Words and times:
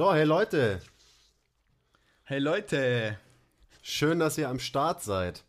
So, 0.00 0.14
hey 0.14 0.24
Leute, 0.24 0.80
Hey 2.22 2.38
Leute! 2.38 3.18
schön, 3.82 4.18
dass 4.18 4.38
ihr 4.38 4.48
am 4.48 4.58
Start 4.58 5.02
seid. 5.02 5.44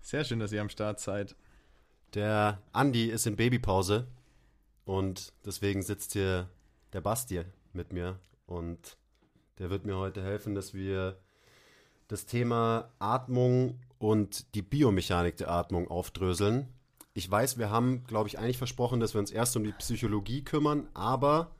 Sehr 0.00 0.24
schön, 0.24 0.40
dass 0.40 0.50
ihr 0.50 0.60
am 0.60 0.68
Start 0.68 0.98
seid. 0.98 1.36
Der 2.14 2.60
Andi 2.72 3.04
ist 3.04 3.24
in 3.24 3.36
Babypause 3.36 4.08
und 4.84 5.32
deswegen 5.44 5.82
sitzt 5.82 6.14
hier 6.14 6.50
der 6.92 7.00
Basti 7.02 7.44
mit 7.72 7.92
mir 7.92 8.18
und 8.46 8.96
der 9.60 9.70
wird 9.70 9.86
mir 9.86 9.96
heute 9.96 10.24
helfen, 10.24 10.56
dass 10.56 10.74
wir 10.74 11.16
das 12.08 12.26
Thema 12.26 12.90
Atmung 12.98 13.78
und 13.98 14.56
die 14.56 14.62
Biomechanik 14.62 15.36
der 15.36 15.52
Atmung 15.52 15.86
aufdröseln. 15.86 16.66
Ich 17.14 17.30
weiß, 17.30 17.58
wir 17.58 17.70
haben, 17.70 18.02
glaube 18.08 18.28
ich, 18.28 18.40
eigentlich 18.40 18.58
versprochen, 18.58 18.98
dass 18.98 19.14
wir 19.14 19.20
uns 19.20 19.30
erst 19.30 19.56
um 19.56 19.62
die 19.62 19.70
Psychologie 19.70 20.42
kümmern, 20.42 20.88
aber 20.94 21.55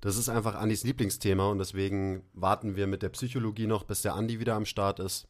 das 0.00 0.16
ist 0.16 0.28
einfach 0.28 0.54
Andis 0.54 0.84
Lieblingsthema 0.84 1.48
und 1.48 1.58
deswegen 1.58 2.22
warten 2.32 2.76
wir 2.76 2.86
mit 2.86 3.02
der 3.02 3.10
Psychologie 3.10 3.66
noch, 3.66 3.84
bis 3.84 4.02
der 4.02 4.14
Andi 4.14 4.40
wieder 4.40 4.54
am 4.54 4.64
Start 4.64 4.98
ist. 4.98 5.28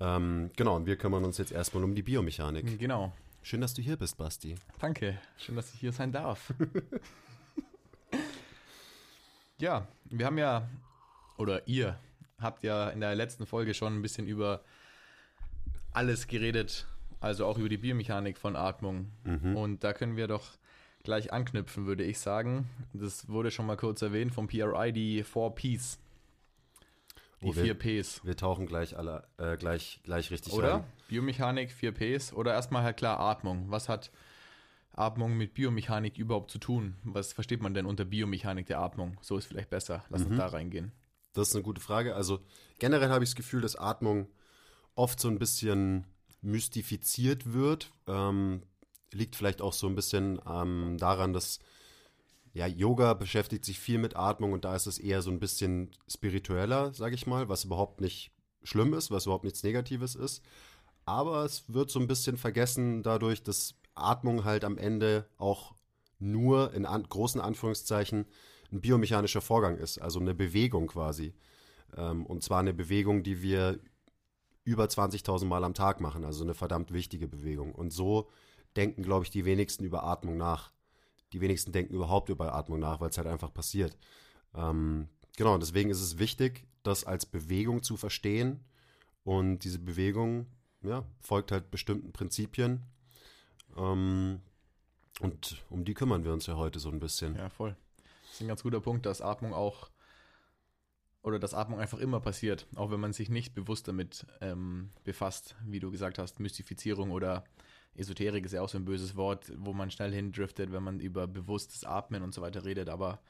Ähm, 0.00 0.50
genau, 0.56 0.76
und 0.76 0.86
wir 0.86 0.96
kümmern 0.96 1.24
uns 1.24 1.38
jetzt 1.38 1.52
erstmal 1.52 1.84
um 1.84 1.94
die 1.94 2.02
Biomechanik. 2.02 2.78
Genau. 2.78 3.12
Schön, 3.42 3.60
dass 3.60 3.74
du 3.74 3.82
hier 3.82 3.96
bist, 3.96 4.18
Basti. 4.18 4.56
Danke. 4.78 5.18
Schön, 5.38 5.56
dass 5.56 5.72
ich 5.72 5.80
hier 5.80 5.92
sein 5.92 6.12
darf. 6.12 6.52
ja, 9.58 9.88
wir 10.04 10.26
haben 10.26 10.38
ja, 10.38 10.68
oder 11.38 11.66
ihr 11.66 11.98
habt 12.38 12.62
ja 12.62 12.90
in 12.90 13.00
der 13.00 13.14
letzten 13.14 13.46
Folge 13.46 13.74
schon 13.74 13.96
ein 13.96 14.02
bisschen 14.02 14.26
über 14.26 14.62
alles 15.92 16.26
geredet, 16.26 16.86
also 17.20 17.46
auch 17.46 17.58
über 17.58 17.68
die 17.68 17.78
Biomechanik 17.78 18.36
von 18.36 18.54
Atmung. 18.54 19.10
Und 19.54 19.82
da 19.82 19.92
können 19.92 20.16
wir 20.16 20.28
doch 20.28 20.58
gleich 21.08 21.32
anknüpfen, 21.32 21.86
würde 21.86 22.04
ich 22.04 22.18
sagen. 22.18 22.68
Das 22.92 23.28
wurde 23.28 23.50
schon 23.50 23.64
mal 23.64 23.78
kurz 23.78 24.02
erwähnt 24.02 24.34
vom 24.34 24.46
PRI, 24.46 24.92
die 24.92 25.22
4 25.24 25.50
Ps. 25.50 25.98
Die 27.40 27.46
Oh, 27.46 27.54
wir- 27.56 27.74
4 27.74 27.74
Ps. 28.02 28.20
Wir 28.26 28.36
tauchen 28.36 28.66
gleich 28.66 28.94
alle 28.98 29.26
äh, 29.38 29.56
gleich, 29.56 30.00
gleich 30.04 30.30
richtig 30.30 30.52
Oder? 30.52 30.74
rein. 30.74 30.84
Biomechanik, 31.08 31.72
4 31.72 31.92
Ps. 31.92 32.34
Oder 32.34 32.52
erstmal 32.52 32.82
halt 32.82 32.98
klar 32.98 33.18
Atmung. 33.20 33.70
Was 33.70 33.88
hat 33.88 34.10
Atmung 34.92 35.34
mit 35.38 35.54
Biomechanik 35.54 36.18
überhaupt 36.18 36.50
zu 36.50 36.58
tun? 36.58 36.96
Was 37.04 37.32
versteht 37.32 37.62
man 37.62 37.72
denn 37.72 37.86
unter 37.86 38.04
Biomechanik 38.04 38.66
der 38.66 38.80
Atmung? 38.80 39.16
So 39.22 39.38
ist 39.38 39.46
vielleicht 39.46 39.70
besser. 39.70 40.04
Lass 40.10 40.24
uns 40.24 40.36
da 40.36 40.46
reingehen. 40.48 40.92
Das 41.32 41.48
ist 41.48 41.54
eine 41.54 41.62
gute 41.64 41.80
Frage. 41.80 42.14
Also 42.16 42.40
generell 42.80 43.08
habe 43.08 43.24
ich 43.24 43.30
das 43.30 43.36
Gefühl, 43.36 43.62
dass 43.62 43.76
Atmung 43.76 44.28
oft 44.94 45.18
so 45.20 45.28
ein 45.28 45.38
bisschen 45.38 46.04
mystifiziert 46.42 47.54
wird. 47.54 47.92
Ähm, 48.06 48.62
liegt 49.12 49.36
vielleicht 49.36 49.62
auch 49.62 49.72
so 49.72 49.86
ein 49.86 49.94
bisschen 49.94 50.40
ähm, 50.46 50.96
daran, 50.98 51.32
dass 51.32 51.60
ja, 52.52 52.66
Yoga 52.66 53.14
beschäftigt 53.14 53.64
sich 53.64 53.78
viel 53.78 53.98
mit 53.98 54.16
Atmung 54.16 54.52
und 54.52 54.64
da 54.64 54.74
ist 54.74 54.86
es 54.86 54.98
eher 54.98 55.22
so 55.22 55.30
ein 55.30 55.38
bisschen 55.38 55.90
spiritueller, 56.08 56.92
sage 56.92 57.14
ich 57.14 57.26
mal, 57.26 57.48
was 57.48 57.64
überhaupt 57.64 58.00
nicht 58.00 58.32
schlimm 58.62 58.94
ist, 58.94 59.10
was 59.10 59.26
überhaupt 59.26 59.44
nichts 59.44 59.62
Negatives 59.62 60.14
ist. 60.14 60.42
Aber 61.04 61.44
es 61.44 61.72
wird 61.72 61.90
so 61.90 62.00
ein 62.00 62.06
bisschen 62.06 62.36
vergessen 62.36 63.02
dadurch, 63.02 63.42
dass 63.42 63.74
Atmung 63.94 64.44
halt 64.44 64.64
am 64.64 64.76
Ende 64.76 65.26
auch 65.38 65.74
nur 66.18 66.74
in 66.74 66.84
an 66.84 67.04
großen 67.04 67.40
Anführungszeichen 67.40 68.26
ein 68.72 68.80
biomechanischer 68.80 69.40
Vorgang 69.40 69.78
ist, 69.78 69.98
also 69.98 70.20
eine 70.20 70.34
Bewegung 70.34 70.88
quasi. 70.88 71.34
Ähm, 71.96 72.26
und 72.26 72.42
zwar 72.42 72.60
eine 72.60 72.74
Bewegung, 72.74 73.22
die 73.22 73.40
wir 73.40 73.78
über 74.64 74.84
20.000 74.84 75.46
Mal 75.46 75.64
am 75.64 75.74
Tag 75.74 76.00
machen, 76.00 76.24
also 76.24 76.44
eine 76.44 76.54
verdammt 76.54 76.92
wichtige 76.92 77.28
Bewegung. 77.28 77.74
Und 77.74 77.92
so 77.92 78.28
denken, 78.78 79.02
glaube 79.02 79.24
ich, 79.24 79.30
die 79.30 79.44
wenigsten 79.44 79.84
über 79.84 80.04
Atmung 80.04 80.36
nach. 80.36 80.70
Die 81.32 81.40
wenigsten 81.40 81.72
denken 81.72 81.94
überhaupt 81.94 82.28
über 82.28 82.54
Atmung 82.54 82.78
nach, 82.78 83.00
weil 83.00 83.10
es 83.10 83.18
halt 83.18 83.26
einfach 83.26 83.52
passiert. 83.52 83.98
Ähm, 84.54 85.08
genau, 85.36 85.58
deswegen 85.58 85.90
ist 85.90 86.00
es 86.00 86.18
wichtig, 86.18 86.66
das 86.84 87.04
als 87.04 87.26
Bewegung 87.26 87.82
zu 87.82 87.96
verstehen. 87.96 88.64
Und 89.24 89.64
diese 89.64 89.80
Bewegung 89.80 90.46
ja, 90.82 91.04
folgt 91.20 91.50
halt 91.50 91.72
bestimmten 91.72 92.12
Prinzipien. 92.12 92.84
Ähm, 93.76 94.40
und 95.20 95.64
um 95.70 95.84
die 95.84 95.94
kümmern 95.94 96.24
wir 96.24 96.32
uns 96.32 96.46
ja 96.46 96.56
heute 96.56 96.78
so 96.78 96.88
ein 96.88 97.00
bisschen. 97.00 97.34
Ja, 97.34 97.50
voll. 97.50 97.76
Das 98.22 98.34
ist 98.34 98.40
ein 98.42 98.48
ganz 98.48 98.62
guter 98.62 98.80
Punkt, 98.80 99.06
dass 99.06 99.20
Atmung 99.20 99.54
auch 99.54 99.90
oder 101.22 101.40
dass 101.40 101.52
Atmung 101.52 101.80
einfach 101.80 101.98
immer 101.98 102.20
passiert, 102.20 102.68
auch 102.76 102.92
wenn 102.92 103.00
man 103.00 103.12
sich 103.12 103.28
nicht 103.28 103.54
bewusst 103.54 103.88
damit 103.88 104.24
ähm, 104.40 104.90
befasst, 105.02 105.56
wie 105.66 105.80
du 105.80 105.90
gesagt 105.90 106.16
hast, 106.18 106.38
Mystifizierung 106.38 107.10
oder 107.10 107.44
Esoterik 107.98 108.44
ist 108.44 108.52
ja 108.52 108.62
auch 108.62 108.68
so 108.68 108.78
ein 108.78 108.84
böses 108.84 109.16
Wort, 109.16 109.52
wo 109.56 109.72
man 109.72 109.90
schnell 109.90 110.12
hindriftet, 110.12 110.72
wenn 110.72 110.82
man 110.82 111.00
über 111.00 111.26
bewusstes 111.26 111.84
Atmen 111.84 112.22
und 112.22 112.32
so 112.32 112.40
weiter 112.40 112.64
redet, 112.64 112.88
aber 112.88 113.20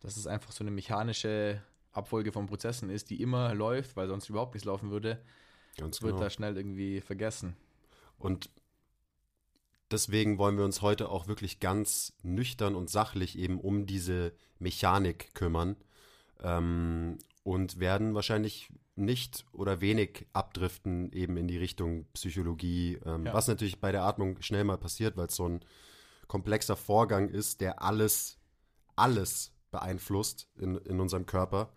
dass 0.00 0.16
es 0.16 0.26
einfach 0.26 0.52
so 0.52 0.62
eine 0.62 0.70
mechanische 0.70 1.60
Abfolge 1.92 2.32
von 2.32 2.46
Prozessen 2.46 2.90
ist, 2.90 3.10
die 3.10 3.20
immer 3.20 3.54
läuft, 3.54 3.96
weil 3.96 4.08
sonst 4.08 4.28
überhaupt 4.28 4.54
nichts 4.54 4.66
laufen 4.66 4.90
würde, 4.90 5.20
Ganz 5.76 6.02
wird 6.02 6.12
genau. 6.12 6.24
da 6.24 6.30
schnell 6.30 6.56
irgendwie 6.56 7.00
vergessen. 7.00 7.56
Und 8.18 8.50
deswegen 9.90 10.38
wollen 10.38 10.56
wir 10.56 10.64
uns 10.64 10.82
heute 10.82 11.08
auch 11.08 11.26
wirklich 11.26 11.58
ganz 11.58 12.12
nüchtern 12.22 12.76
und 12.76 12.90
sachlich 12.90 13.38
eben 13.38 13.60
um 13.60 13.86
diese 13.86 14.32
Mechanik 14.58 15.34
kümmern 15.34 15.76
ähm, 16.42 17.18
und 17.44 17.78
werden 17.78 18.14
wahrscheinlich 18.14 18.68
nicht 18.96 19.44
oder 19.52 19.80
wenig 19.80 20.26
abdriften 20.32 21.12
eben 21.12 21.36
in 21.36 21.46
die 21.46 21.58
Richtung 21.58 22.06
Psychologie, 22.14 22.98
ähm, 23.04 23.26
Ja. 23.26 23.34
was 23.34 23.46
natürlich 23.48 23.80
bei 23.80 23.92
der 23.92 24.02
Atmung 24.02 24.40
schnell 24.42 24.64
mal 24.64 24.78
passiert, 24.78 25.16
weil 25.16 25.26
es 25.28 25.36
so 25.36 25.48
ein 25.48 25.60
komplexer 26.26 26.74
Vorgang 26.76 27.28
ist, 27.28 27.60
der 27.60 27.82
alles, 27.82 28.38
alles 28.96 29.52
beeinflusst 29.70 30.48
in, 30.56 30.76
in 30.76 31.00
unserem 31.00 31.26
Körper. 31.26 31.70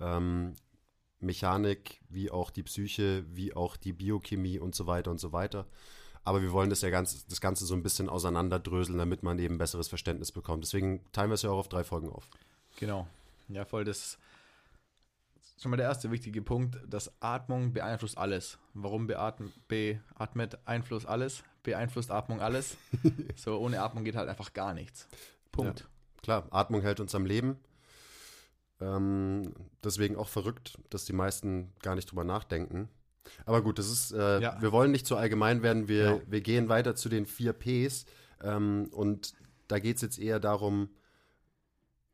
Ähm, 0.00 0.54
Mechanik, 1.20 2.00
wie 2.08 2.30
auch 2.30 2.50
die 2.50 2.62
Psyche, 2.62 3.24
wie 3.34 3.54
auch 3.54 3.76
die 3.76 3.92
Biochemie 3.92 4.58
und 4.60 4.74
so 4.76 4.86
weiter 4.86 5.10
und 5.10 5.18
so 5.18 5.32
weiter. 5.32 5.66
Aber 6.22 6.42
wir 6.42 6.52
wollen 6.52 6.70
das 6.70 6.82
ja 6.82 6.90
ganz, 6.90 7.26
das 7.26 7.40
Ganze 7.40 7.64
so 7.66 7.74
ein 7.74 7.82
bisschen 7.82 8.08
auseinanderdröseln, 8.08 8.98
damit 8.98 9.22
man 9.22 9.38
eben 9.38 9.58
besseres 9.58 9.88
Verständnis 9.88 10.30
bekommt. 10.30 10.62
Deswegen 10.64 11.00
teilen 11.12 11.30
wir 11.30 11.34
es 11.34 11.42
ja 11.42 11.50
auch 11.50 11.58
auf 11.58 11.68
drei 11.68 11.82
Folgen 11.84 12.10
auf. 12.10 12.28
Genau. 12.76 13.06
Ja, 13.48 13.64
voll. 13.64 13.84
Das 13.84 14.18
schon 15.58 15.70
mal 15.70 15.76
der 15.76 15.86
erste 15.86 16.10
wichtige 16.10 16.42
Punkt, 16.42 16.78
dass 16.86 17.10
Atmung 17.20 17.72
beeinflusst 17.72 18.16
alles. 18.18 18.58
Warum 18.74 19.06
beatm 19.06 19.46
beatmet 19.68 20.58
Einfluss 20.66 21.04
alles? 21.06 21.42
Beeinflusst 21.62 22.10
Atmung 22.10 22.40
alles? 22.40 22.76
so, 23.36 23.58
ohne 23.58 23.82
Atmung 23.82 24.04
geht 24.04 24.16
halt 24.16 24.28
einfach 24.28 24.52
gar 24.52 24.72
nichts. 24.74 25.08
Punkt. 25.52 25.88
Klar, 26.22 26.46
Atmung 26.50 26.82
hält 26.82 27.00
uns 27.00 27.14
am 27.14 27.26
Leben. 27.26 27.58
Ähm, 28.80 29.52
deswegen 29.82 30.16
auch 30.16 30.28
verrückt, 30.28 30.78
dass 30.90 31.04
die 31.04 31.12
meisten 31.12 31.72
gar 31.82 31.94
nicht 31.94 32.10
drüber 32.10 32.24
nachdenken. 32.24 32.88
Aber 33.44 33.62
gut, 33.62 33.78
das 33.78 33.88
ist, 33.90 34.12
äh, 34.12 34.40
Ja. 34.40 34.60
wir 34.62 34.72
wollen 34.72 34.90
nicht 34.92 35.06
zu 35.06 35.16
allgemein 35.16 35.62
werden. 35.62 35.88
Wir, 35.88 36.04
Genau. 36.18 36.22
wir 36.26 36.40
gehen 36.40 36.68
weiter 36.68 36.94
zu 36.94 37.08
den 37.08 37.26
vier 37.26 37.52
Ps. 37.52 38.06
Ähm, 38.42 38.88
und 38.92 39.34
da 39.66 39.78
geht 39.80 39.96
es 39.96 40.02
jetzt 40.02 40.18
eher 40.18 40.38
darum, 40.40 40.88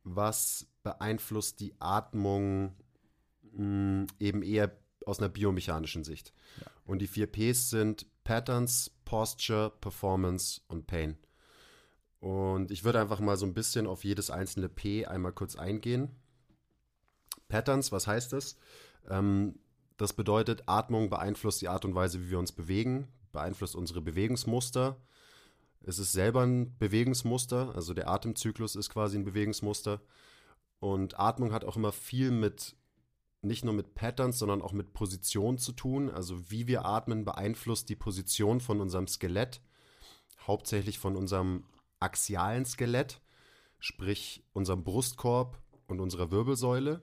was 0.03 0.67
beeinflusst 0.83 1.59
die 1.59 1.73
Atmung 1.79 2.75
mh, 3.55 4.07
eben 4.19 4.43
eher 4.43 4.77
aus 5.05 5.19
einer 5.19 5.29
biomechanischen 5.29 6.03
Sicht. 6.03 6.33
Und 6.85 6.99
die 6.99 7.07
vier 7.07 7.27
Ps 7.27 7.69
sind 7.69 8.05
Patterns, 8.23 8.91
Posture, 9.05 9.71
Performance 9.81 10.61
und 10.67 10.87
Pain. 10.87 11.17
Und 12.19 12.71
ich 12.71 12.83
würde 12.83 12.99
einfach 12.99 13.19
mal 13.19 13.37
so 13.37 13.45
ein 13.45 13.53
bisschen 13.53 13.85
auf 13.85 14.03
jedes 14.03 14.29
einzelne 14.31 14.69
P 14.69 15.05
einmal 15.05 15.31
kurz 15.31 15.55
eingehen. 15.55 16.09
Patterns, 17.47 17.91
was 17.91 18.07
heißt 18.07 18.33
das? 18.33 18.57
Ähm, 19.07 19.59
das 19.97 20.13
bedeutet, 20.13 20.63
Atmung 20.65 21.09
beeinflusst 21.09 21.61
die 21.61 21.69
Art 21.69 21.85
und 21.85 21.95
Weise, 21.95 22.19
wie 22.21 22.31
wir 22.31 22.39
uns 22.39 22.51
bewegen, 22.51 23.07
beeinflusst 23.31 23.75
unsere 23.75 24.01
Bewegungsmuster. 24.01 24.99
Es 25.83 25.99
ist 25.99 26.13
selber 26.13 26.41
ein 26.41 26.75
Bewegungsmuster, 26.77 27.73
also 27.75 27.93
der 27.93 28.09
Atemzyklus 28.09 28.75
ist 28.75 28.89
quasi 28.89 29.17
ein 29.17 29.23
Bewegungsmuster. 29.23 30.01
Und 30.79 31.19
Atmung 31.19 31.53
hat 31.53 31.63
auch 31.63 31.77
immer 31.77 31.91
viel 31.91 32.31
mit, 32.31 32.75
nicht 33.45 33.63
nur 33.63 33.73
mit 33.73 33.95
Patterns, 33.95 34.39
sondern 34.39 34.61
auch 34.61 34.73
mit 34.73 34.93
Position 34.93 35.57
zu 35.57 35.71
tun. 35.71 36.09
Also 36.09 36.49
wie 36.49 36.67
wir 36.67 36.85
atmen 36.85 37.25
beeinflusst 37.25 37.89
die 37.89 37.95
Position 37.95 38.59
von 38.59 38.81
unserem 38.81 39.07
Skelett, 39.07 39.61
hauptsächlich 40.45 40.99
von 40.99 41.15
unserem 41.15 41.63
axialen 41.99 42.65
Skelett, 42.65 43.21
sprich 43.79 44.43
unserem 44.53 44.83
Brustkorb 44.83 45.59
und 45.87 45.99
unserer 45.99 46.31
Wirbelsäule 46.31 47.01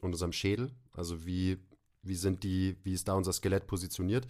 und 0.00 0.12
unserem 0.12 0.32
Schädel. 0.32 0.72
Also 0.92 1.26
wie, 1.26 1.58
wie 2.02 2.16
sind 2.16 2.42
die, 2.42 2.76
wie 2.82 2.92
ist 2.92 3.08
da 3.08 3.14
unser 3.14 3.32
Skelett 3.32 3.66
positioniert? 3.66 4.26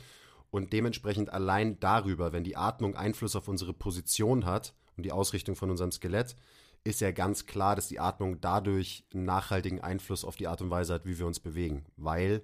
Und 0.51 0.73
dementsprechend 0.73 1.31
allein 1.31 1.81
darüber, 1.81 2.33
wenn 2.33 2.45
die 2.45 2.57
Atmung 2.57 2.95
Einfluss 2.95 3.35
auf 3.35 3.49
unsere 3.49 3.73
Position 3.73 4.45
hat 4.45 4.75
und 4.97 5.05
die 5.05 5.13
Ausrichtung 5.13 5.57
von 5.57 5.71
unserem 5.71 5.91
Skelett, 5.91 6.37
ist 6.85 7.01
ja 7.01 7.11
ganz 7.11 7.47
klar, 7.47 7.75
dass 7.77 7.89
die 7.89 7.99
Atmung 7.99 8.41
dadurch 8.41 9.05
einen 9.13 9.25
nachhaltigen 9.25 9.81
Einfluss 9.81 10.25
auf 10.25 10.37
die 10.37 10.47
Art 10.47 10.61
und 10.61 10.71
Weise 10.71 10.93
hat, 10.93 11.07
wie 11.07 11.19
wir 11.19 11.27
uns 11.27 11.41
bewegen, 11.41 11.87
weil 11.97 12.43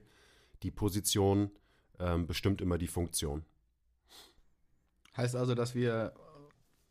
die 0.62 0.70
Position 0.70 1.50
ähm, 1.98 2.26
bestimmt 2.26 2.62
immer 2.62 2.78
die 2.78 2.86
Funktion. 2.86 3.44
Heißt 5.16 5.36
also, 5.36 5.54
dass 5.54 5.74
wir, 5.74 6.14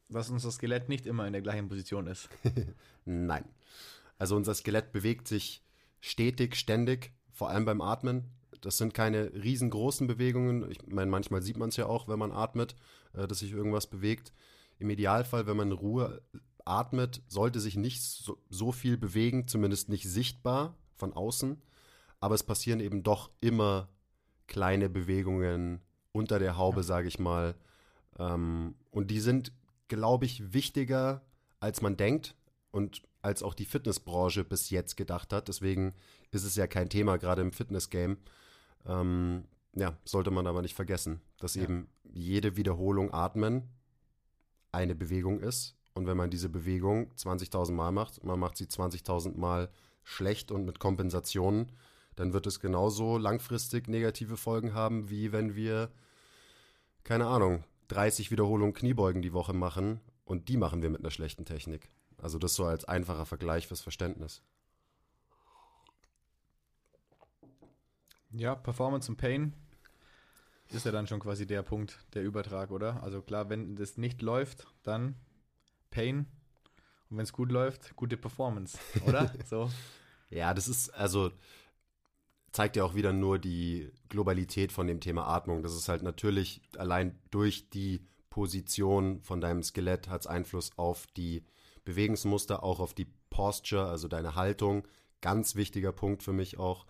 dass 0.09 0.29
unser 0.29 0.51
Skelett 0.51 0.89
nicht 0.89 1.07
immer 1.07 1.25
in 1.25 1.33
der 1.33 1.41
gleichen 1.41 1.67
Position 1.67 2.05
ist. 2.05 2.29
Nein. 3.05 3.45
Also 4.19 4.35
unser 4.35 4.53
Skelett 4.53 4.91
bewegt 4.91 5.27
sich 5.27 5.63
stetig, 6.01 6.55
ständig, 6.55 7.13
vor 7.31 7.49
allem 7.49 7.65
beim 7.65 7.81
Atmen. 7.81 8.25
Das 8.61 8.77
sind 8.77 8.93
keine 8.93 9.33
riesengroßen 9.33 10.05
Bewegungen. 10.05 10.69
Ich 10.69 10.85
meine, 10.87 11.09
manchmal 11.09 11.41
sieht 11.41 11.57
man 11.57 11.69
es 11.69 11.77
ja 11.77 11.87
auch, 11.87 12.07
wenn 12.07 12.19
man 12.19 12.31
atmet, 12.31 12.75
äh, 13.13 13.27
dass 13.27 13.39
sich 13.39 13.53
irgendwas 13.53 13.87
bewegt. 13.87 14.33
Im 14.77 14.89
Idealfall, 14.89 15.47
wenn 15.47 15.57
man 15.57 15.71
in 15.71 15.77
Ruhe 15.77 16.21
atmet, 16.69 17.21
sollte 17.27 17.59
sich 17.59 17.75
nicht 17.75 18.01
so, 18.01 18.37
so 18.49 18.71
viel 18.71 18.97
bewegen, 18.97 19.47
zumindest 19.47 19.89
nicht 19.89 20.07
sichtbar 20.07 20.77
von 20.95 21.13
außen. 21.13 21.61
Aber 22.19 22.35
es 22.35 22.43
passieren 22.43 22.79
eben 22.79 23.03
doch 23.03 23.31
immer 23.41 23.89
kleine 24.47 24.89
Bewegungen 24.89 25.81
unter 26.11 26.39
der 26.39 26.57
Haube, 26.57 26.81
ja. 26.81 26.83
sage 26.83 27.07
ich 27.07 27.19
mal. 27.19 27.55
Ähm, 28.17 28.75
und 28.91 29.11
die 29.11 29.19
sind, 29.19 29.53
glaube 29.87 30.25
ich, 30.25 30.53
wichtiger, 30.53 31.21
als 31.59 31.81
man 31.81 31.97
denkt 31.97 32.35
und 32.71 33.03
als 33.21 33.43
auch 33.43 33.53
die 33.53 33.65
Fitnessbranche 33.65 34.43
bis 34.43 34.69
jetzt 34.69 34.95
gedacht 34.95 35.33
hat. 35.33 35.47
Deswegen 35.47 35.93
ist 36.31 36.43
es 36.43 36.55
ja 36.55 36.67
kein 36.67 36.89
Thema, 36.89 37.17
gerade 37.17 37.41
im 37.41 37.51
Fitnessgame. 37.51 38.17
Ähm, 38.85 39.45
ja, 39.75 39.97
sollte 40.03 40.31
man 40.31 40.47
aber 40.47 40.61
nicht 40.61 40.75
vergessen, 40.75 41.21
dass 41.37 41.55
ja. 41.55 41.63
eben 41.63 41.89
jede 42.03 42.57
Wiederholung 42.57 43.13
atmen 43.13 43.69
eine 44.71 44.95
Bewegung 44.95 45.39
ist. 45.39 45.75
Und 45.99 46.07
wenn 46.07 46.15
man 46.15 46.29
diese 46.29 46.47
Bewegung 46.47 47.11
20.000 47.17 47.73
Mal 47.73 47.91
macht, 47.91 48.23
man 48.23 48.39
macht 48.39 48.55
sie 48.55 48.67
20.000 48.67 49.37
Mal 49.37 49.69
schlecht 50.05 50.49
und 50.49 50.63
mit 50.63 50.79
Kompensationen, 50.79 51.73
dann 52.15 52.31
wird 52.31 52.47
es 52.47 52.61
genauso 52.61 53.17
langfristig 53.17 53.89
negative 53.89 54.37
Folgen 54.37 54.73
haben, 54.73 55.09
wie 55.09 55.33
wenn 55.33 55.55
wir, 55.55 55.91
keine 57.03 57.27
Ahnung, 57.27 57.65
30 57.89 58.31
Wiederholungen 58.31 58.73
Kniebeugen 58.73 59.21
die 59.21 59.33
Woche 59.33 59.51
machen 59.51 59.99
und 60.23 60.47
die 60.47 60.55
machen 60.55 60.81
wir 60.81 60.89
mit 60.89 61.01
einer 61.01 61.11
schlechten 61.11 61.43
Technik. 61.43 61.89
Also 62.17 62.39
das 62.39 62.55
so 62.55 62.63
als 62.63 62.85
einfacher 62.85 63.25
Vergleich 63.25 63.67
fürs 63.67 63.81
Verständnis. 63.81 64.41
Ja, 68.31 68.55
Performance 68.55 69.11
und 69.11 69.17
Pain 69.17 69.53
ist 70.69 70.85
ja 70.85 70.93
dann 70.93 71.07
schon 71.07 71.19
quasi 71.19 71.45
der 71.45 71.61
Punkt, 71.61 71.99
der 72.13 72.23
Übertrag, 72.23 72.71
oder? 72.71 73.03
Also 73.03 73.21
klar, 73.21 73.49
wenn 73.49 73.75
das 73.75 73.97
nicht 73.97 74.21
läuft, 74.21 74.65
dann 74.83 75.15
Pain. 75.91 76.27
Und 77.09 77.17
wenn 77.17 77.23
es 77.23 77.33
gut 77.33 77.51
läuft, 77.51 77.95
gute 77.95 78.17
Performance, 78.17 78.77
oder? 79.05 79.33
so. 79.45 79.69
Ja, 80.29 80.53
das 80.53 80.67
ist, 80.67 80.89
also 80.89 81.31
zeigt 82.51 82.75
ja 82.75 82.83
auch 82.83 82.95
wieder 82.95 83.13
nur 83.13 83.39
die 83.39 83.91
Globalität 84.09 84.71
von 84.71 84.87
dem 84.87 84.99
Thema 84.99 85.27
Atmung. 85.27 85.63
Das 85.63 85.75
ist 85.75 85.89
halt 85.89 86.03
natürlich 86.03 86.61
allein 86.77 87.17
durch 87.31 87.69
die 87.69 88.07
Position 88.29 89.21
von 89.21 89.41
deinem 89.41 89.63
Skelett 89.63 90.07
hat 90.07 90.21
es 90.21 90.27
Einfluss 90.27 90.71
auf 90.77 91.07
die 91.17 91.43
Bewegungsmuster, 91.83 92.63
auch 92.63 92.79
auf 92.79 92.93
die 92.93 93.07
Posture, 93.29 93.87
also 93.87 94.07
deine 94.07 94.35
Haltung. 94.35 94.87
Ganz 95.21 95.55
wichtiger 95.55 95.91
Punkt 95.91 96.23
für 96.23 96.33
mich 96.33 96.57
auch. 96.59 96.85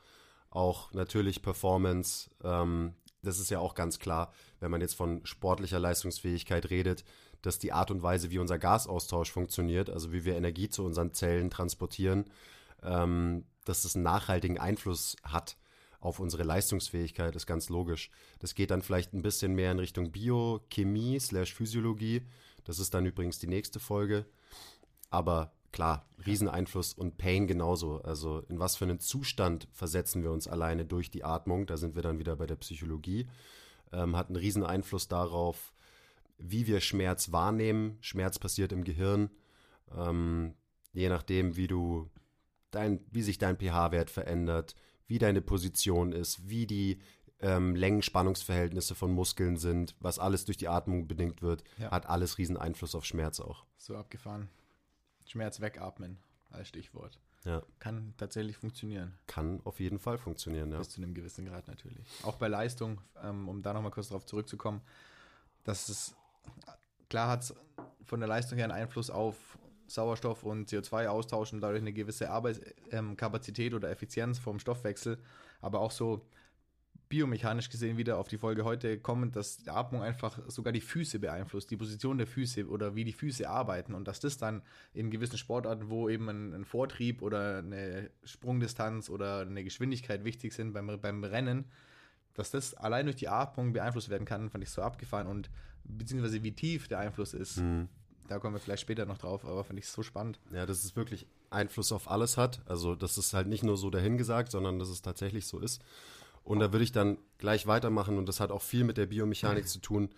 Auch 0.50 0.92
natürlich 0.94 1.42
Performance. 1.42 2.30
Ähm, 2.44 2.94
das 3.22 3.40
ist 3.40 3.50
ja 3.50 3.60
auch 3.60 3.76
ganz 3.76 4.00
klar, 4.00 4.34
wenn 4.60 4.72
man 4.72 4.82
jetzt 4.82 4.96
von 4.96 5.26
sportlicher 5.26 5.80
Leistungsfähigkeit 5.80 6.70
redet, 6.70 7.04
dass 7.42 7.60
die 7.60 7.72
Art 7.72 7.92
und 7.92 8.04
Weise, 8.04 8.32
wie 8.32 8.40
unser 8.40 8.60
Gasaustausch 8.60 9.32
funktioniert, 9.32 9.90
also 9.90 10.12
wie 10.12 10.26
wir 10.26 10.36
Energie 10.36 10.70
zu 10.70 10.84
unseren 10.84 11.14
Zellen 11.14 11.50
transportieren, 11.50 12.26
ähm, 12.84 13.46
dass 13.66 13.84
das 13.84 13.96
einen 13.96 14.04
nachhaltigen 14.04 14.58
Einfluss 14.58 15.16
hat 15.24 15.58
auf 16.00 16.20
unsere 16.20 16.44
Leistungsfähigkeit, 16.44 17.36
ist 17.36 17.46
ganz 17.46 17.70
logisch. 17.70 18.10
Das 18.40 18.56
geht 18.56 18.72
dann 18.72 18.82
vielleicht 18.82 19.14
ein 19.14 19.22
bisschen 19.22 19.54
mehr 19.54 19.72
in 19.72 19.80
Richtung 19.80 20.12
Biochemie 20.12 21.20
slash 21.20 21.54
Physiologie. 21.54 22.22
Das 22.64 22.80
ist 22.80 22.94
dann 22.94 23.06
übrigens 23.06 23.40
die 23.40 23.48
nächste 23.48 23.80
Folge. 23.80 24.26
Aber 25.10 25.52
klar, 25.72 26.08
Rieseneinfluss 26.26 26.94
und 26.94 27.18
Pain 27.18 27.48
genauso. 27.48 28.02
Also 28.02 28.40
in 28.48 28.60
was 28.60 28.78
für 28.78 28.86
einen 28.86 29.00
Zustand 29.00 29.68
versetzen 29.74 30.24
wir 30.24 30.32
uns 30.32 30.48
alleine 30.48 30.86
durch 30.86 31.12
die 31.12 31.24
Atmung? 31.24 31.66
Da 31.66 31.78
sind 31.78 31.96
wir 31.96 32.02
dann 32.02 32.20
wieder 32.20 32.36
bei 32.38 32.46
der 32.46 32.56
Psychologie. 32.56 33.28
Ähm, 33.92 34.16
hat 34.16 34.28
einen 34.28 34.38
Rieseneinfluss 34.38 35.08
darauf, 35.08 35.74
wie 36.40 36.68
wir 36.68 36.82
Schmerz 36.82 37.32
wahrnehmen. 37.32 37.98
Schmerz 38.02 38.40
passiert 38.40 38.72
im 38.72 38.84
Gehirn. 38.84 39.30
Ähm, 39.96 40.56
je 40.94 41.10
nachdem, 41.10 41.56
wie 41.56 41.68
du 41.68 42.10
dein, 42.72 43.00
wie 43.12 43.22
sich 43.22 43.38
dein 43.38 43.58
pH-Wert 43.58 44.10
verändert, 44.10 44.76
wie 45.08 45.20
deine 45.20 45.42
Position 45.42 46.12
ist, 46.12 46.50
wie 46.50 46.66
die 46.66 47.00
ähm, 47.42 47.76
Längenspannungsverhältnisse 47.76 48.96
von 48.96 49.12
Muskeln 49.12 49.58
sind, 49.58 49.96
was 50.00 50.20
alles 50.20 50.46
durch 50.46 50.58
die 50.58 50.68
Atmung 50.68 51.08
bedingt 51.08 51.42
wird, 51.42 51.64
ja. 51.78 51.92
hat 51.92 52.08
alles 52.08 52.38
riesen 52.38 52.58
Einfluss 52.58 52.96
auf 52.96 53.06
Schmerz 53.06 53.40
auch. 53.40 53.66
So 53.78 53.96
abgefahren. 53.96 54.50
Schmerz 55.26 55.62
wegatmen 55.62 56.18
als 56.50 56.68
Stichwort. 56.68 57.20
Ja. 57.46 57.64
Kann 57.80 58.14
tatsächlich 58.18 58.58
funktionieren. 58.58 59.18
Kann 59.28 59.62
auf 59.64 59.80
jeden 59.80 60.00
Fall 60.00 60.18
funktionieren, 60.18 60.72
ja. 60.72 60.80
Bis 60.80 60.90
zu 60.90 61.02
einem 61.02 61.14
gewissen 61.14 61.46
Grad 61.46 61.68
natürlich. 61.68 62.06
Auch 62.24 62.36
bei 62.36 62.50
Leistung, 62.50 63.00
ähm, 63.24 63.48
um 63.48 63.62
da 63.62 63.74
nochmal 63.74 63.92
kurz 63.92 64.10
darauf 64.10 64.26
zurückzukommen, 64.26 64.82
dass 65.64 65.88
es 65.88 66.16
klar 67.10 67.30
hat 67.30 67.54
von 68.06 68.20
der 68.20 68.30
Leistung 68.30 68.58
her 68.58 68.66
einen 68.66 68.84
Einfluss 68.84 69.10
auf 69.10 69.58
Sauerstoff 69.88 70.44
und 70.44 70.70
CO2 70.70 71.08
austauschen, 71.08 71.62
dadurch 71.62 71.82
eine 71.82 71.94
gewisse 71.94 72.30
Arbeitskapazität 72.30 73.72
ähm, 73.72 73.78
oder 73.78 73.90
Effizienz 73.90 74.38
vom 74.40 74.60
Stoffwechsel, 74.60 75.18
aber 75.62 75.80
auch 75.80 75.92
so 75.92 76.26
biomechanisch 77.10 77.72
gesehen 77.72 77.98
wieder 77.98 78.20
auf 78.20 78.28
die 78.28 78.38
Folge 78.38 78.64
heute 78.64 79.00
kommen, 79.00 79.32
dass 79.32 79.58
die 79.58 79.72
Atmung 79.72 80.04
einfach 80.04 80.40
sogar 80.48 80.72
die 80.72 80.80
Füße 80.80 81.18
beeinflusst, 81.18 81.72
die 81.72 81.78
Position 81.78 82.20
der 82.20 82.28
Füße 82.28 82.68
oder 82.68 82.94
wie 82.94 83.04
die 83.04 83.14
Füße 83.14 83.50
arbeiten. 83.50 83.96
Und 83.96 84.08
dass 84.08 84.20
das 84.20 84.38
dann 84.38 84.62
in 84.94 85.10
gewissen 85.10 85.40
Sportarten, 85.40 85.90
wo 85.90 86.08
eben 86.08 86.30
ein, 86.30 86.54
ein 86.54 86.66
Vortrieb 86.66 87.24
oder 87.24 87.58
eine 87.58 88.12
Sprungdistanz 88.24 89.10
oder 89.10 89.42
eine 89.42 89.64
Geschwindigkeit 89.64 90.24
wichtig 90.24 90.54
sind 90.54 90.72
beim, 90.72 91.02
beim 91.02 91.24
Rennen, 91.24 91.66
dass 92.40 92.52
das 92.52 92.74
allein 92.74 93.06
durch 93.06 93.18
die 93.18 93.28
Atmung 93.28 93.74
beeinflusst 93.74 94.10
werden 94.10 94.26
kann, 94.26 94.50
fand 94.50 94.64
ich 94.64 94.70
so 94.70 94.82
abgefahren 94.82 95.28
und 95.28 95.50
beziehungsweise 95.84 96.42
wie 96.44 96.52
tief 96.52 96.88
der 96.88 97.00
Einfluss 97.00 97.34
ist. 97.34 97.58
Mhm. 97.58 97.90
Da 98.28 98.40
kommen 98.40 98.56
wir 98.56 98.60
vielleicht 98.60 98.82
später 98.82 99.06
noch 99.06 99.18
drauf, 99.18 99.44
aber 99.44 99.64
fand 99.64 99.80
ich 99.80 99.88
so 99.88 100.04
spannend. 100.04 100.40
Ja, 100.52 100.66
dass 100.66 100.84
es 100.84 100.96
wirklich 100.96 101.26
Einfluss 101.50 101.92
auf 101.92 102.10
alles 102.10 102.38
hat. 102.38 102.62
Also, 102.68 102.96
dass 102.96 103.18
es 103.18 103.34
halt 103.34 103.48
nicht 103.48 103.64
nur 103.64 103.76
so 103.76 103.90
dahingesagt, 103.90 104.52
sondern 104.52 104.80
dass 104.80 104.90
es 104.90 105.02
tatsächlich 105.02 105.48
so 105.48 105.60
ist. 105.60 105.82
Und 106.44 106.60
da 106.60 106.72
würde 106.72 106.84
ich 106.84 106.92
dann 106.92 107.18
gleich 107.38 107.68
weitermachen 107.68 108.18
und 108.18 108.28
das 108.28 108.40
hat 108.40 108.52
auch 108.52 108.62
viel 108.62 108.84
mit 108.84 108.98
der 108.98 109.08
Biomechanik 109.08 109.68
zu 109.68 109.80
tun. 109.80 110.10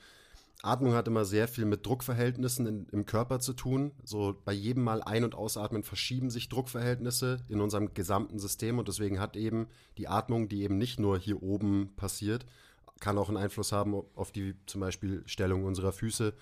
Atmung 0.63 0.93
hat 0.93 1.07
immer 1.07 1.25
sehr 1.25 1.47
viel 1.47 1.65
mit 1.65 1.85
Druckverhältnissen 1.85 2.67
in, 2.67 2.85
im 2.91 3.05
Körper 3.05 3.39
zu 3.39 3.53
tun. 3.53 3.91
So 4.03 4.39
bei 4.45 4.53
jedem 4.53 4.83
Mal 4.83 5.01
ein- 5.01 5.23
und 5.23 5.33
ausatmen 5.33 5.83
verschieben 5.83 6.29
sich 6.29 6.49
Druckverhältnisse 6.49 7.43
in 7.49 7.61
unserem 7.61 7.93
gesamten 7.93 8.37
System 8.37 8.77
und 8.77 8.87
deswegen 8.87 9.19
hat 9.19 9.35
eben 9.35 9.67
die 9.97 10.07
Atmung, 10.07 10.49
die 10.49 10.61
eben 10.61 10.77
nicht 10.77 10.99
nur 10.99 11.17
hier 11.17 11.41
oben 11.41 11.93
passiert, 11.95 12.45
kann 12.99 13.17
auch 13.17 13.29
einen 13.29 13.37
Einfluss 13.37 13.71
haben 13.71 13.95
auf 14.15 14.31
die 14.31 14.55
zum 14.67 14.81
Beispiel 14.81 15.23
Stellung 15.25 15.65
unserer 15.65 15.91
Füße 15.91 16.33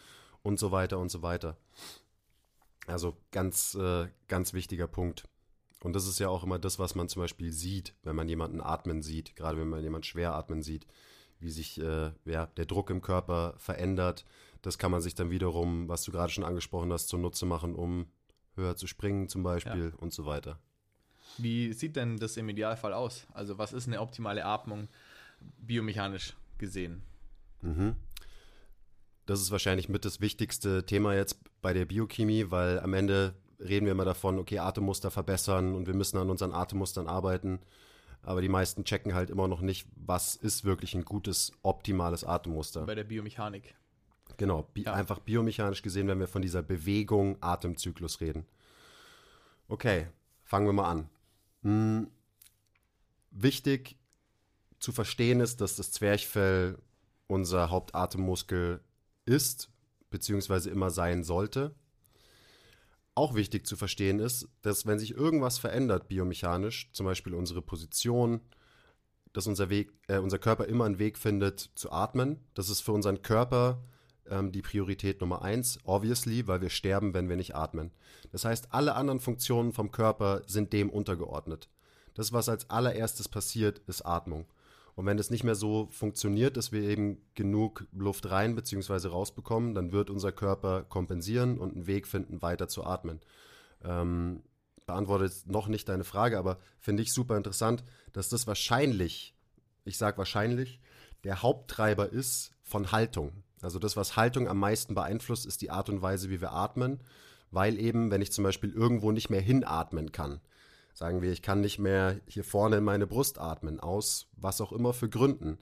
und 0.41 0.59
so 0.59 0.71
weiter 0.71 0.99
und 0.99 1.09
so 1.09 1.21
weiter. 1.21 1.57
Also 2.87 3.15
ganz, 3.31 3.75
äh, 3.75 4.07
ganz 4.27 4.53
wichtiger 4.53 4.87
Punkt. 4.87 5.23
Und 5.81 5.93
das 5.93 6.07
ist 6.07 6.19
ja 6.19 6.27
auch 6.27 6.43
immer 6.43 6.59
das, 6.59 6.77
was 6.77 6.95
man 6.95 7.07
zum 7.07 7.21
Beispiel 7.21 7.53
sieht, 7.53 7.95
wenn 8.03 8.15
man 8.15 8.27
jemanden 8.27 8.59
atmen 8.59 9.01
sieht, 9.01 9.35
gerade 9.35 9.57
wenn 9.57 9.69
man 9.69 9.81
jemanden 9.81 10.03
schwer 10.03 10.33
atmen 10.33 10.61
sieht, 10.61 10.85
wie 11.39 11.49
sich 11.49 11.79
äh, 11.79 12.11
ja, 12.25 12.47
der 12.57 12.65
Druck 12.65 12.89
im 12.89 13.01
Körper 13.01 13.53
verändert. 13.57 14.25
Das 14.61 14.77
kann 14.77 14.91
man 14.91 15.01
sich 15.01 15.15
dann 15.15 15.31
wiederum, 15.31 15.87
was 15.87 16.03
du 16.03 16.11
gerade 16.11 16.31
schon 16.31 16.43
angesprochen 16.43 16.91
hast, 16.91 17.07
zunutze 17.07 17.45
machen, 17.45 17.75
um 17.75 18.07
höher 18.55 18.75
zu 18.75 18.87
springen 18.87 19.29
zum 19.29 19.43
Beispiel 19.43 19.91
ja. 19.93 19.97
und 19.97 20.13
so 20.13 20.25
weiter. 20.25 20.59
Wie 21.37 21.73
sieht 21.73 21.95
denn 21.95 22.17
das 22.17 22.37
im 22.37 22.49
Idealfall 22.49 22.93
aus? 22.93 23.25
Also 23.33 23.57
was 23.57 23.73
ist 23.73 23.87
eine 23.87 24.01
optimale 24.01 24.43
Atmung 24.43 24.89
biomechanisch 25.59 26.35
gesehen? 26.57 27.03
Mhm. 27.61 27.95
Das 29.25 29.41
ist 29.41 29.51
wahrscheinlich 29.51 29.89
mit 29.89 30.05
das 30.05 30.21
wichtigste 30.21 30.85
Thema 30.85 31.13
jetzt 31.13 31.39
bei 31.61 31.71
der 31.73 31.85
Biochemie, 31.85 32.49
weil 32.49 32.79
am 32.79 32.93
Ende 32.93 33.35
reden 33.59 33.85
wir 33.85 33.91
immer 33.91 34.05
davon, 34.05 34.39
okay, 34.39 34.59
Atemmuster 34.59 35.11
verbessern 35.11 35.75
und 35.75 35.87
wir 35.87 35.93
müssen 35.93 36.17
an 36.17 36.29
unseren 36.29 36.51
Atemmustern 36.51 37.07
arbeiten. 37.07 37.59
Aber 38.23 38.41
die 38.41 38.49
meisten 38.49 38.83
checken 38.83 39.13
halt 39.13 39.29
immer 39.29 39.47
noch 39.47 39.61
nicht, 39.61 39.87
was 39.95 40.35
ist 40.35 40.65
wirklich 40.65 40.93
ein 40.93 41.05
gutes, 41.05 41.51
optimales 41.61 42.23
Atemmuster. 42.23 42.85
Bei 42.85 42.95
der 42.95 43.05
Biomechanik. 43.05 43.75
Genau, 44.37 44.63
bi 44.73 44.83
ja. 44.83 44.93
einfach 44.93 45.19
biomechanisch 45.19 45.81
gesehen, 45.81 46.07
wenn 46.07 46.19
wir 46.19 46.27
von 46.27 46.41
dieser 46.41 46.61
Bewegung, 46.61 47.37
Atemzyklus 47.41 48.21
reden. 48.21 48.45
Okay, 49.67 50.07
fangen 50.43 50.65
wir 50.65 50.73
mal 50.73 50.89
an. 50.89 51.09
Hm, 51.63 52.07
wichtig 53.31 53.97
zu 54.79 54.91
verstehen 54.91 55.39
ist, 55.39 55.61
dass 55.61 55.75
das 55.75 55.91
Zwerchfell 55.91 56.77
unser 57.27 57.69
Hauptatemmuskel 57.69 58.81
ist, 59.25 59.69
beziehungsweise 60.09 60.69
immer 60.69 60.89
sein 60.89 61.23
sollte 61.23 61.75
auch 63.19 63.35
wichtig 63.35 63.67
zu 63.67 63.75
verstehen 63.75 64.19
ist, 64.19 64.47
dass 64.61 64.85
wenn 64.85 64.97
sich 64.97 65.13
irgendwas 65.13 65.57
verändert 65.57 66.07
biomechanisch, 66.07 66.89
zum 66.93 67.05
Beispiel 67.05 67.33
unsere 67.33 67.61
Position, 67.61 68.39
dass 69.33 69.45
unser 69.45 69.69
Weg, 69.69 69.91
äh, 70.07 70.19
unser 70.19 70.39
Körper 70.39 70.65
immer 70.65 70.85
einen 70.85 70.99
Weg 70.99 71.17
findet 71.17 71.59
zu 71.75 71.91
atmen. 71.91 72.39
Das 72.53 72.69
ist 72.69 72.79
für 72.79 72.93
unseren 72.93 73.21
Körper 73.21 73.83
ähm, 74.29 74.53
die 74.53 74.61
Priorität 74.61 75.19
Nummer 75.19 75.41
eins, 75.41 75.79
obviously, 75.83 76.47
weil 76.47 76.61
wir 76.61 76.69
sterben, 76.69 77.13
wenn 77.13 77.27
wir 77.27 77.35
nicht 77.35 77.55
atmen. 77.55 77.91
Das 78.31 78.45
heißt, 78.45 78.69
alle 78.71 78.95
anderen 78.95 79.19
Funktionen 79.19 79.73
vom 79.73 79.91
Körper 79.91 80.41
sind 80.47 80.71
dem 80.71 80.89
untergeordnet. 80.89 81.69
Das, 82.13 82.31
was 82.31 82.47
als 82.47 82.69
allererstes 82.69 83.27
passiert, 83.27 83.79
ist 83.87 84.05
Atmung. 84.05 84.45
Und 84.99 85.05
wenn 85.05 85.17
es 85.17 85.29
nicht 85.29 85.45
mehr 85.45 85.55
so 85.55 85.87
funktioniert, 85.91 86.57
dass 86.57 86.73
wir 86.73 86.81
eben 86.81 87.21
genug 87.33 87.87
Luft 87.93 88.29
rein 88.29 88.57
bzw. 88.57 89.07
rausbekommen, 89.07 89.73
dann 89.73 89.93
wird 89.93 90.09
unser 90.09 90.33
Körper 90.33 90.83
kompensieren 90.83 91.57
und 91.57 91.73
einen 91.73 91.87
Weg 91.87 92.05
finden, 92.05 92.41
weiter 92.41 92.67
zu 92.67 92.83
atmen. 92.83 93.21
Ähm, 93.81 94.43
beantwortet 94.85 95.31
noch 95.45 95.69
nicht 95.69 95.87
deine 95.87 96.03
Frage, 96.03 96.37
aber 96.37 96.57
finde 96.81 97.01
ich 97.01 97.13
super 97.13 97.37
interessant, 97.37 97.85
dass 98.11 98.27
das 98.27 98.45
wahrscheinlich, 98.45 99.37
ich 99.85 99.97
sage 99.97 100.17
wahrscheinlich, 100.17 100.81
der 101.23 101.43
Haupttreiber 101.43 102.09
ist 102.09 102.51
von 102.61 102.91
Haltung. 102.91 103.31
Also 103.61 103.79
das, 103.79 103.95
was 103.95 104.17
Haltung 104.17 104.49
am 104.49 104.59
meisten 104.59 104.95
beeinflusst, 104.95 105.45
ist 105.45 105.61
die 105.61 105.71
Art 105.71 105.87
und 105.87 106.01
Weise, 106.01 106.29
wie 106.29 106.41
wir 106.41 106.51
atmen, 106.51 106.99
weil 107.51 107.79
eben, 107.79 108.11
wenn 108.11 108.21
ich 108.21 108.33
zum 108.33 108.43
Beispiel 108.43 108.73
irgendwo 108.73 109.13
nicht 109.13 109.29
mehr 109.29 109.39
hinatmen 109.39 110.11
kann, 110.11 110.41
Sagen 110.93 111.21
wir, 111.21 111.31
ich 111.31 111.41
kann 111.41 111.61
nicht 111.61 111.79
mehr 111.79 112.19
hier 112.25 112.43
vorne 112.43 112.77
in 112.77 112.83
meine 112.83 113.07
Brust 113.07 113.39
atmen, 113.39 113.79
aus 113.79 114.27
was 114.35 114.61
auch 114.61 114.71
immer 114.71 114.93
für 114.93 115.09
Gründen. 115.09 115.57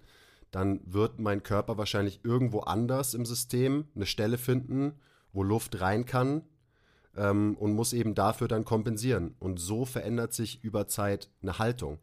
Dann 0.52 0.80
wird 0.86 1.20
mein 1.20 1.44
Körper 1.44 1.78
wahrscheinlich 1.78 2.22
irgendwo 2.24 2.62
anders 2.62 3.14
im 3.14 3.26
System 3.26 3.88
eine 3.96 4.06
Stelle 4.06 4.38
finden, 4.38 4.94
wo 5.34 5.44
Luft 5.44 5.82
rein 5.82 6.06
kann 6.06 6.42
ähm, 7.16 7.56
und 7.60 7.74
muss 7.74 7.94
eben 7.94 8.16
dafür 8.16 8.48
dann 8.48 8.66
kompensieren. 8.66 9.36
Und 9.40 9.60
so 9.60 9.86
verändert 9.86 10.34
sich 10.34 10.64
über 10.64 10.88
Zeit 10.88 11.30
eine 11.42 11.60
Haltung. 11.60 12.00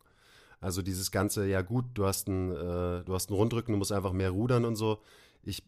Also 0.60 0.82
dieses 0.82 1.10
ganze, 1.10 1.46
ja 1.46 1.62
gut, 1.62 1.84
du 1.94 2.06
hast 2.06 2.28
einen, 2.28 2.50
äh, 2.52 3.04
du 3.04 3.14
hast 3.14 3.30
einen 3.30 3.36
Rundrücken, 3.36 3.72
du 3.72 3.78
musst 3.78 3.92
einfach 3.92 4.12
mehr 4.12 4.30
rudern 4.30 4.64
und 4.64 4.76
so. 4.76 5.00
Ich 5.42 5.62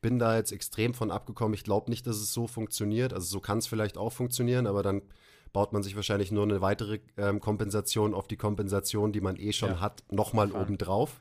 bin 0.00 0.18
da 0.18 0.36
jetzt 0.36 0.52
extrem 0.52 0.94
von 0.94 1.10
abgekommen. 1.10 1.54
Ich 1.54 1.64
glaube 1.64 1.90
nicht, 1.90 2.06
dass 2.06 2.16
es 2.16 2.32
so 2.32 2.46
funktioniert. 2.46 3.12
Also 3.12 3.26
so 3.26 3.40
kann 3.40 3.58
es 3.58 3.66
vielleicht 3.66 3.98
auch 3.98 4.12
funktionieren, 4.12 4.66
aber 4.66 4.82
dann 4.82 5.02
baut 5.52 5.72
man 5.72 5.82
sich 5.82 5.96
wahrscheinlich 5.96 6.30
nur 6.32 6.44
eine 6.44 6.60
weitere 6.60 7.00
ähm, 7.16 7.40
Kompensation 7.40 8.14
auf 8.14 8.28
die 8.28 8.36
Kompensation, 8.36 9.12
die 9.12 9.20
man 9.20 9.36
eh 9.36 9.52
schon 9.52 9.70
ja. 9.70 9.80
hat, 9.80 10.04
nochmal 10.10 10.52
obendrauf. 10.52 11.20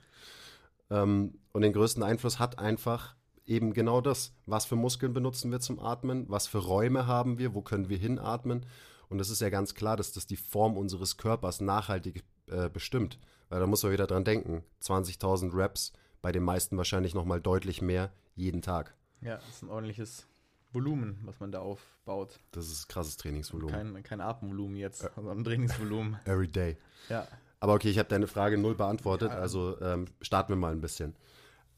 Ähm, 0.89 1.39
und 1.51 1.61
den 1.61 1.73
größten 1.73 2.03
Einfluss 2.03 2.39
hat 2.39 2.59
einfach 2.59 3.15
eben 3.45 3.73
genau 3.73 4.01
das. 4.01 4.33
Was 4.45 4.65
für 4.65 4.75
Muskeln 4.75 5.13
benutzen 5.13 5.51
wir 5.51 5.59
zum 5.59 5.79
Atmen? 5.79 6.25
Was 6.29 6.47
für 6.47 6.59
Räume 6.59 7.07
haben 7.07 7.39
wir? 7.39 7.53
Wo 7.53 7.61
können 7.61 7.89
wir 7.89 7.97
hinatmen? 7.97 8.65
Und 9.09 9.19
es 9.19 9.29
ist 9.29 9.41
ja 9.41 9.49
ganz 9.49 9.73
klar, 9.73 9.97
dass 9.97 10.13
das 10.13 10.27
die 10.27 10.37
Form 10.37 10.77
unseres 10.77 11.17
Körpers 11.17 11.61
nachhaltig 11.61 12.23
äh, 12.47 12.69
bestimmt. 12.69 13.19
Weil 13.49 13.59
da 13.59 13.65
muss 13.67 13.81
man 13.81 13.91
wieder 13.91 14.05
dran 14.05 14.23
denken. 14.23 14.63
20.000 14.83 15.55
Reps, 15.55 15.93
bei 16.21 16.31
den 16.31 16.43
meisten 16.43 16.77
wahrscheinlich 16.77 17.15
nochmal 17.15 17.41
deutlich 17.41 17.81
mehr 17.81 18.11
jeden 18.35 18.61
Tag. 18.61 18.95
Ja, 19.21 19.37
das 19.37 19.49
ist 19.49 19.63
ein 19.63 19.69
ordentliches 19.69 20.27
Volumen, 20.71 21.19
was 21.23 21.39
man 21.39 21.51
da 21.51 21.59
aufbaut. 21.59 22.39
Das 22.51 22.67
ist 22.67 22.87
krasses 22.87 23.17
Trainingsvolumen. 23.17 23.73
Kein, 23.73 24.03
kein 24.03 24.21
Atemvolumen 24.21 24.75
jetzt, 24.75 25.03
äh, 25.03 25.09
sondern 25.15 25.43
Trainingsvolumen. 25.43 26.17
Every 26.25 26.47
day. 26.47 26.77
Ja. 27.09 27.27
Aber 27.59 27.73
okay, 27.73 27.89
ich 27.89 27.97
habe 27.97 28.09
deine 28.09 28.27
Frage 28.27 28.57
null 28.57 28.75
beantwortet, 28.75 29.31
ja. 29.31 29.39
also 29.39 29.79
ähm, 29.81 30.05
starten 30.21 30.49
wir 30.49 30.57
mal 30.57 30.71
ein 30.71 30.81
bisschen. 30.81 31.15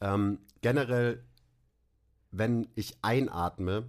Ähm, 0.00 0.38
generell, 0.60 1.24
wenn 2.30 2.68
ich 2.74 2.96
einatme, 3.02 3.88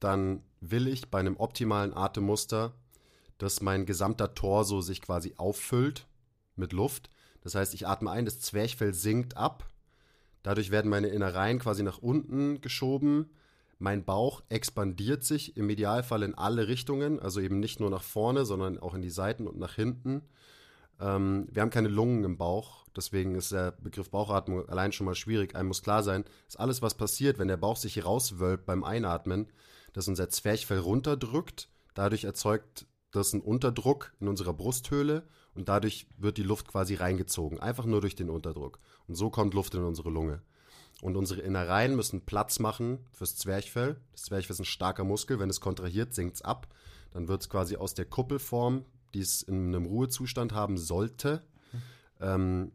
dann 0.00 0.42
will 0.60 0.88
ich 0.88 1.10
bei 1.10 1.20
einem 1.20 1.36
optimalen 1.36 1.94
Atemmuster, 1.94 2.74
dass 3.38 3.62
mein 3.62 3.86
gesamter 3.86 4.34
Torso 4.34 4.80
sich 4.80 5.00
quasi 5.00 5.34
auffüllt 5.36 6.06
mit 6.56 6.72
Luft. 6.72 7.08
Das 7.42 7.54
heißt, 7.54 7.72
ich 7.72 7.86
atme 7.86 8.10
ein, 8.10 8.26
das 8.26 8.40
Zwerchfell 8.40 8.92
sinkt 8.92 9.36
ab. 9.36 9.66
Dadurch 10.42 10.70
werden 10.70 10.90
meine 10.90 11.08
Innereien 11.08 11.58
quasi 11.58 11.82
nach 11.82 11.98
unten 11.98 12.60
geschoben 12.60 13.30
mein 13.80 14.04
Bauch 14.04 14.42
expandiert 14.50 15.24
sich 15.24 15.56
im 15.56 15.70
Idealfall 15.70 16.22
in 16.22 16.34
alle 16.34 16.68
Richtungen, 16.68 17.18
also 17.18 17.40
eben 17.40 17.60
nicht 17.60 17.80
nur 17.80 17.88
nach 17.88 18.02
vorne, 18.02 18.44
sondern 18.44 18.78
auch 18.78 18.94
in 18.94 19.00
die 19.00 19.10
Seiten 19.10 19.46
und 19.46 19.58
nach 19.58 19.74
hinten. 19.74 20.22
Ähm, 21.00 21.48
wir 21.50 21.62
haben 21.62 21.70
keine 21.70 21.88
Lungen 21.88 22.22
im 22.24 22.36
Bauch, 22.36 22.84
deswegen 22.94 23.34
ist 23.34 23.52
der 23.52 23.72
Begriff 23.72 24.10
Bauchatmung 24.10 24.68
allein 24.68 24.92
schon 24.92 25.06
mal 25.06 25.14
schwierig. 25.14 25.56
Einem 25.56 25.68
muss 25.68 25.82
klar 25.82 26.02
sein, 26.02 26.24
dass 26.46 26.56
alles, 26.56 26.82
was 26.82 26.94
passiert, 26.94 27.38
wenn 27.38 27.48
der 27.48 27.56
Bauch 27.56 27.76
sich 27.76 28.04
rauswölbt 28.04 28.66
beim 28.66 28.84
Einatmen, 28.84 29.46
dass 29.94 30.08
unser 30.08 30.28
Zwerchfell 30.28 30.78
runterdrückt. 30.78 31.70
Dadurch 31.94 32.24
erzeugt 32.24 32.86
das 33.12 33.32
einen 33.32 33.42
Unterdruck 33.42 34.12
in 34.20 34.28
unserer 34.28 34.52
Brusthöhle 34.52 35.26
und 35.54 35.70
dadurch 35.70 36.06
wird 36.18 36.36
die 36.36 36.42
Luft 36.42 36.68
quasi 36.68 36.96
reingezogen, 36.96 37.58
einfach 37.58 37.86
nur 37.86 38.02
durch 38.02 38.14
den 38.14 38.28
Unterdruck. 38.28 38.78
Und 39.08 39.14
so 39.14 39.30
kommt 39.30 39.54
Luft 39.54 39.74
in 39.74 39.84
unsere 39.84 40.10
Lunge. 40.10 40.42
Und 41.02 41.16
unsere 41.16 41.40
Innereien 41.40 41.96
müssen 41.96 42.26
Platz 42.26 42.58
machen 42.58 42.98
fürs 43.10 43.36
Zwerchfell. 43.36 43.96
Das 44.12 44.24
Zwerchfell 44.24 44.54
ist 44.54 44.60
ein 44.60 44.66
starker 44.66 45.04
Muskel. 45.04 45.38
Wenn 45.38 45.50
es 45.50 45.60
kontrahiert, 45.60 46.14
sinkt 46.14 46.36
es 46.36 46.42
ab. 46.42 46.68
Dann 47.12 47.28
wird 47.28 47.42
es 47.42 47.48
quasi 47.48 47.76
aus 47.76 47.94
der 47.94 48.04
Kuppelform, 48.04 48.84
die 49.14 49.20
es 49.20 49.42
in 49.42 49.68
einem 49.68 49.86
Ruhezustand 49.86 50.52
haben 50.52 50.76
sollte, 50.76 51.42
ähm, 52.20 52.72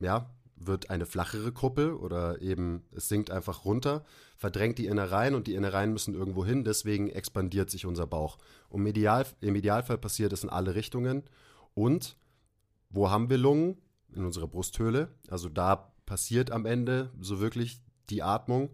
ja, 0.00 0.30
wird 0.56 0.90
eine 0.90 1.06
flachere 1.06 1.52
Kuppel 1.52 1.92
oder 1.92 2.40
eben 2.42 2.82
es 2.92 3.08
sinkt 3.08 3.30
einfach 3.30 3.64
runter, 3.64 4.04
verdrängt 4.36 4.78
die 4.78 4.86
Innereien 4.86 5.34
und 5.34 5.46
die 5.46 5.54
Innereien 5.54 5.92
müssen 5.92 6.14
irgendwo 6.14 6.44
hin. 6.44 6.64
Deswegen 6.64 7.08
expandiert 7.08 7.70
sich 7.70 7.86
unser 7.86 8.06
Bauch. 8.06 8.38
Und 8.68 8.86
Ideal, 8.86 9.26
im 9.40 9.54
Idealfall 9.54 9.98
passiert 9.98 10.32
es 10.32 10.42
in 10.42 10.50
alle 10.50 10.74
Richtungen. 10.74 11.24
Und 11.74 12.16
wo 12.90 13.10
haben 13.10 13.30
wir 13.30 13.38
Lungen? 13.38 13.78
In 14.14 14.24
unserer 14.24 14.48
Brusthöhle. 14.48 15.10
Also 15.28 15.50
da 15.50 15.92
passiert 16.08 16.50
am 16.50 16.64
Ende 16.64 17.12
so 17.20 17.38
wirklich 17.38 17.82
die 18.08 18.22
Atmung. 18.22 18.70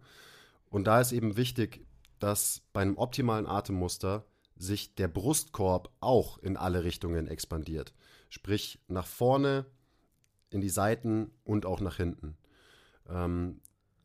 Und 0.70 0.86
da 0.86 1.00
ist 1.00 1.10
eben 1.10 1.36
wichtig, 1.36 1.84
dass 2.20 2.62
bei 2.72 2.80
einem 2.80 2.96
optimalen 2.96 3.46
Atemmuster 3.46 4.24
sich 4.56 4.94
der 4.94 5.08
Brustkorb 5.08 5.90
auch 5.98 6.38
in 6.38 6.56
alle 6.56 6.84
Richtungen 6.84 7.26
expandiert. 7.26 7.92
Sprich 8.28 8.78
nach 8.86 9.06
vorne, 9.06 9.66
in 10.50 10.60
die 10.60 10.68
Seiten 10.68 11.32
und 11.42 11.66
auch 11.66 11.80
nach 11.80 11.96
hinten. 11.96 12.36
Ähm, 13.10 13.60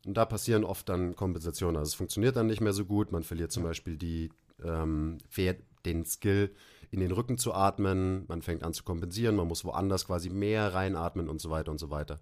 und 0.08 0.18
da 0.18 0.26
passieren 0.26 0.64
oft 0.64 0.90
dann 0.90 1.16
Kompensationen. 1.16 1.78
Also 1.78 1.90
es 1.90 1.94
funktioniert 1.94 2.36
dann 2.36 2.48
nicht 2.48 2.62
mehr 2.62 2.74
so 2.74 2.86
gut. 2.86 3.12
Man 3.12 3.22
verliert 3.22 3.52
zum 3.52 3.62
Beispiel 3.62 3.96
die, 3.96 4.32
ähm, 4.64 5.20
den 5.86 6.04
Skill, 6.04 6.52
in 6.90 7.00
den 7.00 7.12
Rücken 7.12 7.38
zu 7.38 7.54
atmen. 7.54 8.26
Man 8.28 8.42
fängt 8.42 8.64
an 8.64 8.74
zu 8.74 8.84
kompensieren. 8.84 9.36
Man 9.36 9.48
muss 9.48 9.66
woanders 9.66 10.08
quasi 10.08 10.32
mehr 10.32 10.74
reinatmen 10.74 11.30
und 11.30 11.40
so 11.40 11.52
weiter 11.52 11.70
und 11.70 11.78
so 11.78 11.92
weiter. 11.92 12.20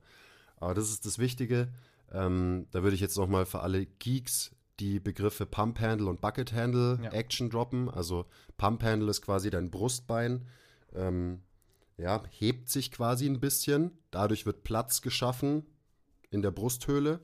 Aber 0.57 0.73
das 0.73 0.89
ist 0.89 1.05
das 1.05 1.19
Wichtige. 1.19 1.69
Ähm, 2.11 2.67
da 2.71 2.83
würde 2.83 2.95
ich 2.95 3.01
jetzt 3.01 3.17
nochmal 3.17 3.45
für 3.45 3.61
alle 3.61 3.85
Geeks 3.85 4.51
die 4.79 4.99
Begriffe 4.99 5.45
Pump 5.45 5.79
Handle 5.79 6.07
und 6.07 6.21
Bucket 6.21 6.53
Handle 6.53 6.99
ja. 7.01 7.11
Action 7.11 7.49
droppen. 7.49 7.89
Also 7.89 8.25
Pump 8.57 8.83
Handle 8.83 9.09
ist 9.09 9.21
quasi 9.21 9.49
dein 9.49 9.71
Brustbein. 9.71 10.45
Ähm, 10.93 11.41
ja, 11.97 12.23
hebt 12.29 12.69
sich 12.69 12.91
quasi 12.91 13.25
ein 13.27 13.39
bisschen. 13.39 13.91
Dadurch 14.11 14.45
wird 14.45 14.63
Platz 14.63 15.01
geschaffen 15.01 15.65
in 16.29 16.41
der 16.41 16.51
Brusthöhle. 16.51 17.21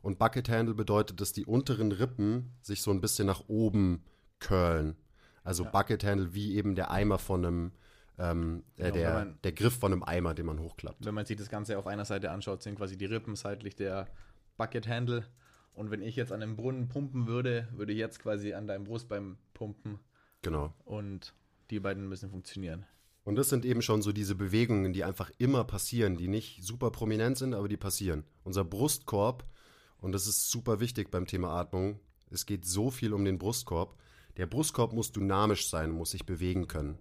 Und 0.00 0.18
Bucket 0.18 0.48
Handle 0.48 0.74
bedeutet, 0.74 1.20
dass 1.20 1.32
die 1.32 1.44
unteren 1.44 1.92
Rippen 1.92 2.52
sich 2.62 2.82
so 2.82 2.90
ein 2.90 3.00
bisschen 3.00 3.26
nach 3.26 3.48
oben 3.48 4.04
curlen. 4.38 4.96
Also 5.44 5.64
ja. 5.64 5.70
Bucket 5.70 6.04
Handle 6.04 6.34
wie 6.34 6.54
eben 6.56 6.74
der 6.74 6.90
Eimer 6.90 7.18
von 7.18 7.44
einem 7.44 7.72
ähm, 8.18 8.64
äh, 8.76 8.84
genau, 8.84 8.94
der, 8.94 9.12
man, 9.12 9.38
der 9.44 9.52
Griff 9.52 9.78
von 9.78 9.92
einem 9.92 10.02
Eimer, 10.02 10.34
den 10.34 10.46
man 10.46 10.58
hochklappt. 10.60 11.04
Wenn 11.04 11.14
man 11.14 11.26
sich 11.26 11.36
das 11.36 11.48
Ganze 11.48 11.78
auf 11.78 11.86
einer 11.86 12.04
Seite 12.04 12.30
anschaut, 12.30 12.62
sind 12.62 12.76
quasi 12.76 12.96
die 12.96 13.04
Rippen 13.04 13.36
seitlich 13.36 13.76
der 13.76 14.08
Bucket 14.56 14.88
Handle. 14.88 15.24
Und 15.72 15.90
wenn 15.90 16.02
ich 16.02 16.16
jetzt 16.16 16.32
an 16.32 16.42
einem 16.42 16.56
Brunnen 16.56 16.88
pumpen 16.88 17.28
würde, 17.28 17.68
würde 17.72 17.92
ich 17.92 17.98
jetzt 17.98 18.18
quasi 18.18 18.52
an 18.52 18.66
deinem 18.66 18.84
Brustbein 18.84 19.38
pumpen. 19.54 20.00
Genau. 20.42 20.74
Und 20.84 21.34
die 21.70 21.78
beiden 21.78 22.08
müssen 22.08 22.30
funktionieren. 22.30 22.84
Und 23.22 23.36
das 23.36 23.50
sind 23.50 23.64
eben 23.64 23.82
schon 23.82 24.02
so 24.02 24.10
diese 24.10 24.34
Bewegungen, 24.34 24.92
die 24.92 25.04
einfach 25.04 25.30
immer 25.38 25.62
passieren, 25.64 26.16
die 26.16 26.28
nicht 26.28 26.64
super 26.64 26.90
prominent 26.90 27.36
sind, 27.36 27.54
aber 27.54 27.68
die 27.68 27.76
passieren. 27.76 28.24
Unser 28.42 28.64
Brustkorb, 28.64 29.44
und 30.00 30.12
das 30.12 30.26
ist 30.26 30.50
super 30.50 30.80
wichtig 30.80 31.10
beim 31.10 31.26
Thema 31.26 31.50
Atmung, 31.50 32.00
es 32.30 32.46
geht 32.46 32.64
so 32.64 32.90
viel 32.90 33.12
um 33.12 33.24
den 33.24 33.38
Brustkorb. 33.38 33.96
Der 34.36 34.46
Brustkorb 34.46 34.92
muss 34.92 35.12
dynamisch 35.12 35.68
sein, 35.68 35.90
muss 35.90 36.12
sich 36.12 36.24
bewegen 36.26 36.68
können. 36.68 36.98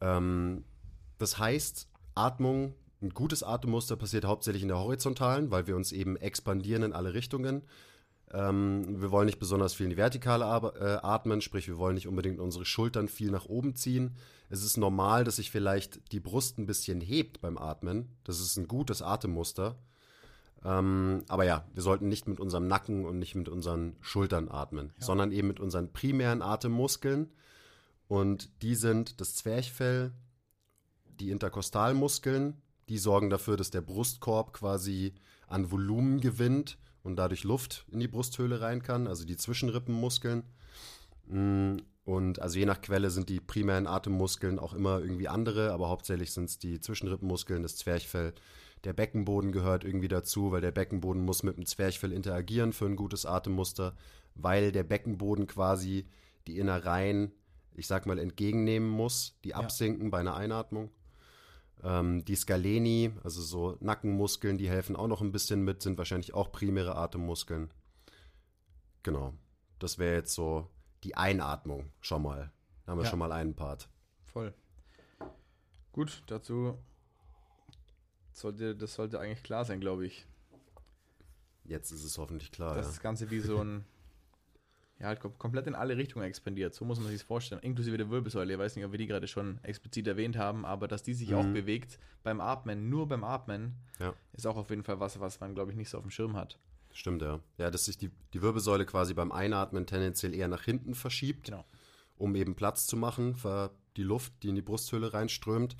Ähm, 0.00 0.64
das 1.18 1.38
heißt, 1.38 1.88
Atmung, 2.14 2.74
ein 3.00 3.10
gutes 3.10 3.42
Atemmuster 3.42 3.96
passiert 3.96 4.24
hauptsächlich 4.24 4.62
in 4.62 4.68
der 4.68 4.78
horizontalen, 4.78 5.50
weil 5.50 5.66
wir 5.66 5.76
uns 5.76 5.92
eben 5.92 6.16
expandieren 6.16 6.82
in 6.82 6.92
alle 6.92 7.14
Richtungen. 7.14 7.62
Ähm, 8.32 9.00
wir 9.00 9.10
wollen 9.10 9.26
nicht 9.26 9.38
besonders 9.38 9.74
viel 9.74 9.84
in 9.84 9.90
die 9.90 9.96
Vertikale 9.96 10.44
äh, 10.44 11.06
atmen, 11.06 11.40
sprich, 11.40 11.68
wir 11.68 11.78
wollen 11.78 11.94
nicht 11.94 12.08
unbedingt 12.08 12.40
unsere 12.40 12.64
Schultern 12.64 13.08
viel 13.08 13.30
nach 13.30 13.46
oben 13.46 13.74
ziehen. 13.74 14.16
Es 14.50 14.62
ist 14.62 14.76
normal, 14.76 15.24
dass 15.24 15.36
sich 15.36 15.50
vielleicht 15.50 16.12
die 16.12 16.20
Brust 16.20 16.58
ein 16.58 16.66
bisschen 16.66 17.00
hebt 17.00 17.40
beim 17.40 17.56
Atmen. 17.58 18.16
Das 18.24 18.40
ist 18.40 18.56
ein 18.56 18.68
gutes 18.68 19.02
Atemmuster. 19.02 19.76
Ähm, 20.64 21.24
aber 21.28 21.44
ja, 21.44 21.64
wir 21.72 21.82
sollten 21.82 22.08
nicht 22.08 22.26
mit 22.26 22.40
unserem 22.40 22.66
Nacken 22.66 23.04
und 23.04 23.18
nicht 23.18 23.34
mit 23.34 23.48
unseren 23.48 23.96
Schultern 24.00 24.48
atmen, 24.50 24.92
ja. 24.98 25.06
sondern 25.06 25.32
eben 25.32 25.48
mit 25.48 25.60
unseren 25.60 25.92
primären 25.92 26.42
Atemmuskeln. 26.42 27.30
Und 28.08 28.62
die 28.62 28.74
sind 28.74 29.20
das 29.20 29.34
Zwerchfell, 29.34 30.12
die 31.20 31.30
Interkostalmuskeln, 31.30 32.60
die 32.88 32.98
sorgen 32.98 33.30
dafür, 33.30 33.56
dass 33.56 33.70
der 33.70 33.82
Brustkorb 33.82 34.54
quasi 34.54 35.14
an 35.46 35.70
Volumen 35.70 36.20
gewinnt 36.20 36.78
und 37.02 37.16
dadurch 37.16 37.44
Luft 37.44 37.86
in 37.90 38.00
die 38.00 38.08
Brusthöhle 38.08 38.60
rein 38.60 38.82
kann, 38.82 39.06
also 39.06 39.24
die 39.24 39.36
Zwischenrippenmuskeln. 39.36 40.44
Mm, 41.26 41.76
und 42.04 42.40
also 42.40 42.58
je 42.58 42.64
nach 42.64 42.80
Quelle 42.80 43.10
sind 43.10 43.28
die 43.28 43.40
primären 43.40 43.86
Atemmuskeln 43.86 44.58
auch 44.58 44.72
immer 44.72 45.00
irgendwie 45.00 45.28
andere, 45.28 45.72
aber 45.72 45.90
hauptsächlich 45.90 46.32
sind 46.32 46.48
es 46.48 46.58
die 46.58 46.80
Zwischenrippenmuskeln, 46.80 47.62
das 47.62 47.76
Zwerchfell. 47.76 48.32
Der 48.84 48.94
Beckenboden 48.94 49.52
gehört 49.52 49.84
irgendwie 49.84 50.08
dazu, 50.08 50.50
weil 50.50 50.62
der 50.62 50.70
Beckenboden 50.70 51.22
muss 51.22 51.42
mit 51.42 51.58
dem 51.58 51.66
Zwerchfell 51.66 52.12
interagieren 52.12 52.72
für 52.72 52.86
ein 52.86 52.96
gutes 52.96 53.26
Atemmuster, 53.26 53.94
weil 54.34 54.72
der 54.72 54.84
Beckenboden 54.84 55.46
quasi 55.46 56.06
die 56.46 56.58
Innereien, 56.58 57.32
ich 57.78 57.86
sag 57.86 58.06
mal, 58.06 58.18
entgegennehmen 58.18 58.88
muss, 58.88 59.38
die 59.44 59.54
absinken 59.54 60.06
ja. 60.06 60.10
bei 60.10 60.18
einer 60.18 60.36
Einatmung. 60.36 60.90
Ähm, 61.84 62.24
die 62.24 62.34
Scaleni, 62.34 63.12
also 63.22 63.40
so 63.40 63.76
Nackenmuskeln, 63.80 64.58
die 64.58 64.68
helfen 64.68 64.96
auch 64.96 65.06
noch 65.06 65.20
ein 65.20 65.30
bisschen 65.30 65.62
mit, 65.62 65.80
sind 65.82 65.96
wahrscheinlich 65.96 66.34
auch 66.34 66.50
primäre 66.50 66.96
Atemmuskeln. 66.96 67.70
Genau. 69.04 69.32
Das 69.78 69.98
wäre 69.98 70.16
jetzt 70.16 70.34
so 70.34 70.68
die 71.04 71.16
Einatmung 71.16 71.92
schon 72.00 72.22
mal. 72.22 72.50
Da 72.84 72.92
haben 72.92 72.98
wir 72.98 73.04
ja. 73.04 73.10
schon 73.10 73.20
mal 73.20 73.30
einen 73.30 73.54
Part. 73.54 73.88
Voll. 74.24 74.52
Gut, 75.92 76.22
dazu 76.26 76.76
sollte, 78.32 78.74
das 78.74 78.94
sollte 78.94 79.20
eigentlich 79.20 79.42
klar 79.42 79.64
sein, 79.64 79.80
glaube 79.80 80.06
ich. 80.06 80.26
Jetzt 81.64 81.92
ist 81.92 82.02
es 82.02 82.18
hoffentlich 82.18 82.50
klar. 82.50 82.74
Dass 82.74 82.86
ja. 82.86 82.92
das 82.92 83.00
Ganze 83.00 83.30
wie 83.30 83.40
so 83.40 83.62
ein, 83.62 83.84
ja, 85.00 85.06
halt 85.06 85.20
komplett 85.20 85.66
in 85.66 85.74
alle 85.74 85.96
Richtungen 85.96 86.24
expandiert. 86.24 86.74
So 86.74 86.84
muss 86.84 86.98
man 86.98 87.08
sich 87.08 87.22
vorstellen. 87.22 87.60
Inklusive 87.62 87.96
der 87.96 88.10
Wirbelsäule. 88.10 88.52
Ich 88.52 88.58
weiß 88.58 88.74
nicht, 88.74 88.84
ob 88.84 88.92
wir 88.92 88.98
die 88.98 89.06
gerade 89.06 89.28
schon 89.28 89.62
explizit 89.62 90.06
erwähnt 90.08 90.36
haben, 90.36 90.64
aber 90.64 90.88
dass 90.88 91.02
die 91.02 91.14
sich 91.14 91.30
mhm. 91.30 91.36
auch 91.36 91.46
bewegt 91.46 91.98
beim 92.24 92.40
Atmen, 92.40 92.88
nur 92.88 93.06
beim 93.06 93.22
Atmen, 93.22 93.76
ja. 94.00 94.12
ist 94.32 94.46
auch 94.46 94.56
auf 94.56 94.70
jeden 94.70 94.82
Fall 94.82 94.98
was, 94.98 95.20
was 95.20 95.38
man, 95.40 95.54
glaube 95.54 95.70
ich, 95.70 95.76
nicht 95.76 95.88
so 95.88 95.98
auf 95.98 96.04
dem 96.04 96.10
Schirm 96.10 96.36
hat. 96.36 96.58
Stimmt, 96.92 97.22
ja. 97.22 97.38
Ja, 97.58 97.70
dass 97.70 97.84
sich 97.84 97.96
die, 97.96 98.10
die 98.32 98.42
Wirbelsäule 98.42 98.86
quasi 98.86 99.14
beim 99.14 99.30
Einatmen 99.30 99.86
tendenziell 99.86 100.34
eher 100.34 100.48
nach 100.48 100.64
hinten 100.64 100.94
verschiebt, 100.94 101.46
genau. 101.46 101.64
um 102.16 102.34
eben 102.34 102.56
Platz 102.56 102.86
zu 102.86 102.96
machen 102.96 103.36
für 103.36 103.70
die 103.96 104.02
Luft, 104.02 104.32
die 104.42 104.48
in 104.48 104.56
die 104.56 104.62
Brusthöhle 104.62 105.12
reinströmt. 105.12 105.76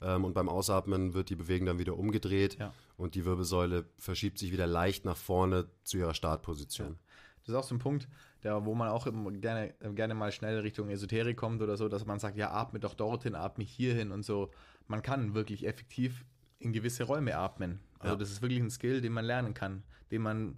Ähm, 0.00 0.24
und 0.24 0.34
beim 0.34 0.48
Ausatmen 0.48 1.14
wird 1.14 1.30
die 1.30 1.36
Bewegung 1.36 1.66
dann 1.66 1.78
wieder 1.78 1.96
umgedreht 1.96 2.58
ja. 2.58 2.72
und 2.96 3.14
die 3.14 3.24
Wirbelsäule 3.24 3.86
verschiebt 3.96 4.38
sich 4.38 4.52
wieder 4.52 4.66
leicht 4.66 5.04
nach 5.04 5.16
vorne 5.16 5.68
zu 5.84 5.98
ihrer 5.98 6.14
Startposition. 6.14 6.88
Ja. 6.88 6.98
Das 7.46 7.48
ist 7.50 7.54
auch 7.54 7.68
so 7.68 7.74
ein 7.76 7.78
Punkt, 7.78 8.08
der, 8.46 8.64
wo 8.64 8.74
man 8.74 8.88
auch 8.88 9.06
gerne, 9.40 9.74
gerne 9.94 10.14
mal 10.14 10.32
schnell 10.32 10.60
Richtung 10.60 10.88
Esoterik 10.88 11.36
kommt 11.36 11.60
oder 11.62 11.76
so, 11.76 11.88
dass 11.88 12.06
man 12.06 12.18
sagt, 12.18 12.36
ja, 12.36 12.52
atme 12.52 12.78
doch 12.78 12.94
dorthin, 12.94 13.34
atme 13.34 13.64
hierhin 13.64 14.12
und 14.12 14.24
so. 14.24 14.50
Man 14.86 15.02
kann 15.02 15.34
wirklich 15.34 15.66
effektiv 15.66 16.24
in 16.58 16.72
gewisse 16.72 17.04
Räume 17.04 17.36
atmen. 17.36 17.80
Also 17.98 18.14
ja. 18.14 18.18
das 18.18 18.30
ist 18.30 18.42
wirklich 18.42 18.60
ein 18.60 18.70
Skill, 18.70 19.00
den 19.00 19.12
man 19.12 19.24
lernen 19.24 19.52
kann, 19.52 19.82
den 20.10 20.22
man 20.22 20.56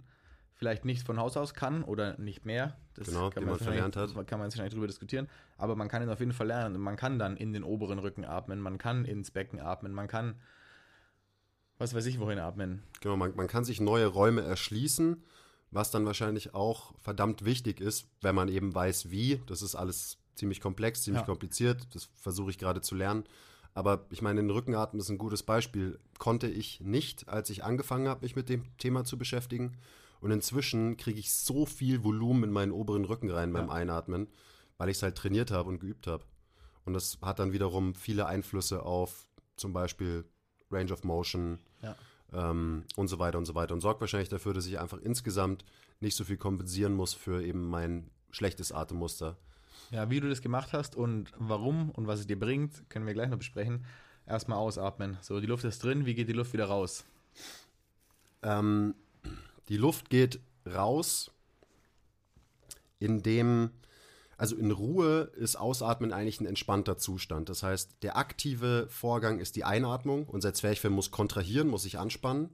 vielleicht 0.53 0.85
nicht 0.85 1.05
von 1.05 1.17
Haus 1.17 1.35
aus 1.35 1.53
kann 1.53 1.83
oder 1.83 2.17
nicht 2.19 2.45
mehr. 2.45 2.77
Das 2.93 3.07
genau, 3.07 3.29
kann 3.29 3.43
man, 3.43 3.53
man 3.53 3.59
verlernt 3.59 3.95
hat. 3.95 4.13
Kann 4.27 4.39
man 4.39 4.49
jetzt 4.49 4.59
nicht 4.59 4.73
drüber 4.73 4.87
diskutieren. 4.87 5.27
Aber 5.57 5.75
man 5.75 5.87
kann 5.87 6.03
ihn 6.03 6.09
auf 6.09 6.19
jeden 6.19 6.33
Fall 6.33 6.47
lernen. 6.47 6.75
Und 6.75 6.81
man 6.81 6.95
kann 6.95 7.17
dann 7.17 7.37
in 7.37 7.53
den 7.53 7.63
oberen 7.63 7.97
Rücken 7.99 8.25
atmen, 8.25 8.59
man 8.59 8.77
kann 8.77 9.05
ins 9.05 9.31
Becken 9.31 9.59
atmen, 9.59 9.93
man 9.93 10.07
kann 10.07 10.35
was 11.79 11.95
weiß 11.95 12.05
ich 12.07 12.19
wohin 12.19 12.39
atmen. 12.39 12.83
Genau, 12.99 13.15
man, 13.15 13.33
man 13.35 13.47
kann 13.47 13.63
sich 13.63 13.79
neue 13.79 14.05
Räume 14.05 14.41
erschließen, 14.41 15.23
was 15.71 15.91
dann 15.91 16.05
wahrscheinlich 16.05 16.53
auch 16.53 16.93
verdammt 16.99 17.45
wichtig 17.45 17.79
ist, 17.79 18.07
wenn 18.21 18.35
man 18.35 18.49
eben 18.49 18.73
weiß, 18.73 19.11
wie. 19.11 19.41
Das 19.45 19.61
ist 19.61 19.75
alles 19.75 20.17
ziemlich 20.35 20.61
komplex, 20.61 21.03
ziemlich 21.03 21.21
ja. 21.21 21.25
kompliziert. 21.25 21.87
Das 21.93 22.09
versuche 22.15 22.49
ich 22.51 22.57
gerade 22.57 22.81
zu 22.81 22.95
lernen. 22.95 23.25
Aber 23.73 24.07
ich 24.09 24.21
meine, 24.21 24.41
den 24.41 24.49
Rückenatmen 24.49 24.99
ist 24.99 25.09
ein 25.09 25.17
gutes 25.17 25.43
Beispiel. 25.43 25.99
Konnte 26.17 26.47
ich 26.47 26.81
nicht, 26.81 27.29
als 27.29 27.49
ich 27.49 27.63
angefangen 27.63 28.07
habe, 28.07 28.21
mich 28.21 28.35
mit 28.35 28.49
dem 28.49 28.65
Thema 28.77 29.03
zu 29.03 29.17
beschäftigen. 29.17 29.77
Und 30.21 30.31
inzwischen 30.31 30.97
kriege 30.97 31.19
ich 31.19 31.33
so 31.33 31.65
viel 31.65 32.03
Volumen 32.03 32.45
in 32.45 32.51
meinen 32.51 32.71
oberen 32.71 33.05
Rücken 33.05 33.29
rein 33.29 33.53
beim 33.53 33.69
Einatmen, 33.69 34.27
weil 34.77 34.89
ich 34.89 34.97
es 34.97 35.03
halt 35.03 35.15
trainiert 35.15 35.51
habe 35.51 35.69
und 35.69 35.79
geübt 35.79 36.07
habe. 36.07 36.25
Und 36.83 36.93
das 36.93 37.19
hat 37.21 37.39
dann 37.39 37.53
wiederum 37.53 37.95
viele 37.95 38.25
Einflüsse 38.25 38.83
auf 38.83 39.27
zum 39.55 39.71
Beispiel 39.71 40.25
Range 40.71 40.91
of 40.91 41.03
Motion 41.03 41.59
ja. 41.81 41.95
Ähm, 42.33 42.83
und 42.95 43.07
so 43.07 43.19
weiter 43.19 43.37
und 43.37 43.45
so 43.45 43.55
weiter. 43.55 43.73
Und 43.73 43.81
sorgt 43.81 44.01
wahrscheinlich 44.01 44.29
dafür, 44.29 44.53
dass 44.53 44.65
ich 44.65 44.79
einfach 44.79 44.99
insgesamt 45.01 45.65
nicht 45.99 46.15
so 46.15 46.23
viel 46.23 46.37
kompensieren 46.37 46.93
muss 46.93 47.13
für 47.13 47.43
eben 47.43 47.69
mein 47.69 48.09
schlechtes 48.31 48.71
Atemmuster. 48.71 49.37
Ja, 49.91 50.09
wie 50.09 50.19
du 50.19 50.29
das 50.29 50.41
gemacht 50.41 50.73
hast 50.73 50.95
und 50.95 51.31
warum 51.37 51.89
und 51.91 52.07
was 52.07 52.19
es 52.19 52.27
dir 52.27 52.39
bringt, 52.39 52.89
können 52.89 53.07
wir 53.07 53.13
gleich 53.13 53.29
noch 53.29 53.37
besprechen. 53.37 53.85
Erstmal 54.27 54.59
ausatmen. 54.59 55.17
So, 55.21 55.39
die 55.39 55.47
Luft 55.47 55.63
ist 55.63 55.83
drin, 55.83 56.05
wie 56.05 56.13
geht 56.13 56.29
die 56.29 56.33
Luft 56.33 56.53
wieder 56.53 56.65
raus? 56.65 57.03
Ähm, 58.43 58.93
die 59.69 59.77
Luft 59.77 60.09
geht 60.09 60.39
raus, 60.67 61.31
indem, 62.99 63.71
also 64.39 64.55
in 64.55 64.71
Ruhe 64.71 65.29
ist 65.35 65.57
Ausatmen 65.57 66.13
eigentlich 66.13 66.39
ein 66.39 66.45
entspannter 66.45 66.97
Zustand. 66.97 67.49
Das 67.49 67.61
heißt, 67.61 67.97
der 68.03 68.15
aktive 68.15 68.87
Vorgang 68.89 69.39
ist 69.39 69.57
die 69.57 69.65
Einatmung. 69.65 70.27
Unser 70.27 70.53
Zwerchfell 70.53 70.91
muss 70.91 71.11
kontrahieren, 71.11 71.67
muss 71.67 71.83
sich 71.83 71.99
anspannen. 71.99 72.49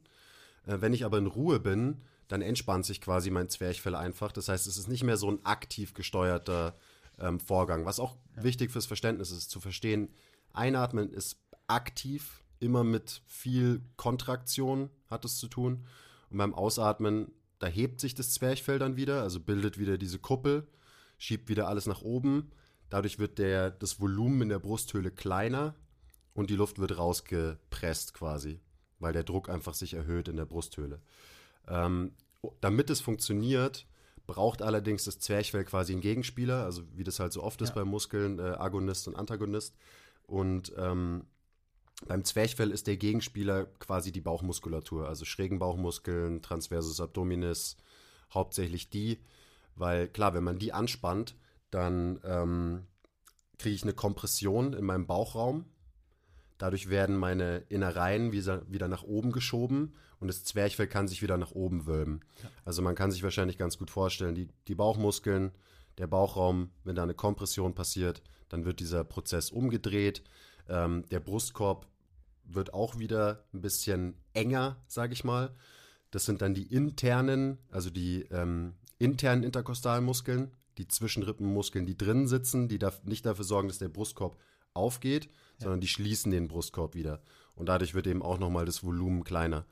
Äh, 0.65 0.78
wenn 0.82 0.93
ich 0.93 1.06
aber 1.06 1.19
in 1.19 1.28
Ruhe 1.28 1.60
bin, 1.60 2.02
dann 2.28 2.41
entspannt 2.41 2.88
sich 2.88 3.02
quasi 3.02 3.30
mein 3.30 3.50
Zwerchfell 3.50 3.93
einfach. 3.93 4.32
Das 4.32 4.50
heißt, 4.50 4.65
es 4.65 4.78
ist 4.78 4.88
nicht 4.88 5.04
mehr 5.04 5.17
so 5.17 5.30
ein 5.30 5.45
aktiv 5.45 5.93
gesteuerter 5.93 6.74
ähm, 7.19 7.39
Vorgang. 7.39 7.86
Was 7.86 8.00
auch 8.00 8.15
ja. 8.36 8.43
wichtig 8.43 8.71
fürs 8.71 8.88
Verständnis 8.88 9.30
ist, 9.30 9.52
zu 9.52 9.60
verstehen, 9.60 10.10
Einatmen 10.54 11.13
ist 11.13 11.38
aktiv, 11.67 12.43
immer 12.60 12.84
mit 12.84 13.21
viel 13.28 13.84
Kontraktion 13.95 14.89
hat 15.06 15.24
es 15.24 15.38
zu 15.38 15.48
tun. 15.48 15.86
Und 16.32 16.39
beim 16.39 16.56
Ausatmen, 16.56 17.32
da 17.60 17.67
hebt 17.67 18.02
sich 18.02 18.15
das 18.15 18.32
Zwerchfell 18.32 18.80
dann 18.80 18.95
wieder, 18.95 19.21
also 19.21 19.39
bildet 19.39 19.78
wieder 19.78 20.00
diese 20.00 20.17
Kuppel, 20.17 20.65
schiebt 21.17 21.49
wieder 21.49 21.67
alles 21.67 21.86
nach 21.86 22.01
oben. 22.01 22.51
Dadurch 22.89 23.19
wird 23.19 23.39
der, 23.39 23.71
das 23.71 23.99
Volumen 23.99 24.43
in 24.43 24.49
der 24.49 24.60
Brusthöhle 24.60 25.12
kleiner 25.12 25.75
und 26.34 26.49
die 26.49 26.56
Luft 26.56 26.80
wird 26.80 26.97
rausgepresst 26.97 28.13
quasi, 28.13 28.60
weil 28.99 29.13
der 29.13 29.23
Druck 29.23 29.49
einfach 29.49 29.73
sich 29.73 29.93
erhöht 29.93 30.28
in 30.28 30.38
der 30.38 30.45
Brusthöhle. 30.45 31.01
Ähm, 31.67 32.13
damit 32.62 32.89
es 32.89 33.01
funktioniert, 33.01 33.88
braucht 34.28 34.62
allerdings 34.62 35.06
das 35.06 35.19
Zwerchfell 35.19 35.65
quasi 35.65 35.93
einen 35.93 36.01
Gegenspieler, 36.01 36.63
also 36.63 36.84
wie 36.93 37.04
das 37.04 37.19
halt 37.19 37.34
so 37.34 37.43
oft 37.43 37.62
ja. 37.62 37.65
ist 37.67 37.73
bei 37.73 37.84
Muskeln, 37.84 38.39
äh, 38.39 38.43
Agonist 38.58 39.08
und 39.08 39.15
Antagonist. 39.15 39.75
Und 40.23 40.73
ähm, 40.78 41.25
beim 42.08 42.23
Zwerchfell 42.23 42.71
ist 42.71 42.88
der 42.88 42.97
Gegenspieler 42.97 43.65
quasi 43.80 44.12
die 44.12 44.21
Bauchmuskulatur, 44.21 45.08
also 45.08 45.25
schrägen 45.25 45.60
Bauchmuskeln, 45.60 46.41
Transversus 46.41 46.99
Abdominis, 46.99 47.78
hauptsächlich 48.34 48.89
die, 48.89 49.19
weil 49.76 50.08
klar, 50.08 50.34
wenn 50.34 50.44
man 50.44 50.60
die 50.60 50.74
anspannt, 50.74 51.36
dann 51.70 52.20
ähm, 52.24 52.88
kriege 53.58 53.76
ich 53.76 53.84
eine 53.84 53.94
Kompression 53.94 54.74
in 54.74 54.86
meinem 54.86 55.08
Bauchraum. 55.08 55.66
Dadurch 56.58 56.90
werden 56.90 57.18
meine 57.18 57.58
Innereien 57.70 58.32
wieder 58.32 58.88
nach 58.88 59.04
oben 59.04 59.32
geschoben 59.32 59.96
und 60.20 60.30
das 60.30 60.46
Zwerchfell 60.46 60.88
kann 60.88 61.08
sich 61.08 61.22
wieder 61.22 61.38
nach 61.38 61.52
oben 61.52 61.86
wölben. 61.86 62.22
Ja. 62.42 62.50
Also 62.64 62.82
man 62.82 62.96
kann 62.96 63.12
sich 63.12 63.24
wahrscheinlich 63.24 63.58
ganz 63.58 63.78
gut 63.78 63.90
vorstellen, 63.90 64.36
die, 64.36 64.48
die 64.68 64.76
Bauchmuskeln, 64.76 65.52
der 65.98 66.08
Bauchraum, 66.08 66.72
wenn 66.84 66.96
da 66.96 67.04
eine 67.04 67.14
Kompression 67.14 67.76
passiert, 67.76 68.22
dann 68.50 68.66
wird 68.66 68.80
dieser 68.80 69.04
Prozess 69.04 69.52
umgedreht. 69.52 70.24
Ähm, 70.70 71.06
der 71.10 71.20
Brustkorb 71.20 71.88
wird 72.46 72.74
auch 72.74 73.00
wieder 73.00 73.44
ein 73.54 73.62
bisschen 73.62 74.16
enger, 74.34 74.78
sage 74.88 75.14
ich 75.14 75.24
mal. 75.24 75.54
Das 76.12 76.26
sind 76.26 76.42
dann 76.42 76.54
die 76.54 76.74
internen, 76.74 77.58
also 77.72 77.90
die 77.90 78.22
ähm, 78.32 78.76
internen 78.97 79.43
Interkostalmuskeln, 79.43 80.51
die 80.77 80.88
Zwischenrippenmuskeln, 80.88 81.86
die 81.86 81.97
drin 81.97 82.27
sitzen, 82.27 82.67
die 82.67 82.79
da 82.79 82.91
nicht 83.03 83.25
dafür 83.25 83.45
sorgen, 83.45 83.67
dass 83.67 83.77
der 83.77 83.89
Brustkorb 83.89 84.38
aufgeht, 84.73 85.25
ja. 85.25 85.31
sondern 85.63 85.81
die 85.81 85.88
schließen 85.88 86.31
den 86.31 86.47
Brustkorb 86.47 86.95
wieder. 86.95 87.21
Und 87.55 87.69
dadurch 87.69 87.93
wird 87.93 88.08
eben 88.08 88.21
auch 88.21 88.38
nochmal 88.38 88.65
das 88.65 88.84
Volumen 88.84 89.23
kleiner. 89.23 89.65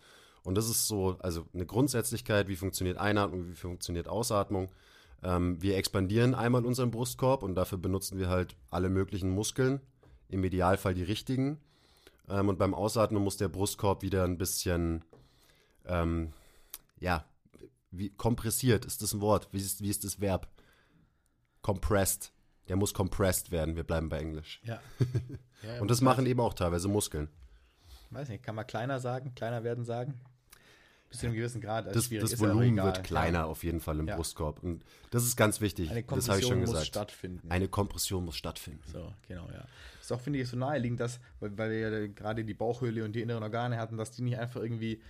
Und 0.44 0.56
das 0.56 0.70
ist 0.70 0.88
so, 0.88 1.18
also 1.20 1.46
eine 1.54 1.66
Grundsätzlichkeit, 1.66 2.48
wie 2.48 2.56
funktioniert 2.56 2.98
Einatmung, 2.98 3.50
wie 3.50 3.56
funktioniert 3.56 4.08
Ausatmung. 4.08 4.70
Ähm, 5.24 5.62
wir 5.62 5.78
expandieren 5.78 6.36
einmal 6.36 6.66
unseren 6.66 6.92
Brustkorb 6.92 7.44
und 7.44 7.56
dafür 7.56 7.78
benutzen 7.78 8.18
wir 8.20 8.30
halt 8.30 8.56
alle 8.70 8.90
möglichen 8.90 9.30
Muskeln, 9.30 9.80
im 10.30 10.44
Idealfall 10.44 10.94
die 10.94 11.04
richtigen. 11.04 11.60
Ähm, 12.30 12.50
und 12.50 12.58
beim 12.58 12.74
Ausatmen 12.74 13.24
muss 13.24 13.38
der 13.38 13.48
Brustkorb 13.48 14.02
wieder 14.02 14.26
ein 14.26 14.38
bisschen, 14.38 15.04
ähm, 15.86 16.34
ja, 17.00 17.26
wie 17.98 18.10
kompressiert 18.10 18.86
ist 18.86 19.02
das 19.02 19.14
ein 19.14 19.22
Wort? 19.22 19.50
Wie 19.52 19.58
ist, 19.58 19.82
wie 19.82 19.90
ist 19.90 20.04
das 20.04 20.20
Verb? 20.20 20.48
Compressed. 21.62 22.34
Der 22.68 22.76
muss 22.76 22.94
compressed 22.94 23.52
werden. 23.52 23.76
Wir 23.76 23.84
bleiben 23.84 24.10
bei 24.10 24.20
Englisch. 24.20 24.62
Ja. 24.64 24.82
ja 25.64 25.82
und 25.82 25.90
das 25.90 26.02
machen 26.02 26.26
eben 26.26 26.40
auch 26.40 26.54
teilweise 26.54 26.88
Muskeln. 26.88 27.30
Weiß 28.10 28.30
nicht, 28.30 28.44
kann 28.44 28.56
man 28.56 28.68
kleiner 28.68 29.00
sagen, 29.00 29.34
kleiner 29.36 29.64
werden 29.64 29.86
sagen? 29.86 30.20
bis 31.14 31.20
zu 31.20 31.28
einem 31.28 31.36
gewissen 31.36 31.62
Grad. 31.62 31.86
Also 31.88 32.00
das, 32.00 32.32
das 32.32 32.40
Volumen 32.40 32.76
wird 32.76 33.04
kleiner 33.04 33.40
ja. 33.40 33.46
auf 33.46 33.64
jeden 33.64 33.80
Fall 33.80 34.00
im. 34.00 34.08
Brustkorb. 34.08 34.62
Und 34.64 34.84
das 35.12 35.24
ist 35.24 35.36
ganz 35.36 35.62
wichtig. 35.62 35.90
Eine 35.92 36.04
Kompression 36.04 36.36
das 36.36 36.44
ich 36.44 36.50
schon 36.50 36.60
muss 36.60 36.70
gesagt. 36.70 36.88
stattfinden. 36.88 37.52
Eine 37.52 37.68
Kompression 37.68 38.26
muss 38.26 38.36
stattfinden. 38.36 38.84
So, 38.92 39.14
genau, 39.28 39.48
ja. 39.52 39.60
Das 39.98 40.06
ist 40.06 40.12
auch, 40.12 40.20
finde 40.20 40.40
ich, 40.40 40.50
so 40.50 40.58
naheliegend, 40.58 41.00
dass, 41.00 41.20
weil, 41.40 41.56
weil 41.58 41.70
wir 41.70 41.80
ja 41.80 42.08
gerade 42.08 42.44
die 42.44 42.54
Bauchhöhle 42.54 43.06
und 43.06 43.14
die 43.14 43.22
inneren 43.22 43.44
Organe 43.44 43.78
hatten, 43.78 43.98
dass 43.98 44.12
die 44.12 44.24
nicht 44.24 44.38
einfach 44.38 44.62
irgendwie 44.62 45.02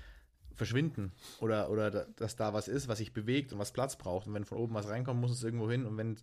verschwinden 0.55 1.11
oder, 1.39 1.69
oder 1.69 2.05
dass 2.15 2.35
da 2.35 2.53
was 2.53 2.67
ist, 2.67 2.87
was 2.87 2.99
sich 2.99 3.13
bewegt 3.13 3.53
und 3.53 3.59
was 3.59 3.71
Platz 3.71 3.97
braucht. 3.97 4.27
Und 4.27 4.33
wenn 4.33 4.45
von 4.45 4.57
oben 4.57 4.73
was 4.73 4.87
reinkommt, 4.87 5.19
muss 5.19 5.31
es 5.31 5.43
irgendwo 5.43 5.69
hin. 5.69 5.85
Und 5.85 5.97
wenn 5.97 6.17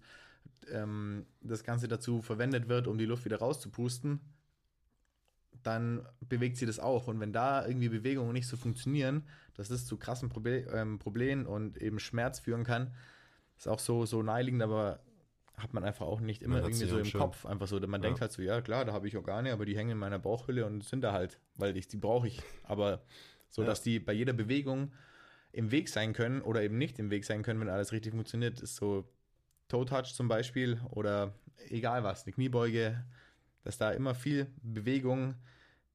ähm, 0.70 1.26
das 1.40 1.64
Ganze 1.64 1.88
dazu 1.88 2.22
verwendet 2.22 2.68
wird, 2.68 2.86
um 2.86 2.98
die 2.98 3.06
Luft 3.06 3.24
wieder 3.24 3.38
rauszupusten, 3.38 4.20
dann 5.62 6.06
bewegt 6.20 6.56
sie 6.56 6.66
das 6.66 6.78
auch. 6.78 7.06
Und 7.06 7.20
wenn 7.20 7.32
da 7.32 7.66
irgendwie 7.66 7.88
Bewegungen 7.88 8.32
nicht 8.32 8.46
so 8.46 8.56
funktionieren, 8.56 9.24
dass 9.54 9.68
das 9.68 9.86
zu 9.86 9.96
krassen 9.96 10.28
Proble 10.28 10.66
ähm, 10.72 10.98
Problemen 10.98 11.46
und 11.46 11.76
eben 11.78 11.98
Schmerz 11.98 12.40
führen 12.40 12.64
kann, 12.64 12.94
ist 13.56 13.68
auch 13.68 13.78
so, 13.78 14.06
so 14.06 14.22
naheliegend, 14.22 14.62
aber 14.62 15.00
hat 15.56 15.74
man 15.74 15.84
einfach 15.84 16.06
auch 16.06 16.20
nicht 16.20 16.42
immer 16.42 16.62
irgendwie 16.62 16.86
so 16.86 16.98
im 16.98 17.04
schön. 17.04 17.20
Kopf. 17.20 17.44
Einfach 17.44 17.66
so, 17.66 17.78
man 17.80 18.00
ja. 18.00 18.08
denkt 18.08 18.22
halt 18.22 18.32
so, 18.32 18.40
ja 18.40 18.62
klar, 18.62 18.86
da 18.86 18.92
habe 18.92 19.06
ich 19.06 19.16
Organe, 19.16 19.52
aber 19.52 19.66
die 19.66 19.76
hängen 19.76 19.90
in 19.90 19.98
meiner 19.98 20.18
Bauchhülle 20.18 20.64
und 20.64 20.84
sind 20.84 21.02
da 21.02 21.12
halt, 21.12 21.38
weil 21.56 21.76
ich 21.76 21.88
die 21.88 21.98
brauche 21.98 22.26
ich. 22.26 22.42
Aber 22.62 23.02
so, 23.50 23.64
dass 23.64 23.82
die 23.82 23.98
bei 23.98 24.12
jeder 24.12 24.32
Bewegung 24.32 24.92
im 25.52 25.70
Weg 25.70 25.88
sein 25.88 26.12
können 26.12 26.42
oder 26.42 26.62
eben 26.62 26.78
nicht 26.78 26.98
im 26.98 27.10
Weg 27.10 27.24
sein 27.24 27.42
können, 27.42 27.60
wenn 27.60 27.68
alles 27.68 27.92
richtig 27.92 28.12
funktioniert, 28.12 28.60
ist 28.60 28.76
so 28.76 29.04
Toe 29.68 29.84
Touch 29.84 30.14
zum 30.14 30.28
Beispiel 30.28 30.80
oder 30.90 31.34
egal 31.68 32.04
was, 32.04 32.24
eine 32.24 32.32
Kniebeuge, 32.32 33.04
dass 33.64 33.78
da 33.78 33.90
immer 33.90 34.14
viel 34.14 34.46
Bewegung 34.62 35.34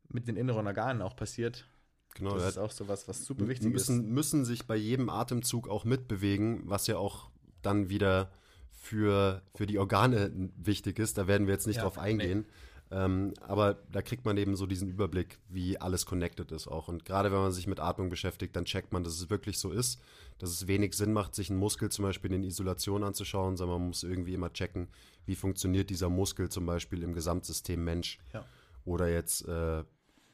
mit 0.09 0.27
den 0.27 0.35
inneren 0.35 0.67
Organen 0.67 1.01
auch 1.01 1.15
passiert. 1.15 1.67
Genau, 2.15 2.35
das 2.35 2.49
ist 2.49 2.57
auch 2.57 2.71
so 2.71 2.87
was, 2.87 3.07
was 3.07 3.25
super 3.25 3.47
wichtig 3.47 3.71
müssen, 3.73 4.05
ist. 4.05 4.09
Müssen 4.09 4.45
sich 4.45 4.65
bei 4.65 4.75
jedem 4.75 5.09
Atemzug 5.09 5.67
auch 5.67 5.83
mitbewegen, 5.83 6.61
was 6.65 6.87
ja 6.87 6.97
auch 6.97 7.29
dann 7.61 7.89
wieder 7.89 8.31
für, 8.71 9.41
für 9.53 9.65
die 9.65 9.79
Organe 9.79 10.31
wichtig 10.55 10.99
ist. 10.99 11.17
Da 11.17 11.27
werden 11.27 11.47
wir 11.47 11.53
jetzt 11.53 11.67
nicht 11.67 11.77
ja, 11.77 11.83
drauf 11.83 11.97
eingehen. 11.97 12.39
Nee. 12.39 12.74
Ähm, 12.95 13.33
aber 13.41 13.73
da 13.91 14.01
kriegt 14.01 14.23
man 14.23 14.37
eben 14.37 14.55
so 14.55 14.65
diesen 14.65 14.87
Überblick, 14.87 15.37
wie 15.49 15.77
alles 15.77 16.05
connected 16.05 16.53
ist 16.53 16.69
auch. 16.69 16.87
Und 16.87 17.03
gerade 17.03 17.29
wenn 17.29 17.39
man 17.39 17.51
sich 17.51 17.67
mit 17.67 17.81
Atmung 17.81 18.09
beschäftigt, 18.09 18.55
dann 18.55 18.63
checkt 18.63 18.93
man, 18.93 19.03
dass 19.03 19.15
es 19.15 19.29
wirklich 19.29 19.59
so 19.59 19.73
ist, 19.73 20.01
dass 20.37 20.49
es 20.49 20.67
wenig 20.67 20.93
Sinn 20.93 21.11
macht, 21.11 21.35
sich 21.35 21.49
einen 21.49 21.59
Muskel 21.59 21.89
zum 21.89 22.03
Beispiel 22.03 22.31
in 22.31 22.43
Isolation 22.43 23.03
anzuschauen, 23.03 23.57
sondern 23.57 23.79
man 23.79 23.87
muss 23.89 24.03
irgendwie 24.03 24.33
immer 24.33 24.53
checken, 24.53 24.87
wie 25.25 25.35
funktioniert 25.35 25.89
dieser 25.89 26.07
Muskel 26.07 26.47
zum 26.47 26.65
Beispiel 26.65 27.03
im 27.03 27.13
Gesamtsystem 27.13 27.83
Mensch 27.83 28.17
ja. 28.31 28.45
oder 28.85 29.09
jetzt 29.09 29.45
äh, 29.45 29.83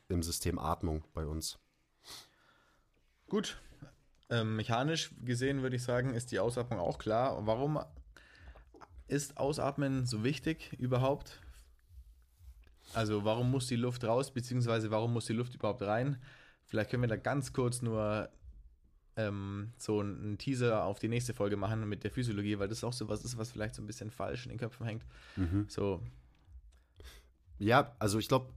im 0.10 0.22
System 0.22 0.60
Atmung 0.60 1.04
bei 1.16 1.26
uns. 1.26 1.58
Gut. 3.28 3.60
Ähm, 4.30 4.56
mechanisch 4.56 5.16
gesehen 5.26 5.64
würde 5.64 5.78
ich 5.78 5.84
sagen, 5.84 6.14
ist 6.14 6.32
die 6.32 6.40
Ausatmung 6.40 6.80
auch 6.80 7.00
klar. 7.00 7.44
Warum 7.48 7.80
ist 9.08 9.38
Ausatmen 9.38 10.06
so 10.06 10.24
wichtig 10.24 10.74
überhaupt? 10.78 11.41
Also 12.94 13.24
warum 13.24 13.52
muss 13.52 13.68
die 13.68 13.76
Luft 13.76 14.04
raus, 14.04 14.32
beziehungsweise 14.32 14.92
warum 14.92 15.14
muss 15.14 15.26
die 15.26 15.34
Luft 15.34 15.56
überhaupt 15.56 15.82
rein? 15.82 16.18
Vielleicht 16.66 16.90
können 16.90 17.04
wir 17.04 17.10
da 17.10 17.18
ganz 17.18 17.54
kurz 17.54 17.82
nur 17.82 18.30
ähm, 19.18 19.72
so 19.78 20.00
einen 20.00 20.38
Teaser 20.38 20.86
auf 20.86 21.00
die 21.00 21.08
nächste 21.08 21.34
Folge 21.34 21.58
machen 21.58 21.88
mit 21.88 22.04
der 22.04 22.12
Physiologie, 22.12 22.60
weil 22.60 22.68
das 22.68 22.84
auch 22.84 22.94
so 22.94 23.10
was 23.10 23.24
ist, 23.26 23.38
was 23.38 23.52
vielleicht 23.52 23.76
so 23.76 23.82
ein 23.82 23.88
bisschen 23.88 24.12
falsch 24.12 24.46
in 24.46 24.50
den 24.50 24.60
Köpfen 24.60 24.86
hängt. 24.86 25.04
Mhm. 25.36 25.66
So. 25.68 26.02
Ja, 27.60 27.96
also 28.00 28.20
ich 28.20 28.28
glaube, 28.28 28.48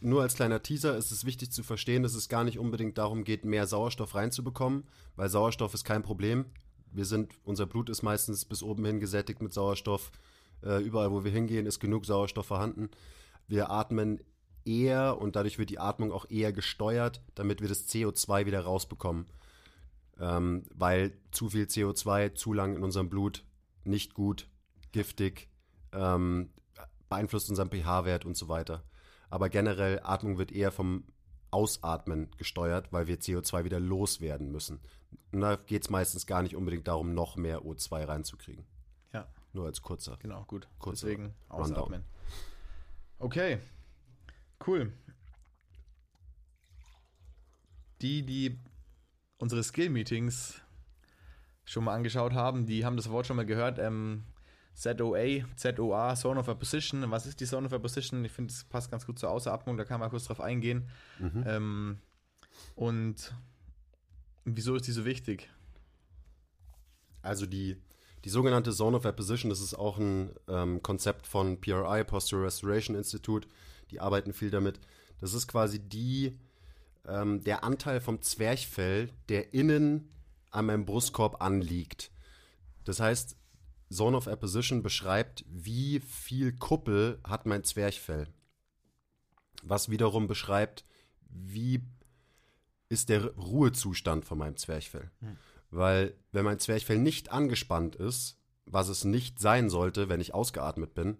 nur 0.00 0.22
als 0.22 0.34
kleiner 0.34 0.62
Teaser 0.62 0.96
ist 0.96 1.12
es 1.12 1.24
wichtig 1.24 1.52
zu 1.52 1.62
verstehen, 1.62 2.02
dass 2.02 2.14
es 2.14 2.28
gar 2.28 2.44
nicht 2.44 2.58
unbedingt 2.58 2.98
darum 2.98 3.24
geht, 3.24 3.44
mehr 3.44 3.66
Sauerstoff 3.66 4.14
reinzubekommen, 4.14 4.84
weil 5.16 5.28
Sauerstoff 5.28 5.74
ist 5.74 5.84
kein 5.84 6.02
Problem 6.02 6.46
wir 6.92 7.04
sind, 7.04 7.34
unser 7.44 7.66
Blut 7.66 7.88
ist 7.88 8.02
meistens 8.02 8.44
bis 8.44 8.62
oben 8.62 8.84
hin 8.84 9.00
gesättigt 9.00 9.42
mit 9.42 9.52
Sauerstoff. 9.52 10.12
Äh, 10.62 10.82
überall, 10.82 11.10
wo 11.10 11.24
wir 11.24 11.32
hingehen, 11.32 11.66
ist 11.66 11.80
genug 11.80 12.06
Sauerstoff 12.06 12.46
vorhanden. 12.46 12.90
Wir 13.48 13.70
atmen 13.70 14.20
eher 14.64 15.18
und 15.18 15.36
dadurch 15.36 15.58
wird 15.58 15.70
die 15.70 15.78
Atmung 15.78 16.12
auch 16.12 16.28
eher 16.30 16.52
gesteuert, 16.52 17.20
damit 17.34 17.60
wir 17.60 17.68
das 17.68 17.88
CO2 17.88 18.46
wieder 18.46 18.60
rausbekommen. 18.60 19.26
Ähm, 20.20 20.64
weil 20.74 21.12
zu 21.30 21.48
viel 21.48 21.64
CO2 21.64 22.34
zu 22.34 22.52
lang 22.52 22.76
in 22.76 22.84
unserem 22.84 23.08
Blut 23.08 23.44
nicht 23.84 24.14
gut, 24.14 24.48
giftig, 24.92 25.48
ähm, 25.92 26.50
beeinflusst 27.08 27.50
unseren 27.50 27.70
pH-Wert 27.70 28.24
und 28.24 28.36
so 28.36 28.48
weiter. 28.48 28.84
Aber 29.30 29.48
generell, 29.48 30.00
Atmung 30.02 30.38
wird 30.38 30.52
eher 30.52 30.70
vom 30.70 31.04
Ausatmen 31.50 32.30
gesteuert, 32.36 32.92
weil 32.92 33.06
wir 33.06 33.18
CO2 33.18 33.64
wieder 33.64 33.80
loswerden 33.80 34.50
müssen. 34.52 34.80
Und 35.32 35.40
da 35.40 35.56
geht 35.56 35.82
es 35.82 35.90
meistens 35.90 36.26
gar 36.26 36.42
nicht 36.42 36.56
unbedingt 36.56 36.88
darum, 36.88 37.14
noch 37.14 37.36
mehr 37.36 37.62
O2 37.62 38.08
reinzukriegen. 38.08 38.64
Ja. 39.12 39.26
Nur 39.52 39.66
als 39.66 39.82
kurzer. 39.82 40.16
Genau, 40.20 40.44
gut. 40.44 40.68
Kurzer 40.78 41.06
Deswegen 41.06 41.34
ausatmen. 41.48 41.82
Rundown. 41.82 42.04
Okay, 43.22 43.60
cool. 44.66 44.92
Die, 48.00 48.26
die 48.26 48.58
unsere 49.38 49.62
Skill-Meetings 49.62 50.60
schon 51.64 51.84
mal 51.84 51.94
angeschaut 51.94 52.32
haben, 52.32 52.66
die 52.66 52.84
haben 52.84 52.96
das 52.96 53.10
Wort 53.10 53.28
schon 53.28 53.36
mal 53.36 53.46
gehört. 53.46 53.78
Ähm, 53.78 54.24
ZOA, 54.74 55.44
ZOA, 55.54 56.16
Zone 56.16 56.40
of 56.40 56.48
a 56.48 56.54
Position. 56.54 57.08
Was 57.12 57.26
ist 57.26 57.38
die 57.38 57.44
Zone 57.46 57.66
of 57.66 57.72
a 57.72 57.78
Position? 57.78 58.24
Ich 58.24 58.32
finde, 58.32 58.52
es 58.52 58.64
passt 58.64 58.90
ganz 58.90 59.06
gut 59.06 59.20
zur 59.20 59.30
Ausatmung, 59.30 59.76
da 59.76 59.84
kann 59.84 60.00
man 60.00 60.10
kurz 60.10 60.24
drauf 60.24 60.40
eingehen. 60.40 60.88
Mhm. 61.20 61.44
Ähm, 61.46 61.98
und 62.74 63.32
wieso 64.44 64.74
ist 64.74 64.88
die 64.88 64.92
so 64.92 65.04
wichtig? 65.04 65.48
Also 67.22 67.46
die, 67.46 67.80
die 68.24 68.30
sogenannte 68.30 68.72
Zone 68.72 68.96
of 68.96 69.06
Apposition, 69.06 69.50
das 69.50 69.60
ist 69.60 69.74
auch 69.74 69.98
ein 69.98 70.30
ähm, 70.48 70.82
Konzept 70.82 71.26
von 71.26 71.60
PRI, 71.60 72.04
Posture 72.04 72.44
Restoration 72.44 72.96
Institute. 72.96 73.48
Die 73.90 74.00
arbeiten 74.00 74.32
viel 74.32 74.50
damit. 74.50 74.80
Das 75.20 75.34
ist 75.34 75.48
quasi 75.48 75.78
die, 75.78 76.38
ähm, 77.06 77.42
der 77.42 77.64
Anteil 77.64 78.00
vom 78.00 78.22
Zwerchfell, 78.22 79.10
der 79.28 79.54
innen 79.54 80.08
an 80.50 80.66
meinem 80.66 80.84
Brustkorb 80.84 81.42
anliegt. 81.42 82.10
Das 82.84 83.00
heißt, 83.00 83.36
Zone 83.90 84.16
of 84.16 84.28
Apposition 84.28 84.82
beschreibt, 84.82 85.44
wie 85.48 86.00
viel 86.00 86.52
Kuppel 86.52 87.20
hat 87.24 87.46
mein 87.46 87.64
Zwerchfell. 87.64 88.28
Was 89.62 89.90
wiederum 89.90 90.28
beschreibt, 90.28 90.84
wie 91.28 91.82
ist 92.88 93.08
der 93.08 93.34
Ruhezustand 93.36 94.24
von 94.24 94.38
meinem 94.38 94.56
Zwerchfell. 94.56 95.10
Hm. 95.20 95.36
Weil 95.72 96.14
wenn 96.32 96.44
mein 96.44 96.58
Zwerchfell 96.58 96.98
nicht 96.98 97.32
angespannt 97.32 97.96
ist, 97.96 98.38
was 98.66 98.88
es 98.88 99.04
nicht 99.04 99.40
sein 99.40 99.70
sollte, 99.70 100.08
wenn 100.08 100.20
ich 100.20 100.34
ausgeatmet 100.34 100.94
bin, 100.94 101.16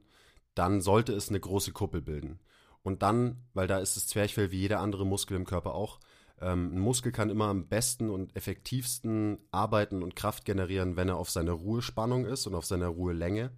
dann 0.55 0.83
sollte 0.83 1.15
es 1.15 1.31
eine 1.31 1.41
große 1.41 1.73
Kuppel 1.73 2.03
bilden. 2.03 2.39
Und 2.83 3.03
dann, 3.03 3.45
weil 3.55 3.67
da 3.67 3.79
ist 3.79 3.97
das 3.97 4.07
Zwerchfell 4.07 4.51
wie 4.51 4.61
jeder 4.61 4.81
andere 4.81 5.07
Muskel 5.07 5.37
im 5.37 5.47
Körper 5.47 5.75
auch, 5.75 6.01
ähm, 6.41 6.75
ein 6.75 6.79
Muskel 6.81 7.13
kann 7.13 7.31
immer 7.31 7.47
am 7.47 7.69
besten 7.69 8.11
und 8.11 8.37
effektivsten 8.37 9.39
arbeiten 9.53 10.03
und 10.03 10.17
Kraft 10.17 10.45
generieren, 10.45 10.97
wenn 10.97 11.09
er 11.09 11.17
auf 11.17 11.31
seiner 11.31 11.53
Ruhespannung 11.53 12.27
ist 12.27 12.47
und 12.47 12.55
auf 12.55 12.67
seiner 12.67 12.89
Ruhelänge. 12.89 13.53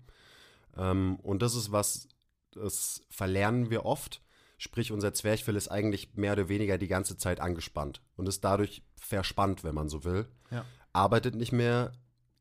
Ähm, 0.76 1.16
und 1.22 1.42
das 1.42 1.56
ist 1.56 1.72
was, 1.72 2.08
das 2.52 3.02
verlernen 3.10 3.70
wir 3.70 3.84
oft. 3.84 4.22
Sprich, 4.58 4.92
unser 4.92 5.12
Zwerchfell 5.12 5.56
ist 5.56 5.68
eigentlich 5.68 6.14
mehr 6.14 6.34
oder 6.34 6.48
weniger 6.48 6.78
die 6.78 6.86
ganze 6.86 7.16
Zeit 7.16 7.40
angespannt 7.40 8.00
und 8.16 8.28
ist 8.28 8.44
dadurch 8.44 8.84
verspannt, 8.94 9.64
wenn 9.64 9.74
man 9.74 9.88
so 9.88 10.04
will. 10.04 10.28
Ja. 10.50 10.64
Arbeitet 10.94 11.34
nicht 11.34 11.52
mehr 11.52 11.92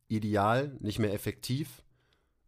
ideal, 0.07 0.77
nicht 0.79 0.99
mehr 0.99 1.11
effektiv, 1.11 1.83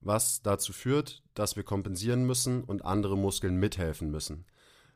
was 0.02 0.44
dazu 0.44 0.72
führt, 0.72 1.24
dass 1.34 1.56
wir 1.56 1.63
kompensieren 1.63 2.26
müssen 2.26 2.63
und 2.63 2.86
andere 2.86 3.18
Muskeln 3.18 3.58
mithelfen 3.58 4.12
müssen. 4.12 4.46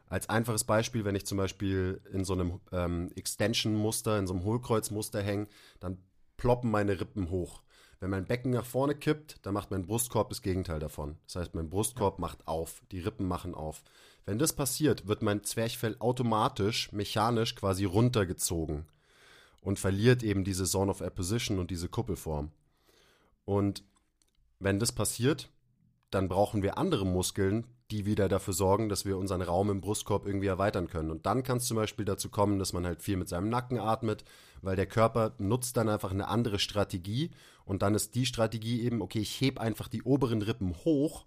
Als 0.06 0.30
einfaches 0.30 0.64
Beispiel, 0.64 1.06
wenn 1.06 1.16
ich 1.16 1.26
zum 1.26 1.38
Beispiel 1.38 2.02
in 2.14 2.24
so 2.26 2.34
einem 2.34 2.60
ähm, 2.72 3.12
Extension-Muster, 3.16 4.18
in 4.20 4.28
so 4.28 4.34
einem 4.34 4.44
Hohlkreuzmuster 4.44 5.22
hänge, 5.22 5.48
dann 5.80 5.98
ploppen 6.38 6.70
meine 6.70 7.00
Rippen 7.00 7.30
hoch. 7.32 7.64
Wenn 8.00 8.12
mein 8.12 8.26
Becken 8.26 8.52
nach 8.52 8.66
vorne 8.66 8.96
kippt, 8.96 9.46
dann 9.46 9.54
macht 9.54 9.72
mein 9.72 9.86
Brustkorb 9.86 10.30
das 10.30 10.42
Gegenteil 10.42 10.80
davon. 10.80 11.18
Das 11.26 11.36
heißt, 11.36 11.56
mein 11.56 11.70
Brustkorb 11.70 12.18
ja. 12.18 12.22
macht 12.22 12.48
auf, 12.48 12.82
die 12.92 13.00
Rippen 13.00 13.28
machen 13.28 13.56
auf. 13.56 13.84
Wenn 14.26 14.40
das 14.40 14.54
passiert, 14.54 15.08
wird 15.08 15.24
mein 15.24 15.44
Zwerchfell 15.44 15.96
automatisch, 16.00 16.92
mechanisch 16.92 17.56
quasi 17.56 17.86
runtergezogen 17.86 18.86
und 19.62 19.80
verliert 19.80 20.24
eben 20.24 20.44
diese 20.44 20.66
Zone 20.66 20.92
of 20.92 21.02
Apposition 21.02 21.60
und 21.60 21.72
diese 21.72 21.90
Kuppelform. 21.90 22.52
Und 23.46 23.84
wenn 24.60 24.80
das 24.80 24.92
passiert, 24.92 25.50
dann 26.12 26.28
brauchen 26.28 26.64
wir 26.64 26.78
andere 26.78 27.06
Muskeln, 27.06 27.66
die 27.92 28.06
wieder 28.06 28.30
dafür 28.30 28.54
sorgen, 28.54 28.90
dass 28.90 29.06
wir 29.06 29.18
unseren 29.18 29.42
Raum 29.42 29.70
im 29.72 29.82
Brustkorb 29.82 30.28
irgendwie 30.28 30.48
erweitern 30.48 30.88
können. 30.88 31.10
Und 31.10 31.26
dann 31.26 31.44
kann 31.44 31.58
es 31.58 31.66
zum 31.66 31.78
Beispiel 31.78 32.06
dazu 32.06 32.30
kommen, 32.30 32.60
dass 32.60 32.74
man 32.74 32.86
halt 32.86 33.02
viel 33.02 33.18
mit 33.18 33.30
seinem 33.30 33.50
Nacken 33.50 33.80
atmet, 33.80 34.24
weil 34.62 34.76
der 34.76 34.86
Körper 34.86 35.34
nutzt 35.40 35.76
dann 35.78 35.90
einfach 35.90 36.12
eine 36.12 36.28
andere 36.28 36.60
Strategie. 36.60 37.32
Und 37.66 37.82
dann 37.82 37.96
ist 37.96 38.14
die 38.16 38.28
Strategie 38.28 38.82
eben, 38.84 39.02
okay, 39.02 39.20
ich 39.20 39.42
hebe 39.42 39.62
einfach 39.62 39.88
die 39.88 40.04
oberen 40.04 40.42
Rippen 40.42 40.76
hoch 40.86 41.26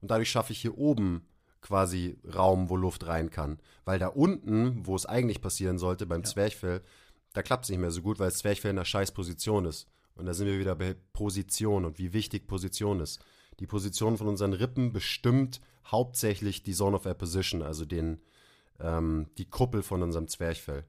und 0.00 0.10
dadurch 0.10 0.30
schaffe 0.30 0.52
ich 0.52 0.60
hier 0.60 0.78
oben 0.78 1.22
quasi 1.60 2.18
Raum, 2.34 2.70
wo 2.70 2.76
Luft 2.76 3.06
rein 3.06 3.30
kann. 3.30 3.60
Weil 3.84 3.98
da 3.98 4.08
unten, 4.08 4.86
wo 4.86 4.96
es 4.96 5.06
eigentlich 5.06 5.40
passieren 5.40 5.78
sollte, 5.78 6.06
beim 6.06 6.22
ja. 6.22 6.28
Zwerchfell, 6.28 6.82
da 7.32 7.42
klappt 7.42 7.64
es 7.64 7.70
nicht 7.70 7.78
mehr 7.78 7.90
so 7.90 8.02
gut, 8.02 8.18
weil 8.18 8.28
das 8.28 8.38
Zwerchfell 8.38 8.70
in 8.70 8.78
einer 8.78 8.84
scheiß 8.84 9.12
Position 9.12 9.64
ist. 9.64 9.86
Und 10.14 10.26
da 10.26 10.34
sind 10.34 10.46
wir 10.46 10.58
wieder 10.58 10.74
bei 10.74 10.94
Position 11.12 11.84
und 11.84 11.98
wie 11.98 12.12
wichtig 12.12 12.46
Position 12.46 13.00
ist. 13.00 13.20
Die 13.60 13.66
Position 13.66 14.16
von 14.18 14.28
unseren 14.28 14.52
Rippen 14.52 14.92
bestimmt 14.92 15.60
hauptsächlich 15.86 16.62
die 16.62 16.74
Zone 16.74 16.96
of 16.96 17.06
Apposition, 17.06 17.62
also 17.62 17.84
den, 17.84 18.20
ähm, 18.80 19.28
die 19.38 19.48
Kuppel 19.48 19.82
von 19.82 20.02
unserem 20.02 20.28
Zwerchfell. 20.28 20.84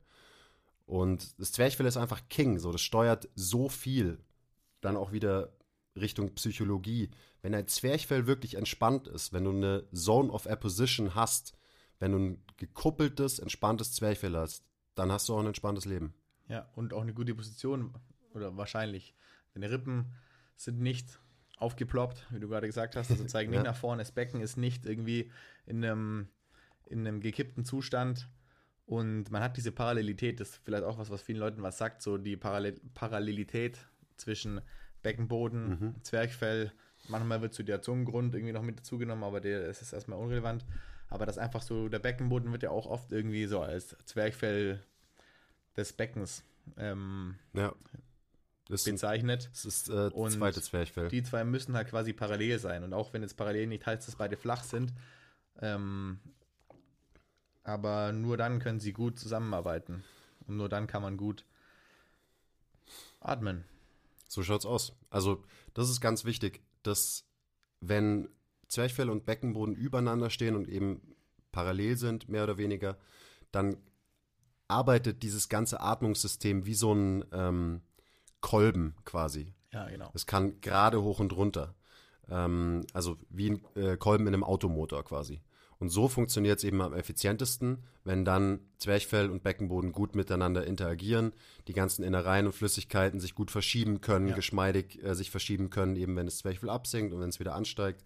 Und 0.86 1.40
das 1.40 1.52
Zwerchfell 1.52 1.86
ist 1.86 1.98
einfach 1.98 2.28
King, 2.30 2.60
so 2.60 2.72
das 2.72 2.82
steuert 2.82 3.30
so 3.36 3.70
viel. 3.70 4.20
Dann 4.82 4.98
auch 4.98 5.12
wieder 5.12 5.54
Richtung 5.96 6.34
Psychologie. 6.36 7.12
Wenn 7.42 7.54
ein 7.54 7.68
Zwerchfell 7.68 8.28
wirklich 8.28 8.56
entspannt 8.56 9.08
ist, 9.08 9.34
wenn 9.34 9.44
du 9.44 9.52
eine 9.52 9.88
Zone 9.94 10.32
of 10.32 10.48
Apposition 10.48 11.16
hast, 11.16 11.54
wenn 12.00 12.12
du 12.12 12.18
ein 12.18 12.44
gekuppeltes, 12.58 13.40
entspanntes 13.40 13.94
Zwerchfell 13.94 14.36
hast, 14.36 14.66
dann 14.96 15.12
hast 15.12 15.30
du 15.30 15.36
auch 15.36 15.40
ein 15.40 15.48
entspanntes 15.48 15.86
Leben. 15.86 16.14
Ja, 16.52 16.70
und 16.76 16.94
auch 16.94 17.02
eine 17.02 17.14
gute 17.14 17.34
Position, 17.34 17.94
oder 18.34 18.58
wahrscheinlich. 18.58 19.16
Deine 19.54 19.72
Rippen 19.72 20.12
sind 20.56 20.80
nicht 20.80 21.20
aufgeploppt, 21.58 22.28
wie 22.32 22.40
du 22.40 22.48
gerade 22.50 22.68
gesagt 22.68 22.96
hast, 22.96 23.10
also 23.12 23.24
zeigen 23.26 23.52
nicht 23.52 23.60
Ja. 23.60 23.64
nach 23.72 23.76
vorne. 23.76 24.02
Das 24.02 24.12
Becken 24.12 24.42
ist 24.42 24.58
nicht 24.58 24.86
irgendwie 24.86 25.32
in 25.66 25.84
einem, 25.84 26.28
in 26.86 27.08
einem 27.08 27.22
gekippten 27.22 27.64
Zustand. 27.66 28.28
Und 28.86 29.32
man 29.32 29.42
hat 29.42 29.56
diese 29.58 29.72
Parallelität, 29.72 30.40
das 30.40 30.50
ist 30.50 30.62
vielleicht 30.64 30.84
auch 30.84 30.98
was, 30.98 31.10
was 31.10 31.22
vielen 31.22 31.40
Leuten 31.40 31.62
was 31.62 31.78
sagt, 31.78 32.02
so 32.02 32.18
die 32.18 32.36
Parallel 32.36 32.82
Parallelität 32.94 33.78
zwischen 34.18 34.60
Beckenboden, 35.04 35.70
Mhm. 35.70 36.04
Zwerchfell. 36.04 36.72
Manchmal 37.08 37.42
wird 37.42 37.54
so 37.54 37.64
der 37.64 37.82
Zungengrund 37.82 38.36
irgendwie 38.36 38.54
noch 38.54 38.62
mit 38.62 38.80
dazugenommen, 38.80 39.24
aber 39.24 39.40
der 39.40 39.66
das 39.68 39.82
ist 39.82 39.94
erstmal 39.94 40.20
unrelevant. 40.20 40.66
Aber 41.08 41.26
das 41.26 41.38
einfach 41.38 41.62
so, 41.62 41.90
der 41.90 42.00
Beckenboden 42.00 42.52
wird 42.52 42.64
ja 42.64 42.70
auch 42.72 42.86
oft 42.88 43.12
irgendwie 43.12 43.46
so 43.46 43.62
als 43.62 43.96
Zwerchfell 44.06 44.84
des 45.78 45.94
Beckens 45.94 46.44
ähm, 46.78 47.36
Ja. 47.54 47.74
Das 48.68 48.88
ein, 48.88 48.94
bezeichnet. 48.94 49.50
das 49.52 49.66
ist 49.66 49.90
äh, 49.90 50.10
Und 50.14 50.32
zweite 50.32 50.62
Zwerchfell. 50.62 51.10
Die 51.10 51.24
zwei 51.24 51.44
müssen 51.44 51.76
halt 51.76 51.90
quasi 51.90 52.14
parallel 52.14 52.58
sein. 52.58 52.84
Und 52.84 52.94
auch 52.94 53.12
wenn 53.12 53.22
jetzt 53.22 53.36
parallel 53.36 53.68
nicht 53.68 53.86
heißt, 53.86 54.08
dass 54.08 54.16
beide 54.16 54.38
flach 54.38 54.64
sind, 54.64 54.94
ähm, 55.60 56.20
aber 57.64 58.14
nur 58.14 58.38
dann 58.38 58.60
können 58.60 58.80
sie 58.80 58.94
gut 58.94 59.20
zusammenarbeiten. 59.20 60.04
Und 60.48 60.58
nur 60.58 60.70
dann 60.70 60.88
kann 60.88 61.02
man 61.02 61.18
gut 61.18 61.46
atmen. 63.20 63.66
So 64.28 64.42
schaut's 64.42 64.66
aus. 64.66 64.94
Also, 65.10 65.44
das 65.74 65.90
ist 65.90 66.00
ganz 66.00 66.24
wichtig, 66.24 66.62
dass 66.84 67.26
wenn 67.82 68.30
Zwerchfell 68.70 69.10
und 69.10 69.26
Beckenboden 69.26 69.76
übereinander 69.76 70.30
stehen 70.30 70.56
und 70.56 70.70
eben 70.70 71.02
parallel 71.52 71.98
sind, 71.98 72.30
mehr 72.30 72.46
oder 72.46 72.58
weniger, 72.58 72.98
dann 73.52 73.76
arbeitet 74.72 75.22
dieses 75.24 75.50
ganze 75.50 75.80
Atmungssystem 75.82 76.66
wie 76.66 76.74
so 76.74 76.94
ein 76.94 77.26
ähm, 77.32 77.82
Kolben 78.42 78.96
quasi. 79.06 79.54
Ja, 79.72 79.88
genau. 79.88 80.10
Es 80.14 80.26
kann 80.26 80.60
gerade 80.62 81.02
hoch 81.02 81.20
und 81.20 81.34
runter. 81.34 81.76
Ähm, 82.30 82.86
also 82.94 83.18
wie 83.30 83.52
ein 83.52 83.62
äh, 83.76 83.98
Kolben 83.98 84.28
in 84.28 84.34
einem 84.34 84.44
Automotor 84.44 85.04
quasi. 85.04 85.42
Und 85.80 85.90
so 85.90 86.08
funktioniert 86.08 86.60
es 86.60 86.64
eben 86.64 86.80
am 86.82 86.94
effizientesten, 86.94 87.80
wenn 88.04 88.24
dann 88.24 88.60
Zwerchfell 88.78 89.32
und 89.32 89.42
Beckenboden 89.42 89.92
gut 89.94 90.16
miteinander 90.16 90.66
interagieren, 90.68 91.34
die 91.68 91.74
ganzen 91.74 92.04
Innereien 92.04 92.46
und 92.46 92.52
Flüssigkeiten 92.52 93.20
sich 93.20 93.34
gut 93.34 93.50
verschieben 93.50 94.00
können, 94.00 94.28
Ja. 94.28 94.36
geschmeidig 94.36 95.04
äh, 95.04 95.16
sich 95.16 95.32
verschieben 95.32 95.70
können, 95.72 95.96
eben 95.96 96.16
wenn 96.16 96.28
das 96.28 96.38
Zwerchfell 96.38 96.70
absinkt 96.70 97.14
und 97.14 97.20
wenn 97.20 97.30
es 97.30 97.40
wieder 97.40 97.56
ansteigt. 97.56 98.04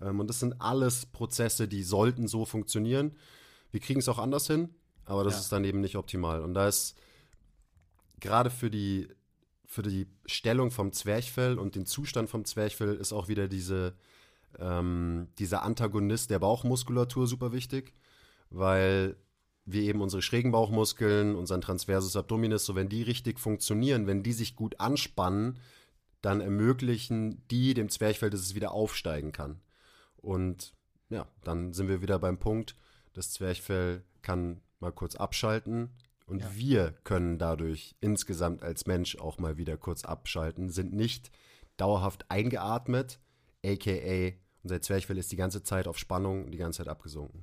Ähm, 0.00 0.18
und 0.20 0.26
das 0.28 0.40
sind 0.40 0.60
alles 0.60 1.06
Prozesse, 1.06 1.68
die 1.68 1.84
sollten 1.84 2.26
so 2.26 2.44
funktionieren. 2.44 3.12
Wir 3.70 3.80
kriegen 3.80 4.00
es 4.00 4.08
auch 4.08 4.18
anders 4.18 4.46
hin, 4.48 4.70
aber 5.04 5.24
das 5.24 5.34
Ja. 5.34 5.40
ist 5.40 5.52
dann 5.52 5.64
eben 5.64 5.80
nicht 5.80 5.96
optimal. 5.96 6.42
Und 6.42 6.54
da 6.54 6.68
ist 6.68 6.96
gerade 8.20 8.50
für 8.50 8.70
die, 8.70 9.08
für 9.66 9.82
die 9.82 10.06
Stellung 10.26 10.70
vom 10.70 10.92
Zwerchfell 10.92 11.58
und 11.58 11.74
den 11.74 11.86
Zustand 11.86 12.30
vom 12.30 12.44
Zwerchfell 12.44 12.94
ist 12.96 13.12
auch 13.12 13.28
wieder 13.28 13.48
diese, 13.48 13.94
ähm, 14.58 15.28
dieser 15.38 15.62
Antagonist 15.62 16.30
der 16.30 16.38
Bauchmuskulatur 16.38 17.26
super 17.26 17.52
wichtig, 17.52 17.94
weil 18.50 19.16
wir 19.64 19.82
eben 19.82 20.00
unsere 20.00 20.22
schrägen 20.22 20.50
Bauchmuskeln, 20.52 21.34
unseren 21.36 21.60
Transversus 21.60 22.16
Abdominis, 22.16 22.64
so 22.64 22.74
wenn 22.74 22.88
die 22.88 23.02
richtig 23.02 23.38
funktionieren, 23.38 24.06
wenn 24.06 24.22
die 24.22 24.32
sich 24.32 24.56
gut 24.56 24.78
anspannen, 24.80 25.58
dann 26.20 26.40
ermöglichen 26.40 27.46
die 27.48 27.74
dem 27.74 27.88
Zwerchfell, 27.88 28.30
dass 28.30 28.40
es 28.40 28.54
wieder 28.54 28.72
aufsteigen 28.72 29.32
kann. 29.32 29.60
Und 30.16 30.74
ja, 31.10 31.26
dann 31.44 31.72
sind 31.72 31.88
wir 31.88 32.02
wieder 32.02 32.18
beim 32.18 32.38
Punkt, 32.38 32.76
das 33.12 33.30
Zwerchfell 33.32 34.04
kann 34.22 34.60
mal 34.82 34.92
kurz 34.92 35.16
abschalten 35.16 35.90
und 36.26 36.40
Ja. 36.42 36.54
wir 36.54 36.92
können 37.04 37.38
dadurch 37.38 37.96
insgesamt 38.00 38.62
als 38.62 38.86
Mensch 38.86 39.16
auch 39.16 39.38
mal 39.38 39.56
wieder 39.56 39.76
kurz 39.78 40.04
abschalten, 40.04 40.68
sind 40.68 40.92
nicht 40.92 41.30
dauerhaft 41.78 42.30
eingeatmet, 42.30 43.18
aka 43.64 44.32
unser 44.62 44.80
Zwerchfell 44.80 45.18
ist 45.18 45.32
die 45.32 45.36
ganze 45.36 45.62
Zeit 45.64 45.88
auf 45.88 45.98
Spannung 45.98 46.44
und 46.44 46.52
die 46.52 46.58
ganze 46.58 46.78
Zeit 46.78 46.88
abgesunken. 46.88 47.42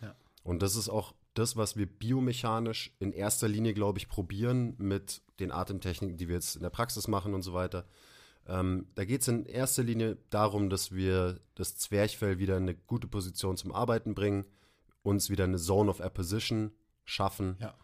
Ja. 0.00 0.16
Und 0.42 0.60
das 0.62 0.74
ist 0.74 0.88
auch 0.88 1.14
das, 1.34 1.56
was 1.56 1.76
wir 1.76 1.86
biomechanisch 1.86 2.94
in 2.98 3.12
erster 3.12 3.46
Linie, 3.48 3.74
glaube 3.74 3.98
ich, 3.98 4.08
probieren 4.08 4.74
mit 4.78 5.22
den 5.38 5.52
Atemtechniken, 5.52 6.16
die 6.16 6.26
wir 6.28 6.34
jetzt 6.34 6.56
in 6.56 6.62
der 6.62 6.70
Praxis 6.70 7.06
machen 7.06 7.34
und 7.34 7.42
so 7.42 7.52
weiter. 7.52 7.86
Ähm, 8.46 8.86
da 8.96 9.04
geht 9.04 9.20
es 9.22 9.28
in 9.28 9.46
erster 9.46 9.84
Linie 9.84 10.18
darum, 10.30 10.68
dass 10.68 10.90
wir 10.92 11.40
das 11.54 11.76
Zwerchfell 11.76 12.38
wieder 12.38 12.56
in 12.56 12.64
eine 12.64 12.74
gute 12.74 13.06
Position 13.06 13.56
zum 13.56 13.72
Arbeiten 13.72 14.14
bringen, 14.14 14.44
uns 15.02 15.30
wieder 15.30 15.44
eine 15.44 15.58
Zone 15.58 15.90
of 15.90 16.00
Apposition 16.00 16.72
schaffen 17.04 17.56
Ja. 17.60 17.74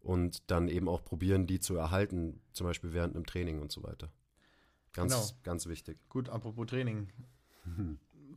und 0.00 0.50
dann 0.50 0.68
eben 0.68 0.88
auch 0.88 1.04
probieren, 1.04 1.46
die 1.46 1.60
zu 1.60 1.76
erhalten, 1.76 2.40
zum 2.52 2.66
Beispiel 2.66 2.92
während 2.92 3.14
einem 3.16 3.26
Training 3.26 3.60
und 3.60 3.72
so 3.72 3.82
weiter. 3.82 4.10
Ganz, 4.92 5.12
Genau. 5.12 5.40
ganz 5.42 5.66
wichtig. 5.66 5.98
Gut, 6.08 6.28
apropos 6.28 6.66
Training. 6.66 7.08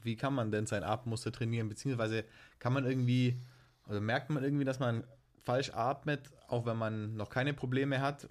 Wie 0.03 0.15
kann 0.15 0.33
man 0.33 0.51
denn 0.51 0.65
sein 0.65 0.83
Atemmuster 0.83 1.31
trainieren? 1.31 1.69
Beziehungsweise 1.69 2.25
kann 2.59 2.73
man 2.73 2.85
irgendwie, 2.85 3.41
also 3.83 4.01
merkt 4.01 4.29
man 4.29 4.43
irgendwie, 4.43 4.65
dass 4.65 4.79
man 4.79 5.03
falsch 5.43 5.71
atmet, 5.73 6.29
auch 6.47 6.65
wenn 6.65 6.77
man 6.77 7.15
noch 7.15 7.29
keine 7.29 7.53
Probleme 7.53 8.01
hat? 8.01 8.27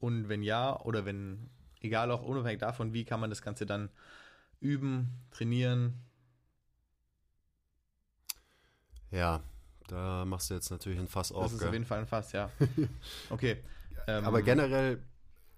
Und 0.00 0.28
wenn 0.28 0.42
ja, 0.42 0.78
oder 0.80 1.04
wenn, 1.04 1.50
egal 1.80 2.10
auch 2.10 2.22
unabhängig 2.22 2.58
davon, 2.60 2.92
wie 2.92 3.04
kann 3.04 3.20
man 3.20 3.30
das 3.30 3.42
Ganze 3.42 3.64
dann 3.66 3.90
üben, 4.60 5.10
trainieren? 5.30 6.03
Ja, 9.14 9.40
da 9.86 10.24
machst 10.24 10.50
du 10.50 10.54
jetzt 10.54 10.70
natürlich 10.70 10.98
ein 10.98 11.06
Fass 11.08 11.30
auf. 11.30 11.44
Das 11.44 11.52
ist 11.52 11.58
gell? 11.60 11.68
auf 11.68 11.74
jeden 11.74 11.86
Fall 11.86 12.00
ein 12.00 12.06
Fass, 12.06 12.32
ja. 12.32 12.50
Okay. 13.30 13.58
Ähm, 14.06 14.24
Aber 14.24 14.42
generell 14.42 15.02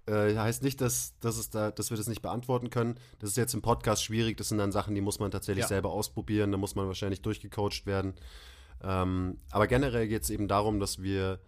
äh, 0.06 0.36
heißt 0.36 0.62
nicht, 0.62 0.80
dass, 0.80 1.18
dass, 1.20 1.36
es 1.38 1.50
da, 1.50 1.70
dass 1.70 1.90
wir 1.90 1.96
das 1.96 2.06
nicht 2.06 2.22
beantworten 2.22 2.70
können. 2.70 2.98
Das 3.18 3.30
ist 3.30 3.36
jetzt 3.36 3.54
im 3.54 3.62
Podcast 3.62 4.04
schwierig. 4.04 4.36
Das 4.36 4.48
sind 4.48 4.58
dann 4.58 4.72
Sachen, 4.72 4.94
die 4.94 5.00
muss 5.00 5.18
man 5.18 5.30
tatsächlich 5.30 5.64
Ja. 5.64 5.68
selber 5.68 5.90
ausprobieren. 5.90 6.52
Da 6.52 6.58
muss 6.58 6.74
man 6.74 6.86
wahrscheinlich 6.86 7.22
durchgecoacht 7.22 7.86
werden. 7.86 8.14
Ähm, 8.82 9.38
aber 9.50 9.66
generell 9.66 10.06
geht 10.06 10.22
es 10.22 10.30
eben 10.30 10.48
darum, 10.48 10.78
dass 10.78 11.02
wir, 11.02 11.40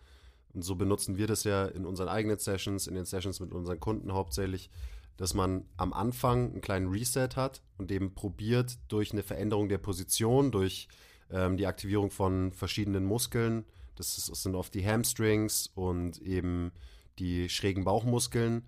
und 0.55 0.63
so 0.63 0.77
benutzen 0.77 1.19
wir 1.19 1.27
das 1.27 1.45
ja 1.45 1.67
in 1.67 1.85
unseren 1.85 2.09
eigenen 2.09 2.39
Sessions, 2.39 2.87
in 2.87 2.95
den 2.95 3.05
Sessions 3.05 3.39
mit 3.41 3.53
unseren 3.53 3.81
Kunden 3.81 4.13
hauptsächlich, 4.13 4.71
dass 5.19 5.35
man 5.35 5.65
am 5.77 5.93
Anfang 5.93 6.53
einen 6.53 6.61
kleinen 6.61 6.89
Reset 6.89 7.29
hat 7.37 7.61
und 7.77 7.91
eben 7.91 8.15
probiert, 8.15 8.79
durch 8.89 9.13
eine 9.13 9.23
Veränderung 9.23 9.69
der 9.69 9.79
Position, 9.79 10.51
durch 10.51 10.89
ähm, 11.31 11.57
die 11.57 11.67
Aktivierung 11.67 12.11
von 12.11 12.53
verschiedenen 12.53 13.05
Muskeln, 13.05 13.65
das, 13.97 14.17
ist, 14.17 14.31
das 14.31 14.43
sind 14.43 14.55
oft 14.55 14.75
die 14.75 14.87
Hamstrings 14.87 15.71
und 15.75 16.21
eben 16.23 16.73
die 17.19 17.49
schrägen 17.49 17.85
Bauchmuskeln. 17.85 18.65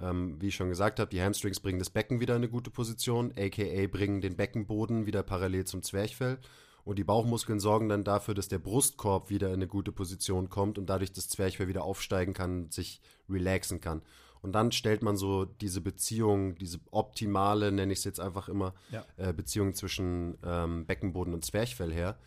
Ähm, 0.00 0.40
wie 0.40 0.48
ich 0.48 0.54
schon 0.54 0.70
gesagt 0.70 0.98
habe, 0.98 1.10
die 1.10 1.22
Hamstrings 1.22 1.60
bringen 1.60 1.78
das 1.78 1.90
Becken 1.90 2.20
wieder 2.20 2.34
in 2.34 2.42
eine 2.42 2.48
gute 2.48 2.70
Position, 2.70 3.32
aka 3.36 3.86
bringen 3.86 4.20
den 4.20 4.36
Beckenboden 4.36 5.06
wieder 5.06 5.22
parallel 5.22 5.64
zum 5.64 5.82
Zwerchfell. 5.82 6.38
Und 6.84 6.98
die 6.98 7.04
Bauchmuskeln 7.04 7.60
sorgen 7.60 7.88
dann 7.88 8.02
dafür, 8.02 8.34
dass 8.34 8.48
der 8.48 8.58
Brustkorb 8.58 9.30
wieder 9.30 9.48
in 9.48 9.54
eine 9.54 9.68
gute 9.68 9.92
Position 9.92 10.48
kommt 10.48 10.78
und 10.78 10.86
dadurch 10.86 11.12
das 11.12 11.28
Zwerchfell 11.28 11.68
wieder 11.68 11.84
aufsteigen 11.84 12.34
kann, 12.34 12.70
sich 12.70 13.00
relaxen 13.28 13.80
kann. 13.80 14.02
Und 14.42 14.52
dann 14.52 14.72
stellt 14.72 15.02
man 15.02 15.16
so 15.16 15.44
diese 15.44 15.80
Beziehung, 15.80 16.56
diese 16.56 16.80
optimale, 16.90 17.72
nenne 17.72 17.92
ich 17.92 18.00
es 18.00 18.04
jetzt 18.04 18.20
einfach 18.20 18.48
immer, 18.48 18.74
Ja. 18.90 19.04
äh, 19.16 19.32
Beziehung 19.32 19.74
zwischen 19.74 20.36
ähm, 20.44 20.84
Beckenboden 20.84 21.32
und 21.32 21.44
Zwerchfell 21.44 21.92
her. 21.92 22.18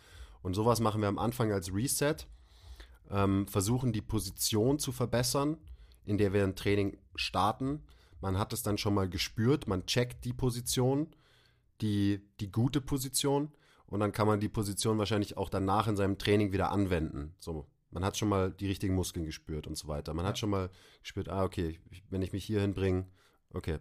Und 0.42 0.54
sowas 0.54 0.80
machen 0.80 1.00
wir 1.02 1.08
am 1.08 1.18
Anfang 1.18 1.52
als 1.52 1.72
Reset 1.74 2.16
ähm, 3.10 3.46
versuchen 3.46 3.92
die 3.92 4.00
Position 4.02 4.78
zu 4.78 4.92
verbessern, 4.92 5.58
in 6.04 6.18
der 6.18 6.32
wir 6.32 6.42
ein 6.44 6.56
Training 6.56 6.98
starten. 7.14 7.82
Man 8.20 8.38
hat 8.38 8.52
es 8.52 8.62
dann 8.62 8.78
schon 8.78 8.94
mal 8.94 9.08
gespürt, 9.08 9.68
man 9.68 9.86
checkt 9.86 10.24
die 10.24 10.32
Position, 10.32 11.08
die, 11.80 12.20
die 12.40 12.50
gute 12.50 12.80
Position 12.80 13.52
und 13.86 14.00
dann 14.00 14.12
kann 14.12 14.26
man 14.26 14.40
die 14.40 14.48
Position 14.48 14.98
wahrscheinlich 14.98 15.36
auch 15.36 15.50
danach 15.50 15.86
in 15.86 15.96
seinem 15.96 16.18
Training 16.18 16.52
wieder 16.52 16.72
anwenden. 16.72 17.34
So, 17.38 17.66
man 17.96 18.04
hat 18.04 18.18
schon 18.18 18.28
mal 18.28 18.50
die 18.50 18.66
richtigen 18.66 18.94
Muskeln 18.94 19.24
gespürt 19.24 19.66
und 19.66 19.78
so 19.78 19.88
weiter. 19.88 20.12
Man 20.12 20.26
hat 20.26 20.36
schon 20.36 20.50
mal 20.50 20.68
gespürt, 21.00 21.30
ah, 21.30 21.44
okay, 21.44 21.80
wenn 22.10 22.20
ich 22.20 22.30
mich 22.34 22.44
hier 22.44 22.60
hinbringe, 22.60 23.06
okay, 23.54 23.78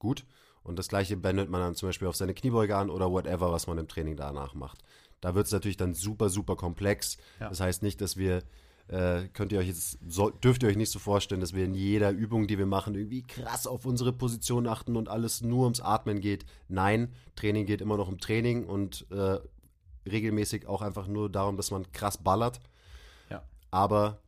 gut. 0.00 0.26
Und 0.64 0.80
das 0.80 0.88
gleiche 0.88 1.22
wendet 1.22 1.48
man 1.48 1.60
dann 1.60 1.76
zum 1.76 1.88
Beispiel 1.88 2.08
auf 2.08 2.16
seine 2.16 2.34
Kniebeuge 2.34 2.76
an 2.76 2.90
oder 2.90 3.12
whatever, 3.12 3.52
was 3.52 3.68
man 3.68 3.78
im 3.78 3.86
Training 3.86 4.16
danach 4.16 4.54
macht. 4.54 4.82
Da 5.20 5.36
wird 5.36 5.46
es 5.46 5.52
natürlich 5.52 5.76
dann 5.76 5.94
super, 5.94 6.28
super 6.28 6.56
komplex. 6.56 7.18
Ja. 7.38 7.50
Das 7.50 7.60
heißt 7.60 7.84
nicht, 7.84 8.00
dass 8.00 8.16
wir, 8.16 8.42
äh, 8.88 9.28
könnt 9.32 9.52
ihr 9.52 9.60
euch 9.60 9.68
jetzt, 9.68 10.00
so, 10.08 10.30
dürft 10.30 10.64
ihr 10.64 10.68
euch 10.68 10.76
nicht 10.76 10.90
so 10.90 10.98
vorstellen, 10.98 11.40
dass 11.40 11.54
wir 11.54 11.64
in 11.64 11.74
jeder 11.74 12.10
Übung, 12.10 12.48
die 12.48 12.58
wir 12.58 12.66
machen, 12.66 12.96
irgendwie 12.96 13.22
krass 13.22 13.68
auf 13.68 13.86
unsere 13.86 14.12
Position 14.12 14.66
achten 14.66 14.96
und 14.96 15.08
alles 15.08 15.40
nur 15.40 15.62
ums 15.62 15.80
Atmen 15.80 16.20
geht. 16.20 16.46
Nein, 16.66 17.12
Training 17.36 17.66
geht 17.66 17.80
immer 17.80 17.96
noch 17.96 18.08
um 18.08 18.18
Training 18.18 18.66
und 18.66 19.06
äh, 19.12 19.38
regelmäßig 20.10 20.66
auch 20.66 20.82
einfach 20.82 21.06
nur 21.06 21.30
darum, 21.30 21.56
dass 21.56 21.70
man 21.70 21.92
krass 21.92 22.18
ballert. 22.18 22.58
Aber 23.72 24.22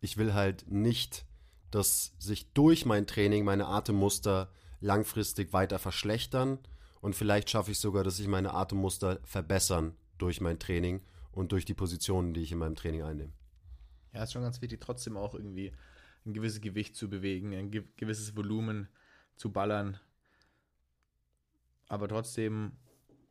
ich 0.00 0.16
will 0.16 0.34
halt 0.34 0.70
nicht, 0.70 1.24
dass 1.72 2.14
sich 2.18 2.52
durch 2.52 2.86
mein 2.86 3.08
Training 3.08 3.44
meine 3.44 3.66
Atemmuster 3.66 4.52
langfristig 4.80 5.52
weiter 5.52 5.78
verschlechtern 5.78 6.58
und 7.00 7.16
vielleicht 7.16 7.50
schaffe 7.50 7.72
ich 7.72 7.78
sogar, 7.78 8.04
dass 8.04 8.18
sich 8.18 8.28
meine 8.28 8.54
Atemmuster 8.54 9.20
verbessern 9.24 9.96
durch 10.18 10.40
mein 10.40 10.58
Training 10.58 11.02
und 11.32 11.52
durch 11.52 11.64
die 11.64 11.74
Positionen, 11.74 12.34
die 12.34 12.42
ich 12.42 12.52
in 12.52 12.58
meinem 12.58 12.76
Training 12.76 13.02
einnehme. 13.02 13.32
Ja, 14.12 14.22
ist 14.22 14.32
schon 14.32 14.42
ganz 14.42 14.60
wichtig, 14.60 14.80
trotzdem 14.80 15.16
auch 15.16 15.34
irgendwie 15.34 15.72
ein 16.26 16.34
gewisses 16.34 16.60
Gewicht 16.60 16.94
zu 16.94 17.08
bewegen, 17.08 17.54
ein 17.54 17.70
gewisses 17.96 18.36
Volumen 18.36 18.88
zu 19.36 19.50
ballern, 19.50 19.98
aber 21.88 22.08
trotzdem 22.08 22.72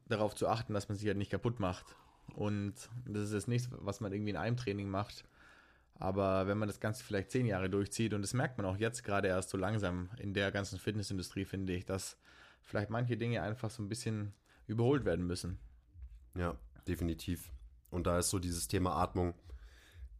darauf 0.07 0.33
zu 0.33 0.47
achten, 0.47 0.73
dass 0.73 0.89
man 0.89 0.97
sich 0.97 1.07
halt 1.07 1.17
nicht 1.17 1.31
kaputt 1.31 1.59
macht. 1.59 1.95
Und 2.35 2.73
das 3.05 3.25
ist 3.25 3.33
jetzt 3.33 3.47
nichts, 3.47 3.69
was 3.71 4.01
man 4.01 4.11
irgendwie 4.11 4.31
in 4.31 4.37
einem 4.37 4.57
Training 4.57 4.89
macht. 4.89 5.23
Aber 5.99 6.47
wenn 6.47 6.57
man 6.57 6.69
das 6.69 6.79
Ganze 6.79 7.03
vielleicht 7.03 7.29
zehn 7.29 7.45
Jahre 7.45 7.69
durchzieht, 7.69 8.13
und 8.13 8.21
das 8.21 8.33
merkt 8.33 8.57
man 8.57 8.65
auch 8.65 8.77
jetzt 8.77 9.03
gerade 9.03 9.27
erst 9.27 9.49
so 9.49 9.57
langsam 9.57 10.09
in 10.17 10.33
der 10.33 10.51
ganzen 10.51 10.79
Fitnessindustrie, 10.79 11.43
finde 11.43 11.73
ich, 11.73 11.85
dass 11.85 12.17
vielleicht 12.63 12.89
manche 12.89 13.17
Dinge 13.17 13.41
einfach 13.41 13.69
so 13.69 13.83
ein 13.83 13.89
bisschen 13.89 14.33
überholt 14.65 15.03
werden 15.03 15.27
müssen. 15.27 15.59
Ja, 16.35 16.55
definitiv. 16.87 17.51
Und 17.89 18.07
da 18.07 18.19
ist 18.19 18.29
so 18.29 18.39
dieses 18.39 18.69
Thema 18.69 18.95
Atmung. 18.95 19.33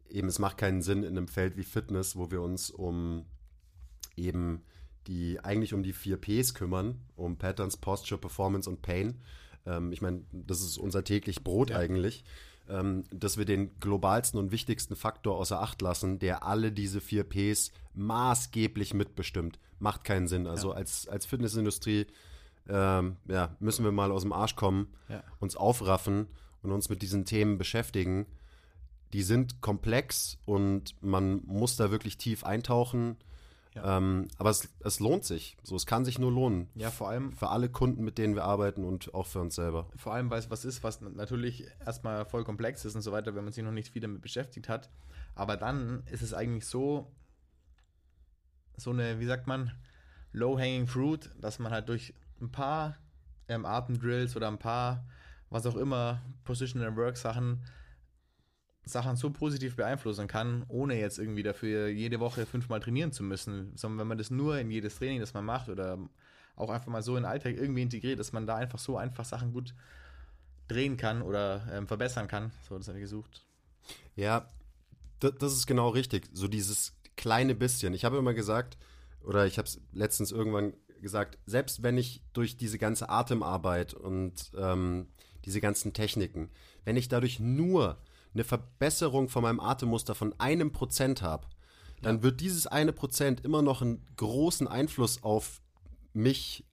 Eben, 0.10 0.28
es 0.28 0.40
macht 0.40 0.58
keinen 0.58 0.82
Sinn 0.82 1.04
in 1.04 1.18
einem 1.18 1.28
Feld 1.28 1.56
wie 1.56 1.64
Fitness, 1.64 2.18
wo 2.18 2.30
wir 2.30 2.42
uns 2.42 2.70
um 2.70 3.26
eben 4.18 4.64
die 5.08 5.40
eigentlich 5.40 5.74
um 5.74 5.82
die 5.82 5.94
vier 5.94 6.18
Ps 6.18 6.54
kümmern, 6.54 7.00
um 7.16 7.38
Patterns, 7.38 7.78
Posture, 7.78 8.20
Performance 8.20 8.70
und 8.70 8.82
Pain. 8.82 9.22
Ähm, 9.66 9.92
ich 9.94 10.02
meine, 10.02 10.24
das 10.32 10.62
ist 10.62 10.78
unser 10.78 11.04
täglich 11.04 11.44
Brot 11.44 11.70
ja. 11.70 11.78
eigentlich, 11.78 12.26
ähm, 12.70 13.04
dass 13.12 13.38
wir 13.38 13.46
den 13.46 13.78
globalsten 13.80 14.40
und 14.40 14.52
wichtigsten 14.52 14.96
Faktor 14.96 15.38
außer 15.38 15.62
Acht 15.62 15.82
lassen, 15.82 16.20
der 16.20 16.44
alle 16.44 16.72
diese 16.72 17.02
vier 17.02 17.24
Ps 17.24 17.72
maßgeblich 17.94 18.94
mitbestimmt. 18.94 19.60
Macht 19.80 20.04
keinen 20.04 20.28
Sinn. 20.28 20.48
Also 20.48 20.70
ja. 20.70 20.76
als, 20.76 21.08
als 21.08 21.26
Fitnessindustrie 21.26 22.08
ähm, 22.68 23.18
ja, 23.28 23.56
müssen 23.60 23.84
wir 23.84 23.92
mal 23.92 24.12
aus 24.12 24.22
dem 24.22 24.34
Arsch 24.34 24.56
kommen, 24.56 24.94
ja. 25.08 25.24
uns 25.40 25.56
aufraffen 25.56 26.28
und 26.62 26.72
uns 26.72 26.90
mit 26.90 27.02
diesen 27.02 27.26
Themen 27.26 27.58
beschäftigen. 27.58 28.28
Die 29.14 29.24
sind 29.24 29.62
komplex 29.62 30.38
und 30.46 30.96
man 31.02 31.42
muss 31.46 31.76
da 31.76 31.90
wirklich 31.90 32.18
tief 32.18 32.44
eintauchen. 32.44 33.18
Ja. 33.76 33.98
Ähm, 33.98 34.28
aber 34.38 34.50
es, 34.50 34.68
es, 34.80 35.00
lohnt 35.00 35.26
sich. 35.26 35.56
So, 35.64 35.76
es 35.76 35.86
kann 35.86 36.04
sich 36.04 36.18
nur 36.18 36.32
lohnen. 36.32 36.70
Ja, 36.74 36.90
vor 36.90 37.10
allem. 37.10 37.34
Für 37.34 37.50
alle 37.50 37.70
Kunden, 37.70 38.04
mit 38.04 38.18
denen 38.18 38.36
wir 38.36 38.44
arbeiten 38.44 38.84
und 38.84 39.14
auch 39.14 39.28
für 39.28 39.40
uns 39.40 39.56
selber. 39.56 39.88
Vor 39.96 40.14
allem, 40.14 40.30
weil 40.32 40.40
es 40.40 40.50
was 40.50 40.66
ist, 40.66 40.84
was 40.84 41.02
natürlich 41.02 41.68
erstmal 41.86 42.26
voll 42.26 42.44
komplex 42.44 42.84
ist 42.86 42.96
und 42.96 43.02
so 43.02 43.12
weiter, 43.12 43.36
wenn 43.36 43.44
man 43.44 43.54
sich 43.54 43.64
noch 43.64 43.72
nicht 43.72 43.92
viel 43.94 44.02
damit 44.02 44.22
beschäftigt 44.22 44.70
hat. 44.70 44.90
Aber 45.36 45.56
dann 45.56 46.04
ist 46.08 46.24
es 46.24 46.34
eigentlich 46.34 46.66
so, 46.66 47.12
so 48.76 48.90
eine, 48.90 49.20
wie 49.20 49.26
sagt 49.26 49.46
man, 49.46 49.72
low-hanging 50.32 50.88
fruit, 50.88 51.30
dass 51.40 51.60
man 51.60 51.72
halt 51.72 51.90
durch 51.90 52.14
ein 52.42 52.52
paar 52.52 52.98
ähm, 53.48 53.66
Atemdrills 53.66 54.36
oder 54.36 54.48
ein 54.48 54.60
paar, 54.60 55.06
was 55.50 55.66
auch 55.66 55.76
immer, 55.76 56.22
Positional 56.44 56.96
Work 56.96 57.18
Sachen 57.18 57.64
Sachen 58.92 59.16
so 59.16 59.30
positiv 59.30 59.76
beeinflussen 59.76 60.28
kann, 60.28 60.66
ohne 60.68 61.00
jetzt 61.00 61.20
irgendwie 61.20 61.44
dafür 61.44 61.88
jede 61.88 62.20
Woche 62.20 62.46
fünfmal 62.46 62.80
trainieren 62.80 63.12
zu 63.12 63.24
müssen, 63.24 63.72
sondern 63.76 64.00
wenn 64.00 64.08
man 64.08 64.18
das 64.18 64.32
nur 64.32 64.60
in 64.60 64.72
jedes 64.72 64.98
Training, 64.98 65.20
das 65.20 65.34
man 65.34 65.46
macht 65.46 65.70
oder 65.70 65.98
auch 66.56 66.70
einfach 66.70 66.88
mal 66.88 67.02
so 67.02 67.16
in 67.16 67.24
den 67.24 67.32
Alltag 67.32 67.56
irgendwie 67.56 67.82
integriert, 67.82 68.20
dass 68.20 68.34
man 68.34 68.46
da 68.46 68.56
einfach 68.56 68.80
so 68.80 68.98
einfach 68.98 69.26
Sachen 69.26 69.54
gut 69.54 69.74
drehen 70.68 70.98
kann 70.98 71.22
oder 71.22 71.68
ähm, 71.72 71.88
verbessern 71.88 72.28
kann. 72.28 72.52
So, 72.68 72.78
das 72.78 72.88
habe 72.88 72.98
ich 72.98 73.04
gesucht. 73.04 73.46
Ja, 74.16 74.48
das 75.20 75.54
ist 75.54 75.68
genau 75.68 75.90
richtig. 75.90 76.30
So 76.34 76.48
dieses 76.48 76.94
kleine 77.18 77.56
bisschen. 77.56 77.94
Ich 77.94 78.06
habe 78.06 78.18
immer 78.18 78.34
gesagt, 78.34 78.78
oder 79.24 79.46
ich 79.46 79.58
habe 79.58 79.68
es 79.68 79.82
letztens 79.92 80.32
irgendwann 80.32 80.74
gesagt, 81.02 81.38
selbst 81.46 81.84
wenn 81.84 81.98
ich 81.98 82.22
durch 82.34 82.58
diese 82.58 82.78
ganze 82.78 83.10
Atemarbeit 83.10 83.94
und 83.94 84.52
ähm, 84.58 85.08
diese 85.46 85.62
ganzen 85.62 85.94
Techniken, 85.94 86.50
wenn 86.86 86.98
ich 86.98 87.08
dadurch 87.08 87.40
nur 87.40 87.98
eine 88.34 88.44
Verbesserung 88.44 89.30
von 89.30 89.44
meinem 89.44 89.60
Atemmuster 89.60 90.16
von 90.16 90.40
einem 90.40 90.72
Prozent 90.72 91.22
habe, 91.22 91.48
dann 92.02 92.18
ja. 92.18 92.24
wird 92.24 92.42
dieses 92.42 92.68
eine 92.68 92.94
Prozent 92.94 93.44
immer 93.44 93.62
noch 93.62 93.82
einen 93.82 94.06
großen 94.16 94.68
Einfluss 94.68 95.24
auf 95.24 95.62
mich 96.14 96.66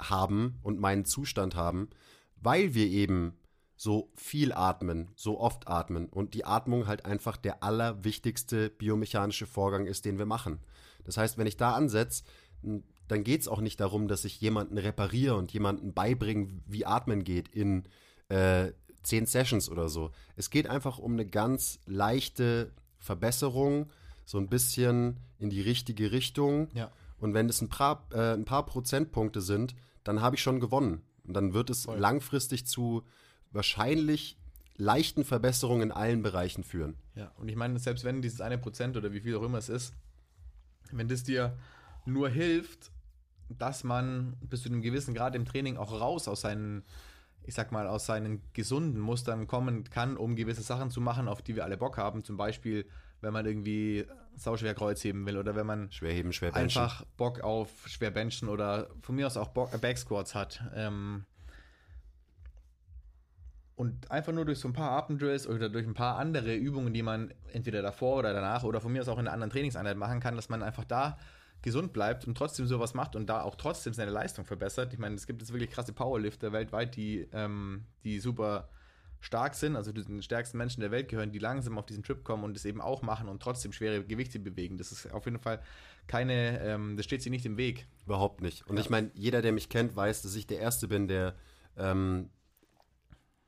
haben 0.00 0.58
und 0.62 0.80
meinen 0.80 1.04
Zustand 1.04 1.54
haben, 1.54 1.88
weil 2.36 2.74
wir 2.74 2.86
eben 2.86 3.38
so 3.76 4.10
viel 4.16 4.52
atmen, 4.52 5.08
so 5.14 5.40
oft 5.40 5.68
atmen 5.68 6.08
und 6.08 6.34
die 6.34 6.44
Atmung 6.44 6.86
halt 6.86 7.06
einfach 7.06 7.36
der 7.36 7.62
allerwichtigste 7.62 8.70
biomechanische 8.70 9.46
Vorgang 9.46 9.86
ist, 9.86 10.04
den 10.04 10.18
wir 10.18 10.26
machen. 10.26 10.58
Das 11.04 11.16
heißt, 11.16 11.38
wenn 11.38 11.46
ich 11.46 11.56
da 11.56 11.74
ansetze, 11.74 12.24
dann 12.62 13.24
geht 13.24 13.40
es 13.40 13.48
auch 13.48 13.60
nicht 13.60 13.78
darum, 13.78 14.08
dass 14.08 14.24
ich 14.24 14.40
jemanden 14.40 14.78
repariere 14.78 15.36
und 15.36 15.52
jemanden 15.52 15.94
beibringe, 15.94 16.48
wie 16.66 16.86
Atmen 16.86 17.22
geht 17.22 17.48
in 17.48 17.84
äh, 18.28 18.72
zehn 19.08 19.26
Sessions 19.26 19.68
oder 19.68 19.88
so. 19.88 20.10
Es 20.36 20.50
geht 20.50 20.68
einfach 20.68 20.98
um 20.98 21.12
eine 21.12 21.26
ganz 21.26 21.80
leichte 21.86 22.70
Verbesserung, 22.98 23.90
so 24.24 24.38
ein 24.38 24.48
bisschen 24.48 25.18
in 25.38 25.50
die 25.50 25.62
richtige 25.62 26.12
Richtung. 26.12 26.68
Ja. 26.74 26.90
Und 27.18 27.34
wenn 27.34 27.48
es 27.48 27.60
ein 27.60 27.68
paar, 27.68 28.06
äh, 28.12 28.34
ein 28.34 28.44
paar 28.44 28.66
Prozentpunkte 28.66 29.40
sind, 29.40 29.74
dann 30.04 30.20
habe 30.20 30.36
ich 30.36 30.42
schon 30.42 30.60
gewonnen. 30.60 31.02
Und 31.24 31.34
dann 31.34 31.54
wird 31.54 31.70
es 31.70 31.84
Voll. 31.84 31.98
langfristig 31.98 32.66
zu 32.66 33.02
wahrscheinlich 33.50 34.38
leichten 34.76 35.24
Verbesserungen 35.24 35.90
in 35.90 35.92
allen 35.92 36.22
Bereichen 36.22 36.62
führen. 36.62 36.96
Ja, 37.14 37.32
und 37.36 37.48
ich 37.48 37.56
meine, 37.56 37.78
selbst 37.78 38.04
wenn 38.04 38.22
dieses 38.22 38.40
eine 38.40 38.58
Prozent 38.58 38.96
oder 38.96 39.12
wie 39.12 39.20
viel 39.20 39.36
auch 39.36 39.42
immer 39.42 39.58
es 39.58 39.68
ist, 39.68 39.94
wenn 40.92 41.08
das 41.08 41.24
dir 41.24 41.56
nur 42.06 42.28
hilft, 42.28 42.90
dass 43.48 43.82
man 43.84 44.36
bis 44.40 44.62
zu 44.62 44.68
einem 44.68 44.82
gewissen 44.82 45.14
Grad 45.14 45.34
im 45.34 45.44
Training 45.44 45.76
auch 45.76 45.92
raus 45.92 46.28
aus 46.28 46.42
seinen 46.42 46.84
ich 47.48 47.54
sag 47.54 47.72
mal, 47.72 47.86
aus 47.86 48.04
seinen 48.04 48.42
gesunden 48.52 49.00
Mustern 49.00 49.46
kommen 49.46 49.84
kann, 49.84 50.18
um 50.18 50.36
gewisse 50.36 50.60
Sachen 50.60 50.90
zu 50.90 51.00
machen, 51.00 51.28
auf 51.28 51.40
die 51.40 51.56
wir 51.56 51.64
alle 51.64 51.78
Bock 51.78 51.96
haben. 51.96 52.22
Zum 52.22 52.36
Beispiel, 52.36 52.86
wenn 53.22 53.32
man 53.32 53.46
irgendwie 53.46 54.04
sauschwer 54.36 54.74
Kreuz 54.74 55.02
heben 55.02 55.24
will 55.26 55.38
oder 55.38 55.56
wenn 55.56 55.66
man 55.66 55.90
Schwerheben, 55.90 56.34
schwer 56.34 56.54
einfach 56.54 57.06
Bock 57.16 57.40
auf 57.40 57.70
Schwerbenchen 57.86 58.50
oder 58.50 58.90
von 59.00 59.14
mir 59.14 59.26
aus 59.26 59.38
auch 59.38 59.48
Bock, 59.48 59.72
äh, 59.72 59.78
Backsquats 59.78 60.34
hat. 60.34 60.62
Ähm, 60.74 61.24
und 63.76 64.10
einfach 64.10 64.34
nur 64.34 64.44
durch 64.44 64.58
so 64.58 64.68
ein 64.68 64.74
paar 64.74 64.90
Atemdrills 64.90 65.46
oder 65.46 65.70
durch 65.70 65.86
ein 65.86 65.94
paar 65.94 66.18
andere 66.18 66.54
Übungen, 66.54 66.92
die 66.92 67.02
man 67.02 67.32
entweder 67.54 67.80
davor 67.80 68.18
oder 68.18 68.34
danach 68.34 68.62
oder 68.62 68.82
von 68.82 68.92
mir 68.92 69.00
aus 69.00 69.08
auch 69.08 69.18
in 69.18 69.20
einer 69.20 69.32
anderen 69.32 69.50
Trainingseinheit 69.50 69.96
machen 69.96 70.20
kann, 70.20 70.36
dass 70.36 70.50
man 70.50 70.62
einfach 70.62 70.84
da 70.84 71.16
gesund 71.62 71.92
bleibt 71.92 72.26
und 72.26 72.36
trotzdem 72.36 72.66
sowas 72.66 72.94
macht 72.94 73.16
und 73.16 73.26
da 73.26 73.42
auch 73.42 73.56
trotzdem 73.56 73.92
seine 73.92 74.10
Leistung 74.10 74.44
verbessert. 74.44 74.92
Ich 74.92 74.98
meine, 74.98 75.14
es 75.16 75.26
gibt 75.26 75.42
jetzt 75.42 75.52
wirklich 75.52 75.70
krasse 75.70 75.92
Powerlifter 75.92 76.52
weltweit, 76.52 76.96
die, 76.96 77.28
ähm, 77.32 77.84
die 78.04 78.20
super 78.20 78.68
stark 79.20 79.54
sind, 79.54 79.74
also 79.74 79.92
zu 79.92 80.04
den 80.04 80.22
stärksten 80.22 80.58
Menschen 80.58 80.80
der 80.80 80.90
Welt 80.90 81.08
gehören, 81.08 81.32
die 81.32 81.40
langsam 81.40 81.76
auf 81.76 81.86
diesen 81.86 82.04
Trip 82.04 82.22
kommen 82.22 82.44
und 82.44 82.56
es 82.56 82.64
eben 82.64 82.80
auch 82.80 83.02
machen 83.02 83.28
und 83.28 83.42
trotzdem 83.42 83.72
schwere 83.72 84.04
Gewichte 84.04 84.38
bewegen. 84.38 84.78
Das 84.78 84.92
ist 84.92 85.12
auf 85.12 85.24
jeden 85.24 85.40
Fall 85.40 85.60
keine, 86.06 86.60
ähm, 86.60 86.96
das 86.96 87.04
steht 87.04 87.22
sich 87.22 87.30
nicht 87.30 87.44
im 87.44 87.56
Weg. 87.56 87.86
Überhaupt 88.06 88.40
nicht. 88.40 88.66
Und 88.68 88.76
ja. 88.76 88.82
ich 88.82 88.90
meine, 88.90 89.10
jeder, 89.14 89.42
der 89.42 89.52
mich 89.52 89.68
kennt, 89.68 89.96
weiß, 89.96 90.22
dass 90.22 90.36
ich 90.36 90.46
der 90.46 90.60
Erste 90.60 90.86
bin, 90.86 91.08
der 91.08 91.34
ähm, 91.76 92.30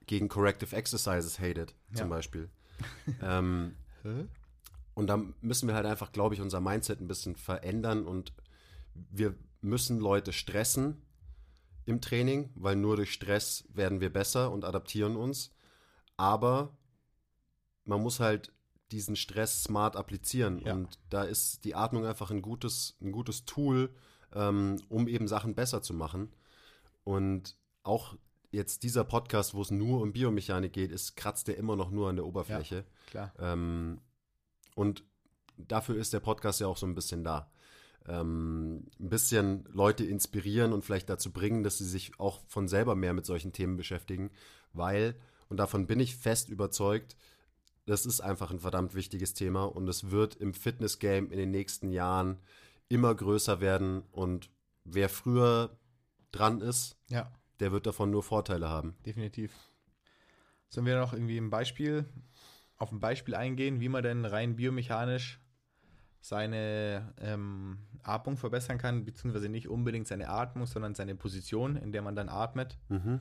gegen 0.07 0.29
Corrective 0.29 0.75
Exercises 0.75 1.39
hatet, 1.39 1.75
zum 1.95 2.09
ja. 2.11 2.17
Beispiel. 2.17 2.51
ähm, 3.23 3.77
und 5.01 5.07
da 5.07 5.17
müssen 5.41 5.67
wir 5.67 5.75
halt 5.75 5.87
einfach, 5.87 6.13
glaube 6.13 6.35
ich, 6.35 6.43
unser 6.43 6.61
Mindset 6.61 7.01
ein 7.01 7.09
bisschen 7.09 7.35
verändern 7.35 8.07
und 8.07 8.35
wir 8.93 9.35
müssen 9.63 9.99
Leute 9.99 10.35
stressen 10.35 11.01
im 11.87 12.03
Training, 12.03 12.51
weil 12.55 12.77
nur 12.77 12.97
durch 12.97 13.11
Stress 13.11 13.65
werden 13.73 14.03
wir 14.03 14.13
besser 14.13 14.53
und 14.53 14.63
adaptieren 14.63 15.17
uns. 15.17 15.55
Aber 16.19 16.77
man 17.87 18.03
muss 18.03 18.21
halt 18.21 18.53
diesen 18.93 19.17
Stress 19.17 19.63
smart 19.63 19.97
applizieren. 19.97 20.61
Ja. 20.67 20.75
Und 20.75 20.99
da 21.09 21.23
ist 21.23 21.65
die 21.65 21.75
Atmung 21.75 22.05
einfach 22.05 22.31
ein 22.31 22.43
gutes, 22.43 22.99
ein 23.01 23.11
gutes 23.11 23.47
Tool, 23.47 23.89
ähm, 24.35 24.83
um 24.91 25.09
eben 25.09 25.29
Sachen 25.29 25.55
besser 25.55 25.81
zu 25.81 25.95
machen. 25.95 26.31
Und 27.05 27.57
auch 27.85 28.19
jetzt 28.51 28.83
dieser 28.83 29.05
Podcast, 29.05 29.55
wo 29.55 29.63
es 29.63 29.71
nur 29.71 30.03
um 30.03 30.13
Biomechanik 30.13 30.75
geht, 30.75 30.93
ist, 30.93 31.17
kratzt 31.17 31.49
der 31.49 31.57
immer 31.57 31.75
noch 31.75 31.91
nur 31.91 32.11
an 32.11 32.17
der 32.17 32.27
Oberfläche. 32.27 32.75
Ja, 32.75 33.11
klar. 33.11 33.33
Ähm, 33.39 34.03
und 34.75 35.05
dafür 35.57 35.97
ist 35.97 36.13
der 36.13 36.21
Podcast 36.21 36.61
ja 36.61 36.67
auch 36.67 36.77
so 36.77 36.87
ein 36.87 36.95
bisschen 36.95 37.25
da. 37.25 37.51
Ähm, 38.09 38.87
ein 38.99 39.11
bisschen 39.11 39.65
Leute 39.73 40.05
inspirieren 40.05 40.73
und 40.73 40.85
vielleicht 40.85 41.11
dazu 41.11 41.33
bringen, 41.33 41.63
dass 41.63 41.79
sie 41.79 41.85
sich 41.85 42.19
auch 42.19 42.41
von 42.49 42.67
selber 42.67 42.95
mehr 42.95 43.13
mit 43.13 43.27
solchen 43.27 43.53
Themen 43.53 43.77
beschäftigen, 43.77 44.31
weil, 44.73 45.15
und 45.49 45.59
davon 45.59 45.87
bin 45.87 46.01
ich 46.01 46.17
fest 46.17 46.49
überzeugt, 46.49 47.17
das 47.87 48.07
ist 48.07 48.21
einfach 48.21 48.51
ein 48.51 48.61
verdammt 48.61 48.95
wichtiges 48.95 49.35
Thema 49.35 49.65
und 49.65 49.89
es 49.89 50.11
wird 50.11 50.37
im 50.37 50.55
Fitness-Game 50.55 51.31
in 51.31 51.39
den 51.39 51.51
nächsten 51.51 51.91
Jahren 51.91 52.39
immer 52.89 53.15
größer 53.15 53.61
werden 53.61 54.03
und 54.13 54.51
wer 54.85 55.09
früher 55.09 55.77
dran 56.33 56.61
ist, 56.61 56.97
ja. 57.09 57.31
der 57.59 57.73
wird 57.73 57.87
davon 57.87 58.11
nur 58.11 58.23
Vorteile 58.23 58.69
haben. 58.69 58.95
Definitiv. 59.05 59.53
Sollen 60.69 60.87
wir 60.87 60.99
noch 60.99 61.13
irgendwie 61.13 61.37
ein 61.37 61.51
Beispiel 61.51 62.07
auf 62.81 62.91
ein 62.91 62.99
Beispiel 62.99 63.35
eingehen, 63.35 63.81
wie 63.81 63.89
man 63.89 64.03
denn 64.03 64.25
rein 64.25 64.57
biomechanisch 64.57 65.39
seine 66.23 67.15
ähm, 67.19 67.79
Atmung 68.03 68.37
verbessern 68.37 68.79
kann, 68.79 69.05
beziehungsweise 69.05 69.49
nicht 69.49 69.69
unbedingt 69.69 70.09
seine 70.09 70.29
Atmung, 70.29 70.67
sondern 70.67 70.95
seine 70.95 71.15
Position, 71.15 71.77
in 71.77 71.93
der 71.93 72.03
man 72.03 72.17
dann 72.17 72.29
atmet. 72.29 72.79
Mhm. 72.89 73.21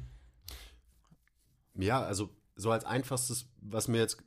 Ja, 1.76 2.02
also 2.02 2.30
so 2.56 2.72
als 2.72 2.86
einfachstes, 2.86 3.50
was 3.62 3.88
mir 3.88 4.00
jetzt 4.00 4.22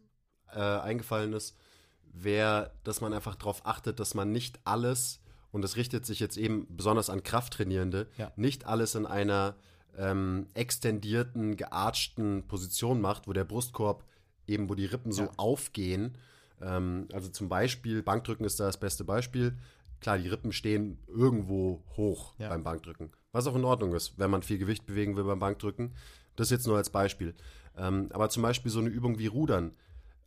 äh, 0.52 0.60
eingefallen 0.60 1.32
ist, 1.32 1.58
wäre, 2.04 2.72
dass 2.84 3.00
man 3.00 3.12
einfach 3.14 3.34
darauf 3.34 3.64
achtet, 3.66 4.00
dass 4.00 4.14
man 4.14 4.32
nicht 4.32 4.60
alles, 4.64 5.22
und 5.50 5.62
das 5.62 5.76
richtet 5.76 6.04
sich 6.04 6.20
jetzt 6.20 6.36
eben 6.36 6.66
besonders 6.76 7.08
an 7.10 7.22
Krafttrainierende, 7.22 8.08
Ja. 8.18 8.32
nicht 8.36 8.66
alles 8.66 8.94
in 8.94 9.06
einer 9.06 9.56
ähm, 9.96 10.46
extendierten, 10.54 11.56
geartschten 11.56 12.46
Position 12.46 13.00
macht, 13.00 13.28
wo 13.28 13.32
der 13.32 13.44
Brustkorb 13.44 14.04
eben, 14.46 14.68
wo 14.68 14.74
die 14.74 14.86
Rippen 14.86 15.12
so 15.12 15.22
Ja. 15.22 15.30
aufgehen. 15.36 16.16
Ähm, 16.60 17.08
also 17.12 17.28
zum 17.28 17.48
Beispiel, 17.48 18.02
Bankdrücken 18.02 18.44
ist 18.44 18.60
da 18.60 18.64
das 18.66 18.78
beste 18.78 19.04
Beispiel. 19.04 19.56
Klar, 20.00 20.18
die 20.18 20.28
Rippen 20.28 20.52
stehen 20.52 20.98
irgendwo 21.06 21.82
hoch 21.96 22.34
Ja. 22.38 22.48
beim 22.48 22.64
Bankdrücken. 22.64 23.10
Was 23.32 23.46
auch 23.46 23.54
in 23.56 23.64
Ordnung 23.64 23.94
ist, 23.94 24.18
wenn 24.18 24.30
man 24.30 24.42
viel 24.42 24.58
Gewicht 24.58 24.84
bewegen 24.86 25.16
will 25.16 25.24
beim 25.24 25.38
Bankdrücken. 25.38 25.94
Das 26.36 26.50
jetzt 26.50 26.66
nur 26.66 26.76
als 26.76 26.90
Beispiel. 26.90 27.34
Ähm, 27.76 28.08
aber 28.12 28.28
zum 28.28 28.42
Beispiel 28.42 28.70
so 28.70 28.80
eine 28.80 28.88
Übung 28.88 29.18
wie 29.18 29.26
Rudern 29.26 29.72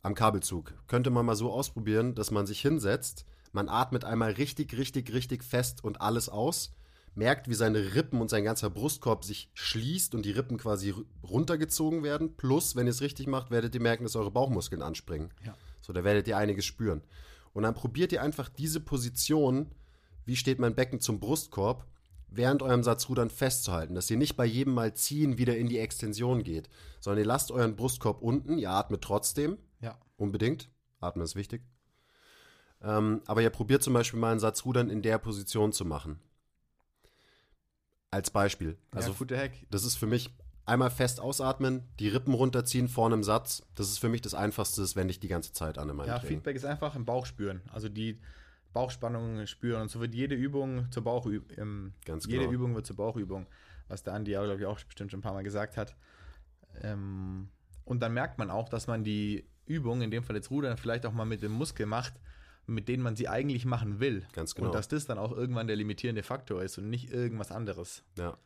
am 0.01 0.13
Kabelzug 0.13 0.73
könnte 0.87 1.09
man 1.09 1.25
mal 1.25 1.35
so 1.35 1.51
ausprobieren, 1.51 2.13
dass 2.15 2.29
man 2.31 2.45
sich 2.45 2.61
hinsetzt, 2.61 3.25
man 3.53 3.69
atmet 3.69 4.05
einmal 4.05 4.31
richtig, 4.31 4.77
richtig, 4.77 5.11
richtig 5.13 5.43
fest 5.43 5.83
und 5.83 5.99
alles 5.99 6.29
aus, 6.29 6.73
merkt, 7.15 7.47
wie 7.49 7.53
seine 7.53 7.95
Rippen 7.95 8.19
und 8.21 8.29
sein 8.29 8.43
ganzer 8.43 8.69
Brustkorb 8.69 9.23
sich 9.23 9.49
schließt 9.53 10.13
und 10.15 10.23
die 10.25 10.31
Rippen 10.31 10.57
quasi 10.57 10.91
ru- 10.91 11.05
runtergezogen 11.23 12.03
werden. 12.03 12.35
Plus, 12.35 12.75
wenn 12.75 12.87
ihr 12.87 12.91
es 12.91 13.01
richtig 13.01 13.27
macht, 13.27 13.51
werdet 13.51 13.73
ihr 13.73 13.81
merken, 13.81 14.03
dass 14.03 14.15
eure 14.15 14.31
Bauchmuskeln 14.31 14.81
anspringen. 14.81 15.31
Ja. 15.45 15.55
So, 15.81 15.93
da 15.93 16.03
werdet 16.03 16.27
ihr 16.27 16.37
einiges 16.37 16.65
spüren. 16.65 17.01
Und 17.53 17.63
dann 17.63 17.73
probiert 17.73 18.11
ihr 18.11 18.21
einfach 18.21 18.49
diese 18.49 18.81
Position, 18.81 19.71
wie 20.25 20.35
steht 20.35 20.59
mein 20.59 20.75
Becken 20.75 20.99
zum 20.99 21.19
Brustkorb, 21.19 21.85
während 22.27 22.61
eurem 22.61 22.83
Satzrudern 22.83 23.29
festzuhalten, 23.29 23.95
dass 23.95 24.11
ihr 24.11 24.17
nicht 24.17 24.35
bei 24.35 24.45
jedem 24.45 24.73
Mal 24.73 24.93
ziehen 24.93 25.37
wieder 25.37 25.55
in 25.55 25.67
die 25.69 25.79
Extension 25.79 26.43
geht, 26.43 26.67
sondern 26.99 27.19
ihr 27.23 27.27
lasst 27.27 27.49
euren 27.51 27.77
Brustkorb 27.77 28.21
unten, 28.21 28.57
ihr 28.57 28.71
atmet 28.71 29.01
trotzdem, 29.01 29.57
Ja. 29.79 29.97
unbedingt, 30.17 30.69
atmen 30.99 31.23
ist 31.23 31.35
wichtig. 31.35 31.61
Ähm, 32.81 33.21
aber 33.25 33.41
ihr 33.41 33.49
probiert 33.51 33.83
zum 33.83 33.93
Beispiel 33.93 34.19
mal 34.19 34.31
einen 34.31 34.39
Satzrudern 34.41 34.89
in 34.89 35.01
der 35.01 35.17
Position 35.17 35.71
zu 35.71 35.85
machen. 35.85 36.19
Als 38.15 38.31
Beispiel. 38.31 38.77
Also 38.91 39.11
ja, 39.11 39.15
guter 39.17 39.37
Hack. 39.37 39.51
das 39.71 39.83
ist 39.83 39.95
für 39.95 40.07
mich 40.07 40.33
einmal 40.65 40.89
fest 40.89 41.19
ausatmen, 41.19 41.83
die 41.99 42.07
Rippen 42.07 42.33
runterziehen 42.33 42.87
vorne 42.87 43.15
im 43.15 43.23
Satz. 43.23 43.67
Das 43.75 43.89
ist 43.89 43.99
für 43.99 44.07
mich 44.07 44.21
das 44.21 44.33
Einfachste, 44.33 44.79
das 44.79 44.95
wende 44.95 45.11
ich 45.11 45.19
die 45.19 45.27
ganze 45.27 45.51
Zeit 45.51 45.77
an 45.77 45.89
in 45.89 45.97
meinem 45.97 46.07
Ja, 46.07 46.19
Training. 46.19 46.37
Feedback 46.37 46.55
ist 46.55 46.63
einfach 46.63 46.95
im 46.95 47.03
Bauch 47.03 47.25
spüren. 47.25 47.61
Also 47.73 47.89
die 47.89 48.21
Bauchspannung 48.71 49.45
spüren. 49.47 49.81
Und 49.81 49.91
so 49.91 49.99
wird 49.99 50.15
jede 50.15 50.33
Übung 50.33 50.89
zur 50.91 51.03
Bauchübung. 51.03 51.93
Ganz 52.05 52.25
jede 52.25 52.43
genau. 52.43 52.51
Übung 52.53 52.75
wird 52.75 52.85
zur 52.85 52.95
Bauchübung. 52.95 53.47
Was 53.89 54.03
der 54.03 54.13
Andi, 54.13 54.31
glaube 54.31 54.55
ich, 54.57 54.65
auch 54.65 54.81
bestimmt 54.81 55.11
schon 55.11 55.19
ein 55.19 55.23
paar 55.23 55.33
Mal 55.33 55.43
gesagt 55.43 55.75
hat. 55.75 55.93
Ähm, 56.83 57.49
und 57.83 57.99
dann 57.99 58.13
merkt 58.13 58.37
man 58.37 58.49
auch, 58.49 58.69
dass 58.69 58.87
man 58.87 59.03
die 59.03 59.45
Übung, 59.65 60.01
in 60.01 60.09
dem 60.09 60.23
Fall 60.23 60.37
jetzt 60.37 60.51
Rudern, 60.51 60.77
vielleicht 60.77 61.05
auch 61.05 61.11
mal 61.11 61.25
mit 61.25 61.43
dem 61.43 61.51
Muskel 61.51 61.85
macht, 61.85 62.13
mit 62.67 62.87
denen 62.87 63.03
man 63.03 63.15
sie 63.15 63.27
eigentlich 63.27 63.65
machen 63.65 63.99
will. 63.99 64.25
Ganz 64.33 64.55
genau. 64.55 64.67
Und 64.67 64.75
dass 64.75 64.87
das 64.87 65.05
dann 65.05 65.17
auch 65.17 65.31
irgendwann 65.31 65.67
der 65.67 65.75
limitierende 65.75 66.23
Faktor 66.23 66.63
ist 66.63 66.77
und 66.77 66.89
nicht 66.89 67.11
irgendwas 67.11 67.51
anderes. 67.51 68.03
Ja. 68.17 68.37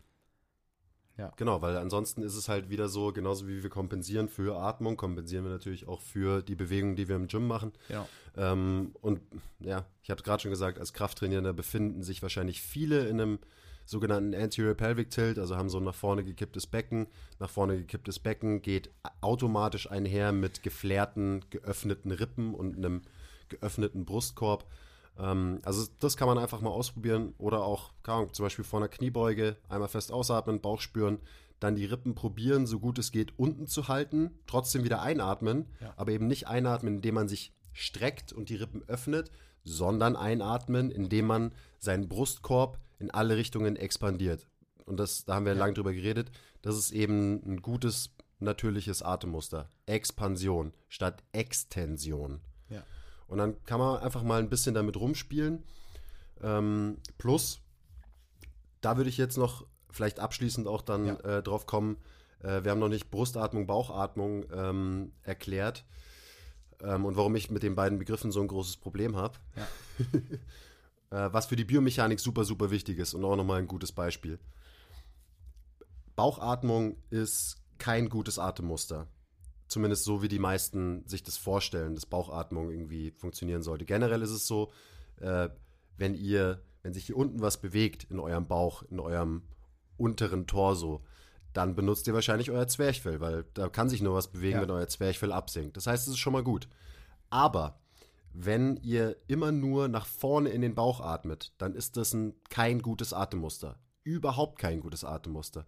Ja. 1.19 1.33
Genau, 1.35 1.61
weil 1.61 1.75
ansonsten 1.75 2.21
ist 2.21 2.35
es 2.35 2.47
halt 2.47 2.69
wieder 2.69 2.87
so, 2.87 3.11
genauso 3.11 3.45
wie 3.45 3.61
wir 3.61 3.69
kompensieren 3.69 4.29
für 4.29 4.57
Atmung, 4.57 4.95
kompensieren 4.95 5.43
wir 5.43 5.51
natürlich 5.51 5.85
auch 5.85 5.99
für 5.99 6.41
die 6.41 6.55
Bewegungen, 6.55 6.95
die 6.95 7.09
wir 7.09 7.17
im 7.17 7.27
Gym 7.27 7.45
machen. 7.45 7.73
Genau. 7.89 8.07
Ähm, 8.37 8.91
und 9.01 9.19
ja, 9.59 9.85
ich 10.01 10.11
habe 10.11 10.23
gerade 10.23 10.41
schon 10.41 10.51
gesagt, 10.51 10.79
als 10.79 10.93
Krafttrainierender 10.93 11.51
befinden 11.51 12.03
sich 12.03 12.21
wahrscheinlich 12.21 12.61
viele 12.61 13.05
in 13.09 13.19
einem 13.19 13.39
sogenannten 13.85 14.33
Anterior 14.33 14.75
Pelvic 14.75 15.09
Tilt, 15.09 15.39
also 15.39 15.57
haben 15.57 15.67
so 15.67 15.79
ein 15.79 15.83
nach 15.83 15.95
vorne 15.95 16.23
gekipptes 16.23 16.67
Becken. 16.67 17.07
Nach 17.39 17.49
vorne 17.49 17.75
gekipptes 17.77 18.19
Becken 18.19 18.61
geht 18.61 18.89
automatisch 19.19 19.91
einher 19.91 20.31
mit 20.31 20.63
geflärten, 20.63 21.43
geöffneten 21.49 22.11
Rippen 22.11 22.53
und 22.53 22.77
einem 22.77 23.01
geöffneten 23.49 24.05
Brustkorb. 24.05 24.65
Ähm, 25.17 25.59
also 25.63 25.85
das 25.99 26.17
kann 26.17 26.27
man 26.27 26.37
einfach 26.37 26.61
mal 26.61 26.69
ausprobieren 26.69 27.33
oder 27.37 27.63
auch, 27.63 27.91
keine 28.03 28.17
Ahnung, 28.19 28.33
zum 28.33 28.45
Beispiel 28.45 28.65
vor 28.65 28.79
einer 28.79 28.89
Kniebeuge 28.89 29.57
einmal 29.67 29.89
fest 29.89 30.11
ausatmen, 30.11 30.61
Bauch 30.61 30.79
spüren, 30.81 31.19
dann 31.59 31.75
die 31.75 31.85
Rippen 31.85 32.15
probieren, 32.15 32.65
so 32.67 32.79
gut 32.79 32.97
es 32.99 33.11
geht, 33.11 33.37
unten 33.37 33.67
zu 33.67 33.87
halten, 33.89 34.31
trotzdem 34.47 34.83
wieder 34.85 35.01
einatmen, 35.01 35.65
Ja. 35.81 35.93
aber 35.97 36.11
eben 36.13 36.27
nicht 36.27 36.47
einatmen, 36.47 36.95
indem 36.95 37.15
man 37.15 37.27
sich 37.27 37.53
streckt 37.73 38.31
und 38.31 38.49
die 38.49 38.55
Rippen 38.55 38.81
öffnet, 38.87 39.29
sondern 39.65 40.15
einatmen, 40.15 40.89
indem 40.89 41.27
man 41.27 41.51
seinen 41.79 42.07
Brustkorb 42.07 42.79
in 42.97 43.11
alle 43.11 43.35
Richtungen 43.35 43.75
expandiert. 43.75 44.47
Und 44.85 44.97
das, 44.97 45.25
da 45.25 45.35
haben 45.35 45.45
wir 45.45 45.53
Ja. 45.53 45.59
lange 45.59 45.73
drüber 45.73 45.93
geredet. 45.93 46.31
Das 46.61 46.77
ist 46.77 46.91
eben 46.91 47.41
ein 47.45 47.61
gutes, 47.61 48.11
natürliches 48.39 49.01
Atemmuster. 49.03 49.69
Expansion 49.85 50.73
statt 50.87 51.23
Extension. 51.33 52.39
Und 53.29 53.37
dann 53.37 53.63
kann 53.63 53.79
man 53.79 53.97
einfach 54.01 54.23
mal 54.23 54.39
ein 54.39 54.49
bisschen 54.49 54.73
damit 54.73 54.97
rumspielen. 54.97 55.63
Ähm, 56.41 56.97
plus, 57.17 57.61
da 58.81 58.97
würde 58.97 59.09
ich 59.09 59.17
jetzt 59.17 59.37
noch 59.37 59.65
vielleicht 59.91 60.19
abschließend 60.19 60.67
auch 60.67 60.81
dann 60.81 61.05
Ja. 61.05 61.13
äh, 61.19 61.43
drauf 61.43 61.65
kommen. 61.65 61.97
Äh, 62.41 62.63
wir 62.63 62.71
haben 62.71 62.79
noch 62.79 62.89
nicht 62.89 63.11
Brustatmung, 63.11 63.67
Bauchatmung 63.67 64.45
ähm, 64.51 65.11
erklärt. 65.23 65.85
Ähm, 66.81 67.05
und 67.05 67.17
warum 67.17 67.35
ich 67.35 67.51
mit 67.51 67.61
den 67.63 67.75
beiden 67.75 67.99
Begriffen 67.99 68.31
so 68.31 68.41
ein 68.41 68.47
großes 68.47 68.77
Problem 68.77 69.15
habe. 69.15 69.37
Ja. 71.11 71.27
äh, 71.27 71.33
was 71.33 71.45
für 71.45 71.55
die 71.55 71.65
Biomechanik 71.65 72.19
super, 72.19 72.45
super 72.45 72.71
wichtig 72.71 72.97
ist 72.97 73.13
und 73.13 73.23
auch 73.25 73.35
nochmal 73.35 73.59
ein 73.59 73.67
gutes 73.67 73.91
Beispiel. 73.91 74.39
Bauchatmung 76.15 76.97
ist 77.09 77.57
kein 77.77 78.09
gutes 78.09 78.39
Atemmuster. 78.39 79.07
Zumindest 79.69 80.03
so, 80.03 80.21
wie 80.21 80.27
die 80.27 80.39
meisten 80.39 81.07
sich 81.07 81.23
das 81.23 81.37
vorstellen, 81.37 81.95
dass 81.95 82.05
Bauchatmung 82.07 82.69
irgendwie 82.71 83.11
funktionieren 83.11 83.61
sollte. 83.61 83.85
Generell 83.85 84.21
ist 84.23 84.31
es 84.31 84.45
so, 84.47 84.71
äh, 85.21 85.49
wenn 85.95 86.15
ihr, 86.15 86.61
wenn 86.81 86.93
sich 86.93 87.05
hier 87.05 87.15
unten 87.15 87.39
was 87.41 87.61
bewegt 87.61 88.05
in 88.09 88.19
eurem 88.19 88.47
Bauch, 88.47 88.83
in 88.83 88.99
eurem 88.99 89.43
unteren 89.95 90.47
Torso, 90.47 91.03
dann 91.53 91.75
benutzt 91.75 92.07
ihr 92.07 92.13
wahrscheinlich 92.13 92.51
euer 92.51 92.67
Zwerchfell, 92.67 93.21
weil 93.21 93.45
da 93.53 93.69
kann 93.69 93.89
sich 93.89 94.01
nur 94.01 94.15
was 94.15 94.31
bewegen, 94.31 94.57
Ja. 94.57 94.61
wenn 94.63 94.71
euer 94.71 94.87
Zwerchfell 94.87 95.31
absinkt. 95.31 95.77
Das 95.77 95.87
heißt, 95.87 96.07
es 96.07 96.13
ist 96.13 96.19
schon 96.19 96.33
mal 96.33 96.43
gut. 96.43 96.67
Aber 97.29 97.79
wenn 98.33 98.77
ihr 98.77 99.17
immer 99.27 99.51
nur 99.51 99.87
nach 99.87 100.05
vorne 100.05 100.49
in 100.49 100.61
den 100.61 100.75
Bauch 100.75 100.99
atmet, 100.99 101.53
dann 101.57 101.75
ist 101.75 101.95
das 101.97 102.13
ein, 102.13 102.33
kein 102.49 102.81
gutes 102.81 103.13
Atemmuster. 103.13 103.77
Überhaupt 104.03 104.57
kein 104.59 104.79
gutes 104.79 105.03
Atemmuster. 105.03 105.65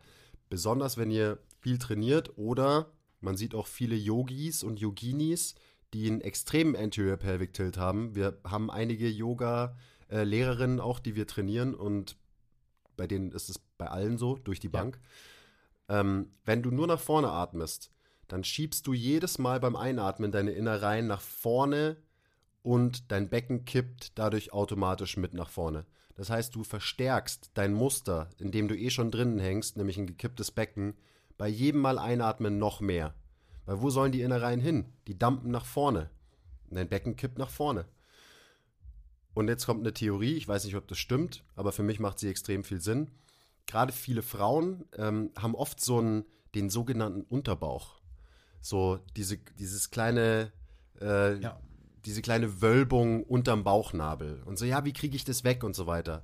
Besonders 0.50 0.98
wenn 0.98 1.12
ihr 1.12 1.38
viel 1.60 1.78
trainiert 1.78 2.38
oder 2.38 2.92
man 3.22 3.38
sieht 3.38 3.56
auch 3.56 3.68
viele 3.68 3.96
Yogis 3.96 4.64
und 4.64 4.80
Yoginis, 4.80 5.56
die 5.94 6.08
einen 6.08 6.22
extremen 6.22 6.76
Anterior 6.76 7.18
Pelvic 7.18 7.54
Tilt 7.54 7.78
haben. 7.78 8.16
Wir 8.16 8.38
haben 8.44 8.72
einige 8.72 9.10
Yoga-Lehrerinnen 9.10 10.80
auch, 10.80 11.00
die 11.00 11.16
wir 11.16 11.28
trainieren 11.28 11.74
und 11.76 12.18
bei 12.98 13.08
denen 13.08 13.32
ist 13.32 13.50
es 13.50 13.60
bei 13.78 13.88
allen 13.88 14.18
so, 14.18 14.36
durch 14.36 14.60
die 14.60 14.68
Ja. 14.68 14.72
Bank. 14.74 15.00
Ähm, 15.90 16.32
wenn 16.46 16.62
du 16.62 16.72
nur 16.72 16.88
nach 16.88 17.00
vorne 17.00 17.30
atmest, 17.30 17.92
dann 18.28 18.44
schiebst 18.44 18.88
du 18.88 18.94
jedes 18.94 19.40
Mal 19.40 19.60
beim 19.60 19.76
Einatmen 19.76 20.32
deine 20.32 20.52
Innereien 20.52 21.08
nach 21.08 21.22
vorne 21.22 21.98
und 22.64 23.12
dein 23.12 23.30
Becken 23.30 23.66
kippt 23.66 24.18
dadurch 24.18 24.54
automatisch 24.54 25.18
mit 25.18 25.34
nach 25.34 25.50
vorne. 25.50 25.86
Das 26.16 26.30
heißt, 26.30 26.56
du 26.56 26.64
verstärkst 26.64 27.52
dein 27.56 27.74
Muster, 27.74 28.30
in 28.38 28.52
dem 28.52 28.68
du 28.68 28.78
eh 28.78 28.90
schon 28.90 29.12
drinnen 29.12 29.40
hängst, 29.40 29.78
nämlich 29.78 29.98
ein 29.98 30.08
gekipptes 30.08 30.52
Becken, 30.52 30.96
bei 31.42 31.48
jedem 31.48 31.82
Mal 31.82 31.98
einatmen 31.98 32.60
noch 32.60 32.82
mehr. 32.82 33.16
Weil 33.66 33.82
wo 33.82 33.90
sollen 33.90 34.12
die 34.12 34.22
Innereien 34.22 34.60
hin? 34.60 34.86
Die 35.08 35.18
dampen 35.18 35.50
nach 35.50 35.66
vorne. 35.66 36.12
Und 36.70 36.76
dein 36.76 36.88
Becken 36.88 37.16
kippt 37.16 37.40
nach 37.40 37.50
vorne. 37.50 37.86
Und 39.34 39.48
jetzt 39.48 39.66
kommt 39.66 39.80
eine 39.80 39.92
Theorie, 39.92 40.36
ich 40.36 40.48
weiß 40.48 40.66
nicht, 40.66 40.76
ob 40.76 40.88
das 40.88 41.00
stimmt, 41.00 41.44
aber 41.56 41.72
für 41.72 41.82
mich 41.82 42.00
macht 42.00 42.20
sie 42.20 42.30
extrem 42.30 42.64
viel 42.64 42.80
Sinn. 42.80 43.10
Gerade 43.66 43.92
viele 43.92 44.22
Frauen 44.22 44.86
ähm, 44.96 45.32
haben 45.36 45.56
oft 45.56 45.80
so 45.84 45.98
einen, 45.98 46.26
den 46.54 46.70
sogenannten 46.70 47.22
Unterbauch. 47.24 48.00
So 48.62 49.00
diese, 49.16 49.38
dieses 49.58 49.90
kleine, 49.90 50.52
äh, 51.02 51.40
Ja. 51.40 51.60
diese 52.06 52.22
kleine 52.22 52.62
Wölbung 52.62 53.24
unterm 53.24 53.64
Bauchnabel. 53.64 54.44
Und 54.46 54.60
so, 54.60 54.66
ja, 54.66 54.86
wie 54.86 54.94
kriege 54.94 55.16
ich 55.16 55.24
das 55.24 55.44
weg 55.44 55.64
und 55.64 55.76
so 55.76 55.88
weiter. 55.88 56.24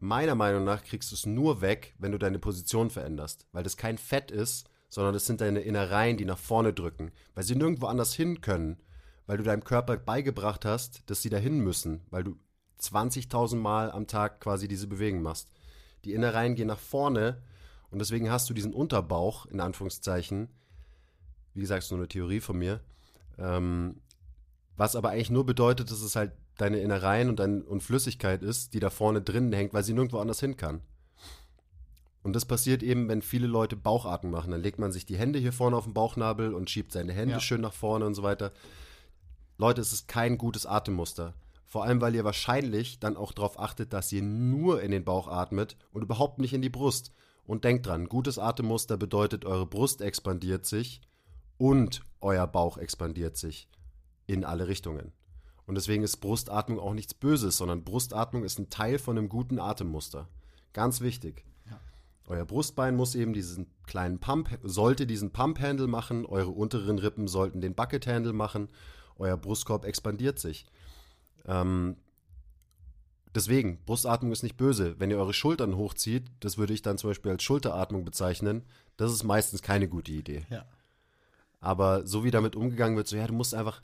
Meiner 0.00 0.34
Meinung 0.34 0.64
nach 0.64 0.84
kriegst 0.84 1.10
du 1.10 1.14
es 1.14 1.26
nur 1.26 1.60
weg, 1.60 1.94
wenn 1.98 2.12
du 2.12 2.18
deine 2.18 2.38
Position 2.38 2.90
veränderst, 2.90 3.46
weil 3.52 3.62
das 3.62 3.76
kein 3.76 3.98
Fett 3.98 4.30
ist, 4.30 4.68
sondern 4.88 5.14
das 5.14 5.26
sind 5.26 5.40
deine 5.40 5.60
Innereien, 5.60 6.16
die 6.16 6.24
nach 6.24 6.38
vorne 6.38 6.72
drücken, 6.72 7.10
weil 7.34 7.44
sie 7.44 7.56
nirgendwo 7.56 7.86
anders 7.86 8.14
hin 8.14 8.40
können, 8.40 8.80
weil 9.26 9.38
du 9.38 9.44
deinem 9.44 9.64
Körper 9.64 9.96
beigebracht 9.96 10.64
hast, 10.64 11.02
dass 11.06 11.22
sie 11.22 11.30
dahin 11.30 11.58
müssen, 11.60 12.02
weil 12.10 12.24
du 12.24 12.36
20.000 12.80 13.56
Mal 13.56 13.90
am 13.90 14.06
Tag 14.06 14.40
quasi 14.40 14.68
diese 14.68 14.86
Bewegung 14.86 15.22
machst. 15.22 15.50
Die 16.04 16.12
Innereien 16.12 16.54
gehen 16.54 16.68
nach 16.68 16.78
vorne 16.78 17.42
und 17.90 17.98
deswegen 17.98 18.30
hast 18.30 18.50
du 18.50 18.54
diesen 18.54 18.74
Unterbauch, 18.74 19.46
in 19.46 19.60
Anführungszeichen, 19.60 20.48
wie 21.54 21.60
gesagt, 21.60 21.84
ist 21.84 21.90
nur 21.90 22.00
eine 22.00 22.08
Theorie 22.08 22.40
von 22.40 22.58
mir, 22.58 22.80
ähm, 23.38 24.00
Was 24.76 24.96
aber 24.96 25.10
eigentlich 25.10 25.30
nur 25.30 25.46
bedeutet, 25.46 25.90
dass 25.90 26.02
es 26.02 26.16
halt 26.16 26.32
deine 26.56 26.78
Innereien 26.78 27.28
und, 27.28 27.40
dein, 27.40 27.62
und 27.62 27.82
Flüssigkeit 27.82 28.42
ist, 28.42 28.74
die 28.74 28.80
da 28.80 28.90
vorne 28.90 29.22
drinnen 29.22 29.52
hängt, 29.52 29.74
weil 29.74 29.84
sie 29.84 29.92
nirgendwo 29.92 30.18
anders 30.18 30.40
hin 30.40 30.56
kann. 30.56 30.80
Und 32.22 32.34
das 32.34 32.46
passiert 32.46 32.82
eben, 32.82 33.08
wenn 33.08 33.20
viele 33.20 33.46
Leute 33.46 33.76
Bauchatmen 33.76 34.32
machen. 34.32 34.50
Dann 34.50 34.62
legt 34.62 34.78
man 34.78 34.92
sich 34.92 35.04
die 35.04 35.18
Hände 35.18 35.38
hier 35.38 35.52
vorne 35.52 35.76
auf 35.76 35.84
den 35.84 35.92
Bauchnabel 35.92 36.54
und 36.54 36.70
schiebt 36.70 36.92
seine 36.92 37.12
Hände 37.12 37.34
Ja. 37.34 37.40
schön 37.40 37.60
nach 37.60 37.74
vorne 37.74 38.06
und 38.06 38.14
so 38.14 38.22
weiter. 38.22 38.52
Leute, 39.58 39.82
es 39.82 39.92
ist 39.92 40.08
kein 40.08 40.38
gutes 40.38 40.64
Atemmuster. 40.64 41.34
Vor 41.66 41.84
allem, 41.84 42.00
weil 42.00 42.14
ihr 42.14 42.24
wahrscheinlich 42.24 42.98
dann 42.98 43.16
auch 43.16 43.32
darauf 43.32 43.58
achtet, 43.58 43.92
dass 43.92 44.10
ihr 44.12 44.22
nur 44.22 44.80
in 44.80 44.90
den 44.90 45.04
Bauch 45.04 45.28
atmet 45.28 45.76
und 45.92 46.02
überhaupt 46.02 46.38
nicht 46.38 46.54
in 46.54 46.62
die 46.62 46.70
Brust. 46.70 47.12
Und 47.46 47.64
denkt 47.64 47.86
dran, 47.86 48.08
gutes 48.08 48.38
Atemmuster 48.38 48.96
bedeutet, 48.96 49.44
eure 49.44 49.66
Brust 49.66 50.00
expandiert 50.00 50.64
sich 50.64 51.02
und 51.58 52.06
euer 52.22 52.46
Bauch 52.46 52.78
expandiert 52.78 53.36
sich 53.36 53.68
in 54.26 54.44
alle 54.44 54.66
Richtungen. 54.66 55.12
Und 55.66 55.76
deswegen 55.76 56.02
ist 56.02 56.18
Brustatmung 56.18 56.78
auch 56.78 56.94
nichts 56.94 57.14
Böses, 57.14 57.56
sondern 57.56 57.84
Brustatmung 57.84 58.44
ist 58.44 58.58
ein 58.58 58.70
Teil 58.70 58.98
von 58.98 59.16
einem 59.16 59.28
guten 59.28 59.58
Atemmuster. 59.58 60.28
Ganz 60.72 61.00
wichtig. 61.00 61.44
Ja. 61.70 61.80
Euer 62.26 62.44
Brustbein 62.44 62.96
muss 62.96 63.14
eben 63.14 63.32
diesen 63.32 63.66
kleinen 63.86 64.18
Pump, 64.18 64.58
sollte 64.62 65.06
diesen 65.06 65.30
Pump-Handle 65.30 65.86
machen, 65.86 66.26
eure 66.26 66.50
unteren 66.50 66.98
Rippen 66.98 67.28
sollten 67.28 67.60
den 67.60 67.74
Bucket-Handle 67.74 68.32
machen, 68.32 68.68
euer 69.16 69.36
Brustkorb 69.36 69.84
expandiert 69.84 70.38
sich. 70.38 70.66
Ähm, 71.46 71.96
deswegen, 73.34 73.78
Brustatmung 73.86 74.32
ist 74.32 74.42
nicht 74.42 74.56
böse. 74.56 74.98
Wenn 74.98 75.10
ihr 75.10 75.18
eure 75.18 75.34
Schultern 75.34 75.76
hochzieht, 75.76 76.24
das 76.40 76.58
würde 76.58 76.74
ich 76.74 76.82
dann 76.82 76.98
zum 76.98 77.10
Beispiel 77.10 77.32
als 77.32 77.42
Schulteratmung 77.42 78.04
bezeichnen, 78.04 78.64
das 78.96 79.12
ist 79.12 79.24
meistens 79.24 79.62
keine 79.62 79.88
gute 79.88 80.12
Idee. 80.12 80.44
Ja. 80.50 80.66
Aber 81.60 82.06
so 82.06 82.24
wie 82.24 82.30
damit 82.30 82.56
umgegangen 82.56 82.96
wird, 82.96 83.08
so 83.08 83.16
ja, 83.16 83.26
du 83.26 83.32
musst 83.32 83.54
einfach, 83.54 83.80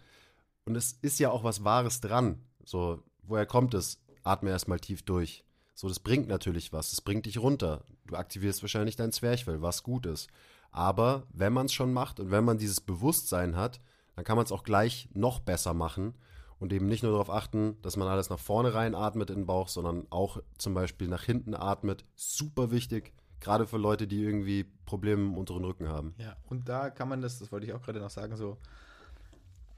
und 0.70 0.76
es 0.76 0.92
ist 1.02 1.18
ja 1.18 1.32
auch 1.32 1.42
was 1.42 1.64
Wahres 1.64 2.00
dran. 2.00 2.38
So, 2.64 3.02
woher 3.24 3.44
kommt 3.44 3.74
es? 3.74 4.00
Atme 4.22 4.50
erstmal 4.50 4.78
tief 4.78 5.02
durch. 5.02 5.44
So, 5.74 5.88
das 5.88 5.98
bringt 5.98 6.28
natürlich 6.28 6.72
was. 6.72 6.92
Es 6.92 7.00
bringt 7.00 7.26
dich 7.26 7.38
runter. 7.38 7.82
Du 8.06 8.14
aktivierst 8.14 8.62
wahrscheinlich 8.62 8.94
dein 8.94 9.10
Zwerchfell, 9.10 9.62
was 9.62 9.82
gut 9.82 10.06
ist. 10.06 10.28
Aber 10.70 11.26
wenn 11.32 11.52
man 11.52 11.66
es 11.66 11.72
schon 11.72 11.92
macht 11.92 12.20
und 12.20 12.30
wenn 12.30 12.44
man 12.44 12.56
dieses 12.56 12.80
Bewusstsein 12.80 13.56
hat, 13.56 13.80
dann 14.14 14.24
kann 14.24 14.36
man 14.36 14.44
es 14.44 14.52
auch 14.52 14.62
gleich 14.62 15.08
noch 15.12 15.40
besser 15.40 15.74
machen 15.74 16.14
und 16.60 16.72
eben 16.72 16.86
nicht 16.86 17.02
nur 17.02 17.10
darauf 17.10 17.30
achten, 17.30 17.76
dass 17.82 17.96
man 17.96 18.06
alles 18.06 18.30
nach 18.30 18.38
vorne 18.38 18.72
rein 18.72 18.94
atmet 18.94 19.30
in 19.30 19.40
den 19.40 19.46
Bauch, 19.46 19.66
sondern 19.66 20.06
auch 20.10 20.40
zum 20.56 20.72
Beispiel 20.72 21.08
nach 21.08 21.24
hinten 21.24 21.56
atmet. 21.56 22.04
Super 22.14 22.70
wichtig, 22.70 23.12
gerade 23.40 23.66
für 23.66 23.78
Leute, 23.78 24.06
die 24.06 24.22
irgendwie 24.22 24.70
Probleme 24.86 25.22
im 25.22 25.36
unteren 25.36 25.64
Rücken 25.64 25.88
haben. 25.88 26.14
Ja, 26.18 26.36
und 26.48 26.68
da 26.68 26.90
kann 26.90 27.08
man 27.08 27.22
das, 27.22 27.40
das 27.40 27.50
wollte 27.50 27.66
ich 27.66 27.72
auch 27.72 27.82
gerade 27.82 27.98
noch 27.98 28.10
sagen, 28.10 28.36
so 28.36 28.56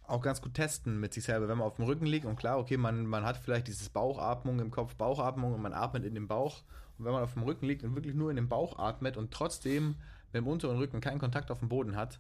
auch 0.06 0.20
ganz 0.20 0.42
gut 0.42 0.54
testen 0.54 1.00
mit 1.00 1.14
sich 1.14 1.24
selber, 1.24 1.48
wenn 1.48 1.58
man 1.58 1.66
auf 1.66 1.76
dem 1.76 1.84
Rücken 1.84 2.06
liegt 2.06 2.26
und 2.26 2.36
klar, 2.36 2.58
okay, 2.58 2.76
man, 2.76 3.06
man 3.06 3.24
hat 3.24 3.36
vielleicht 3.36 3.68
dieses 3.68 3.88
Bauchatmung 3.88 4.58
im 4.60 4.70
Kopf, 4.70 4.94
Bauchatmung 4.96 5.54
und 5.54 5.62
man 5.62 5.72
atmet 5.72 6.04
in 6.04 6.14
den 6.14 6.28
Bauch 6.28 6.62
und 6.98 7.04
wenn 7.04 7.12
man 7.12 7.22
auf 7.22 7.34
dem 7.34 7.42
Rücken 7.42 7.66
liegt 7.66 7.84
und 7.84 7.94
wirklich 7.94 8.14
nur 8.14 8.30
in 8.30 8.36
den 8.36 8.48
Bauch 8.48 8.78
atmet 8.78 9.16
und 9.16 9.32
trotzdem 9.32 9.96
mit 10.32 10.42
dem 10.42 10.46
unteren 10.46 10.76
Rücken 10.76 11.00
keinen 11.00 11.18
Kontakt 11.18 11.50
auf 11.50 11.60
den 11.60 11.68
Boden 11.68 11.96
hat, 11.96 12.18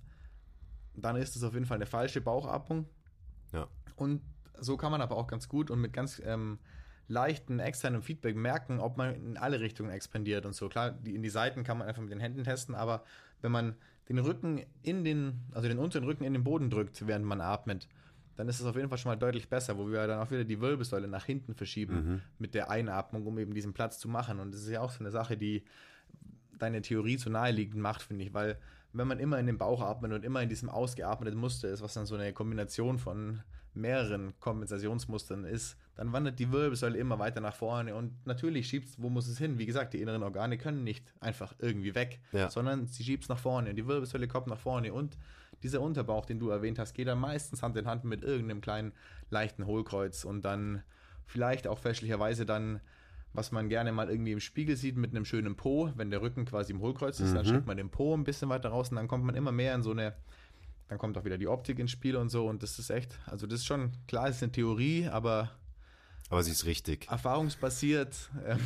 dann 0.94 1.16
ist 1.16 1.36
es 1.36 1.42
auf 1.42 1.54
jeden 1.54 1.66
Fall 1.66 1.76
eine 1.76 1.86
falsche 1.86 2.20
Bauchatmung. 2.20 2.86
Ja. 3.52 3.66
Und 3.96 4.22
so 4.58 4.76
kann 4.76 4.92
man 4.92 5.00
aber 5.00 5.16
auch 5.16 5.26
ganz 5.26 5.48
gut 5.48 5.70
und 5.70 5.80
mit 5.80 5.92
ganz 5.92 6.20
ähm, 6.24 6.58
leichten 7.08 7.58
externen 7.58 8.02
Feedback 8.02 8.36
merken, 8.36 8.80
ob 8.80 8.96
man 8.96 9.14
in 9.14 9.36
alle 9.36 9.60
Richtungen 9.60 9.90
expandiert 9.90 10.46
und 10.46 10.54
so. 10.54 10.68
Klar, 10.68 10.92
die, 10.92 11.14
in 11.14 11.22
die 11.22 11.30
Seiten 11.30 11.64
kann 11.64 11.78
man 11.78 11.88
einfach 11.88 12.02
mit 12.02 12.12
den 12.12 12.20
Händen 12.20 12.44
testen, 12.44 12.74
aber 12.74 13.04
wenn 13.40 13.52
man 13.52 13.76
den 14.08 14.18
Rücken 14.18 14.62
in 14.82 15.04
den, 15.04 15.40
also 15.52 15.68
den 15.68 15.78
unteren 15.78 16.04
Rücken 16.04 16.24
in 16.24 16.32
den 16.32 16.44
Boden 16.44 16.70
drückt, 16.70 17.06
während 17.06 17.24
man 17.24 17.40
atmet, 17.40 17.88
dann 18.36 18.48
ist 18.48 18.60
es 18.60 18.66
auf 18.66 18.76
jeden 18.76 18.88
Fall 18.88 18.98
schon 18.98 19.10
mal 19.10 19.16
deutlich 19.16 19.48
besser, 19.48 19.76
wo 19.78 19.90
wir 19.90 20.06
dann 20.06 20.20
auch 20.20 20.30
wieder 20.30 20.44
die 20.44 20.60
Wirbelsäule 20.60 21.06
nach 21.06 21.24
hinten 21.24 21.54
verschieben 21.54 22.22
mit 22.38 22.54
der 22.54 22.70
Einatmung, 22.70 23.26
um 23.26 23.38
eben 23.38 23.54
diesen 23.54 23.74
Platz 23.74 23.98
zu 23.98 24.08
machen. 24.08 24.40
Und 24.40 24.54
das 24.54 24.62
ist 24.62 24.70
ja 24.70 24.80
auch 24.80 24.90
so 24.90 25.00
eine 25.00 25.10
Sache, 25.10 25.36
die 25.36 25.64
deine 26.58 26.80
Theorie 26.80 27.18
zu 27.18 27.28
naheliegend 27.28 27.80
macht, 27.80 28.02
finde 28.02 28.24
ich, 28.24 28.32
weil 28.32 28.58
wenn 28.92 29.08
man 29.08 29.18
immer 29.18 29.38
in 29.38 29.46
den 29.46 29.58
Bauch 29.58 29.80
atmet 29.80 30.12
und 30.12 30.24
immer 30.24 30.42
in 30.42 30.48
diesem 30.48 30.68
ausgeatmeten 30.68 31.38
Muster 31.38 31.68
ist, 31.68 31.82
was 31.82 31.94
dann 31.94 32.06
so 32.06 32.14
eine 32.14 32.32
Kombination 32.32 32.98
von 32.98 33.42
mehreren 33.74 34.38
Kompensationsmustern 34.38 35.44
ist, 35.44 35.76
dann 35.94 36.12
wandert 36.12 36.38
die 36.38 36.50
Wirbelsäule 36.50 36.96
immer 36.98 37.18
weiter 37.18 37.40
nach 37.40 37.54
vorne 37.54 37.94
und 37.94 38.26
natürlich 38.26 38.68
schiebt 38.68 38.88
wo 38.98 39.08
muss 39.10 39.28
es 39.28 39.38
hin? 39.38 39.58
Wie 39.58 39.66
gesagt, 39.66 39.92
die 39.94 40.00
inneren 40.00 40.22
Organe 40.22 40.56
können 40.58 40.84
nicht 40.84 41.12
einfach 41.20 41.54
irgendwie 41.58 41.94
weg, 41.94 42.20
Ja. 42.32 42.48
sondern 42.50 42.86
sie 42.86 43.04
schiebt 43.04 43.24
es 43.24 43.28
nach 43.28 43.38
vorne 43.38 43.70
und 43.70 43.76
die 43.76 43.86
Wirbelsäule 43.86 44.28
kommt 44.28 44.46
nach 44.46 44.58
vorne 44.58 44.92
und 44.92 45.18
dieser 45.62 45.80
Unterbauch, 45.80 46.24
den 46.26 46.40
du 46.40 46.48
erwähnt 46.48 46.78
hast, 46.78 46.94
geht 46.94 47.06
dann 47.08 47.20
meistens 47.20 47.62
Hand 47.62 47.76
in 47.76 47.86
Hand 47.86 48.04
mit 48.04 48.22
irgendeinem 48.24 48.60
kleinen 48.60 48.92
leichten 49.30 49.66
Hohlkreuz 49.66 50.24
und 50.24 50.44
dann 50.44 50.82
vielleicht 51.26 51.66
auch 51.68 51.78
fälschlicherweise 51.78 52.46
dann 52.46 52.80
was 53.34 53.50
man 53.50 53.70
gerne 53.70 53.92
mal 53.92 54.10
irgendwie 54.10 54.32
im 54.32 54.40
Spiegel 54.40 54.76
sieht 54.76 54.98
mit 54.98 55.12
einem 55.12 55.24
schönen 55.24 55.56
Po, 55.56 55.90
wenn 55.96 56.10
der 56.10 56.20
Rücken 56.20 56.44
quasi 56.44 56.70
im 56.74 56.80
Hohlkreuz 56.80 57.18
ist, 57.18 57.34
dann 57.34 57.46
Mhm. 57.46 57.48
schickt 57.48 57.66
man 57.66 57.78
den 57.78 57.88
Po 57.88 58.14
ein 58.14 58.24
bisschen 58.24 58.50
weiter 58.50 58.68
raus 58.68 58.90
und 58.90 58.96
dann 58.96 59.08
kommt 59.08 59.24
man 59.24 59.34
immer 59.34 59.52
mehr 59.52 59.74
in 59.74 59.82
so 59.82 59.90
eine, 59.92 60.14
dann 60.88 60.98
kommt 60.98 61.16
auch 61.16 61.24
wieder 61.24 61.38
die 61.38 61.48
Optik 61.48 61.78
ins 61.78 61.90
Spiel 61.92 62.16
und 62.16 62.28
so 62.28 62.46
und 62.46 62.62
das 62.62 62.78
ist 62.78 62.90
echt, 62.90 63.18
also 63.24 63.46
das 63.46 63.60
ist 63.60 63.64
schon, 63.64 63.92
klar, 64.06 64.28
es 64.28 64.36
ist 64.36 64.42
eine 64.42 64.52
Theorie, 64.52 65.06
aber 65.08 65.50
Aber 66.32 66.42
sie 66.42 66.50
ist 66.50 66.64
richtig. 66.64 67.08
erfahrungsbasiert 67.10 68.30
ähm, 68.46 68.58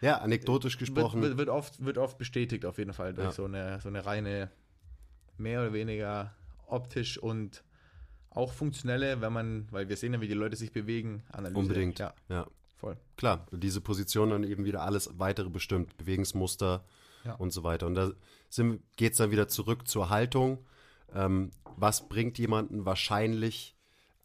Ja, 0.00 0.18
anekdotisch 0.18 0.78
gesprochen. 0.78 1.22
wird, 1.22 1.36
wird, 1.38 1.48
oft, 1.48 1.84
wird 1.84 1.98
oft 1.98 2.18
bestätigt 2.18 2.64
auf 2.66 2.78
jeden 2.78 2.92
Fall 2.92 3.14
durch 3.14 3.26
Ja. 3.26 3.32
so, 3.32 3.44
eine, 3.44 3.80
so 3.80 3.88
eine 3.88 4.04
reine, 4.04 4.50
mehr 5.38 5.60
oder 5.62 5.72
weniger 5.72 6.34
optisch 6.66 7.18
und 7.18 7.62
auch 8.30 8.52
funktionelle, 8.52 9.20
wenn 9.20 9.32
man, 9.32 9.68
weil 9.70 9.88
wir 9.88 9.96
sehen 9.96 10.12
ja, 10.14 10.20
wie 10.20 10.28
die 10.28 10.34
Leute 10.34 10.56
sich 10.56 10.72
bewegen, 10.72 11.22
Analyse. 11.30 11.58
Unbedingt. 11.58 11.98
Ja, 12.00 12.14
ja. 12.28 12.46
voll. 12.76 12.96
Klar, 13.16 13.46
diese 13.52 13.80
Position 13.80 14.30
dann 14.30 14.42
eben 14.44 14.64
wieder 14.64 14.82
alles 14.82 15.10
weitere 15.18 15.48
bestimmt, 15.50 15.96
Bewegungsmuster 15.96 16.84
Ja. 17.24 17.34
und 17.34 17.52
so 17.52 17.62
weiter. 17.62 17.86
Und 17.86 17.94
da 17.94 18.10
geht 18.96 19.12
es 19.12 19.18
dann 19.18 19.30
wieder 19.30 19.46
zurück 19.48 19.86
zur 19.86 20.08
Haltung. 20.10 20.64
Ähm, 21.14 21.50
was 21.76 22.08
bringt 22.08 22.38
jemanden 22.38 22.84
wahrscheinlich 22.84 23.76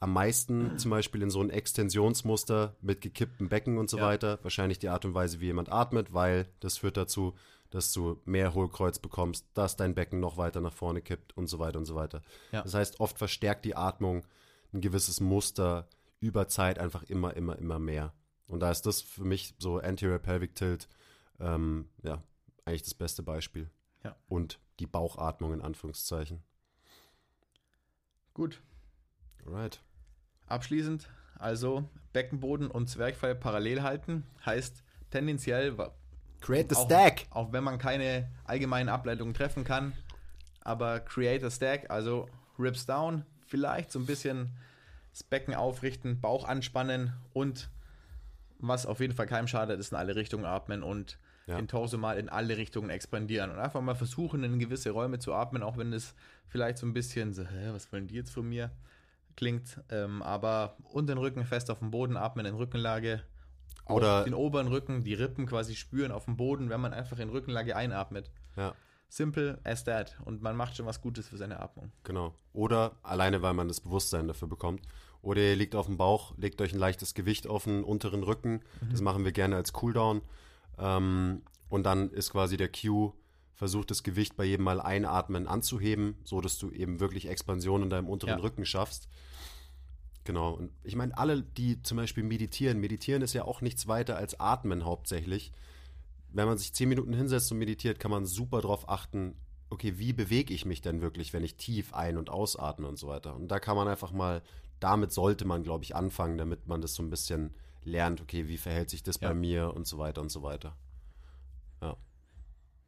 am 0.02 0.14
meisten 0.14 0.78
zum 0.78 0.92
Beispiel 0.92 1.22
in 1.22 1.30
so 1.30 1.42
ein 1.42 1.50
Extensionsmuster 1.50 2.76
mit 2.82 3.02
gekipptem 3.02 3.50
Becken 3.50 3.78
und 3.78 3.90
so 3.90 3.98
Ja. 3.98 4.04
weiter? 4.06 4.40
Wahrscheinlich 4.44 4.80
die 4.80 4.90
Art 4.90 5.04
und 5.06 5.14
Weise, 5.14 5.40
wie 5.42 5.48
jemand 5.48 5.70
atmet, 5.72 6.14
weil 6.14 6.48
das 6.62 6.78
führt 6.78 6.96
dazu, 6.98 7.36
dass 7.70 7.92
du 7.94 8.20
mehr 8.26 8.54
Hohlkreuz 8.54 9.00
bekommst, 9.00 9.46
dass 9.54 9.76
dein 9.76 9.94
Becken 9.96 10.20
noch 10.20 10.38
weiter 10.38 10.62
nach 10.62 10.74
vorne 10.74 11.02
kippt 11.02 11.36
und 11.38 11.48
so 11.48 11.60
weiter 11.60 11.78
und 11.78 11.86
so 11.86 11.96
weiter. 11.96 12.22
Ja. 12.52 12.62
Das 12.64 12.74
heißt, 12.74 13.00
oft 13.00 13.18
verstärkt 13.18 13.66
die 13.66 13.76
Atmung 13.76 14.26
ein 14.74 14.82
gewisses 14.82 15.20
Muster 15.20 15.88
über 16.20 16.48
Zeit 16.48 16.80
einfach 16.80 17.04
immer, 17.04 17.36
immer, 17.36 17.58
immer 17.58 17.78
mehr. 17.80 18.14
Und 18.48 18.62
da 18.62 18.72
ist 18.72 18.86
das 18.86 19.02
für 19.02 19.24
mich 19.26 19.54
so 19.60 19.78
Anterior 19.80 20.18
Pelvic 20.20 20.56
Tilt, 20.56 20.88
ähm, 21.40 21.90
ja, 22.04 22.24
eigentlich 22.66 22.84
das 22.84 22.94
beste 22.94 23.22
Beispiel. 23.22 23.70
Ja. 24.04 24.16
Und 24.28 24.60
die 24.80 24.88
Bauchatmung 24.88 25.54
in 25.54 25.62
Anführungszeichen. 25.62 26.42
Gut. 28.34 28.62
Alright. 29.46 29.82
Abschließend, 30.50 31.08
also 31.38 31.88
Beckenboden 32.12 32.70
und 32.70 32.90
Zwerchfell 32.90 33.36
parallel 33.36 33.84
halten, 33.84 34.26
heißt 34.46 34.84
tendenziell, 35.12 35.76
Create 36.42 36.70
the 36.70 36.76
auch, 36.76 36.86
stack! 36.86 37.28
auch 37.32 37.52
wenn 37.52 37.64
man 37.64 37.78
keine 37.78 38.30
allgemeinen 38.46 38.90
Ableitungen 38.90 39.34
treffen 39.34 39.64
kann, 39.64 39.94
aber 40.62 41.00
create 41.00 41.44
a 41.44 41.50
stack, 41.50 41.90
also 41.90 42.28
Rips 42.58 42.86
down, 42.86 43.26
vielleicht 43.48 43.92
so 43.92 44.00
ein 44.00 44.06
bisschen 44.06 44.50
das 45.12 45.24
Becken 45.24 45.54
aufrichten, 45.56 46.20
Bauch 46.20 46.46
anspannen 46.48 47.14
und 47.34 47.70
was 48.60 48.86
auf 48.86 49.00
jeden 49.00 49.14
Fall 49.14 49.26
keinem 49.28 49.48
schadet, 49.48 49.80
ist 49.80 49.92
in 49.92 49.98
alle 49.98 50.16
Richtungen 50.16 50.46
atmen 50.46 50.84
und 50.84 51.18
Ja. 51.48 51.56
den 51.58 51.68
Torso 51.68 51.98
mal 51.98 52.18
in 52.20 52.30
alle 52.30 52.58
Richtungen 52.58 52.90
expandieren 52.90 53.50
und 53.52 53.58
einfach 53.60 53.82
mal 53.82 53.96
versuchen, 53.96 54.44
in 54.44 54.60
gewisse 54.60 54.92
Räume 54.92 55.20
zu 55.20 55.34
atmen, 55.34 55.64
auch 55.64 55.78
wenn 55.78 55.94
es 55.94 56.14
vielleicht 56.48 56.78
so 56.78 56.86
ein 56.86 56.94
bisschen 56.94 57.34
so, 57.34 57.44
hä, 57.44 57.70
was 57.72 57.92
wollen 57.92 58.08
die 58.08 58.16
jetzt 58.16 58.32
von 58.32 58.48
mir? 58.48 58.72
Klingt, 59.40 59.80
ähm, 59.90 60.22
aber 60.22 60.76
und 60.84 61.08
den 61.08 61.18
Rücken 61.18 61.46
fest 61.46 61.72
auf 61.72 61.80
dem 61.80 61.92
Boden 61.92 62.18
atmen 62.18 62.46
in 62.46 62.56
Rückenlage. 62.56 63.24
Oder- 63.88 64.26
den 64.26 64.34
oberen 64.34 64.68
Rücken, 64.68 65.06
die 65.06 65.14
Rippen 65.14 65.46
quasi 65.46 65.76
spüren 65.76 66.12
auf 66.12 66.26
dem 66.26 66.36
Boden, 66.36 66.70
wenn 66.70 66.82
man 66.82 66.94
einfach 66.94 67.20
in 67.20 67.30
Rückenlage 67.30 67.74
einatmet. 67.74 68.30
Ja, 68.58 68.74
Simple 69.08 69.58
as 69.64 69.86
that. 69.86 70.18
Und 70.26 70.42
man 70.42 70.58
macht 70.58 70.76
schon 70.76 70.86
was 70.86 71.00
Gutes 71.02 71.30
für 71.30 71.38
seine 71.38 71.62
Atmung. 71.62 71.92
genau. 72.04 72.36
Oder 72.52 72.98
alleine, 73.02 73.42
weil 73.42 73.54
man 73.54 73.70
das 73.70 73.80
Bewusstsein 73.80 74.28
dafür 74.28 74.50
bekommt. 74.50 74.82
Oder 75.22 75.40
ihr 75.42 75.56
liegt 75.56 75.74
auf 75.74 75.86
dem 75.86 75.96
Bauch, 75.96 76.34
legt 76.38 76.60
euch 76.62 76.74
ein 76.74 76.80
leichtes 76.80 77.14
Gewicht 77.14 77.48
auf 77.48 77.64
den 77.64 77.86
unteren 77.86 78.24
Rücken. 78.24 78.60
Das 78.92 79.00
machen 79.02 79.24
wir 79.24 79.32
gerne 79.32 79.56
als 79.56 79.72
Cooldown. 79.72 80.22
Ähm, 80.78 81.44
und 81.70 81.84
dann 81.86 82.10
ist 82.12 82.32
quasi 82.32 82.58
der 82.58 82.70
Cue, 82.70 83.14
versucht 83.56 83.90
das 83.92 84.04
Gewicht 84.04 84.36
bei 84.38 84.44
jedem 84.46 84.64
Mal 84.66 84.80
einatmen 84.80 85.48
anzuheben, 85.48 86.16
so 86.24 86.40
dass 86.42 86.58
du 86.58 86.70
eben 86.72 87.00
wirklich 87.00 87.28
Expansion 87.30 87.84
in 87.84 87.90
deinem 87.90 88.08
unteren 88.10 88.38
Ja. 88.38 88.44
Rücken 88.44 88.66
schaffst. 88.66 89.10
Genau. 90.24 90.54
Und 90.54 90.72
ich 90.84 90.96
meine, 90.96 91.18
alle, 91.18 91.42
die 91.42 91.82
zum 91.82 91.98
Beispiel 91.98 92.24
meditieren, 92.24 92.80
meditieren 92.80 93.22
ist 93.22 93.34
ja 93.34 93.46
auch 93.46 93.62
nichts 93.62 93.88
weiter 93.88 94.18
als 94.18 94.40
Atmen 94.40 94.86
hauptsächlich. 94.86 95.52
Wenn 96.32 96.48
man 96.48 96.58
sich 96.58 96.74
zehn 96.74 96.90
Minuten 96.90 97.14
hinsetzt 97.14 97.52
und 97.52 97.58
meditiert, 97.58 98.00
kann 98.00 98.12
man 98.12 98.26
super 98.26 98.62
darauf 98.62 98.88
achten, 98.90 99.36
okay, 99.72 99.98
wie 99.98 100.14
bewege 100.14 100.54
ich 100.54 100.66
mich 100.66 100.82
denn 100.82 101.02
wirklich, 101.02 101.34
wenn 101.34 101.44
ich 101.44 101.56
tief 101.56 101.94
ein- 101.94 102.18
und 102.18 102.30
ausatme 102.30 102.88
und 102.88 102.98
so 102.98 103.08
weiter. 103.08 103.36
Und 103.36 103.48
da 103.48 103.60
kann 103.60 103.76
man 103.76 103.88
einfach 103.88 104.12
mal 104.12 104.44
damit 104.80 105.12
sollte 105.12 105.46
man, 105.46 105.64
glaube 105.64 105.84
ich, 105.84 105.96
anfangen, 105.96 106.38
damit 106.38 106.68
man 106.68 106.82
das 106.82 106.96
so 106.96 107.04
ein 107.04 107.10
bisschen 107.10 107.54
lernt, 107.84 108.22
okay, 108.22 108.48
wie 108.48 108.58
verhält 108.58 108.90
sich 108.90 109.04
das 109.04 109.20
Ja. 109.20 109.30
bei 109.30 109.34
mir 109.34 109.74
und 109.74 109.88
so 109.88 109.98
weiter 109.98 110.22
und 110.22 110.30
so 110.30 110.42
weiter. 110.42 110.76
Ja. 111.82 111.98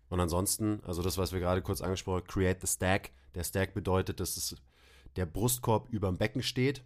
Und 0.09 0.19
ansonsten, 0.19 0.81
also 0.83 1.01
das, 1.01 1.17
was 1.17 1.31
wir 1.31 1.39
gerade 1.39 1.61
kurz 1.61 1.81
angesprochen 1.81 2.21
haben, 2.21 2.27
create 2.27 2.61
the 2.61 2.67
stack. 2.67 3.11
Der 3.35 3.43
Stack 3.43 3.73
bedeutet, 3.73 4.19
dass 4.19 4.35
es 4.35 4.55
der 5.15 5.25
Brustkorb 5.25 5.89
über 5.89 6.07
dem 6.07 6.17
Becken 6.17 6.43
steht. 6.43 6.83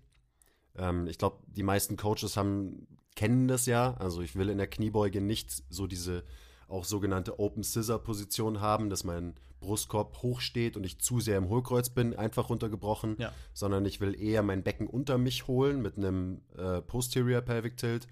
Ähm, 0.77 1.07
ich 1.07 1.17
glaube, 1.17 1.37
die 1.47 1.63
meisten 1.63 1.97
Coaches 1.97 2.37
haben, 2.37 2.87
kennen 3.15 3.47
das 3.47 3.65
ja. 3.65 3.93
Also 3.95 4.21
ich 4.21 4.35
will 4.35 4.49
in 4.49 4.57
der 4.57 4.67
Kniebeuge 4.67 5.21
nicht 5.21 5.63
so 5.69 5.87
diese 5.87 6.23
auch 6.67 6.83
sogenannte 6.85 7.39
Open 7.39 7.63
Scissor 7.63 7.99
Position 7.99 8.59
haben, 8.59 8.89
dass 8.89 9.03
mein 9.03 9.35
Brustkorb 9.59 10.21
hoch 10.23 10.41
steht 10.41 10.75
und 10.75 10.83
ich 10.83 10.99
zu 10.99 11.19
sehr 11.19 11.37
im 11.37 11.47
Hohlkreuz 11.49 11.89
bin, 11.89 12.15
einfach 12.15 12.49
runtergebrochen, 12.49 13.15
Ja. 13.19 13.31
sondern 13.53 13.85
ich 13.85 14.01
will 14.01 14.19
eher 14.19 14.41
mein 14.43 14.63
Becken 14.63 14.87
unter 14.87 15.17
mich 15.17 15.47
holen 15.47 15.81
mit 15.81 15.97
einem 15.97 16.41
äh, 16.57 16.81
Posterior 16.81 17.41
Pelvic 17.41 17.77
Tilt 17.77 18.07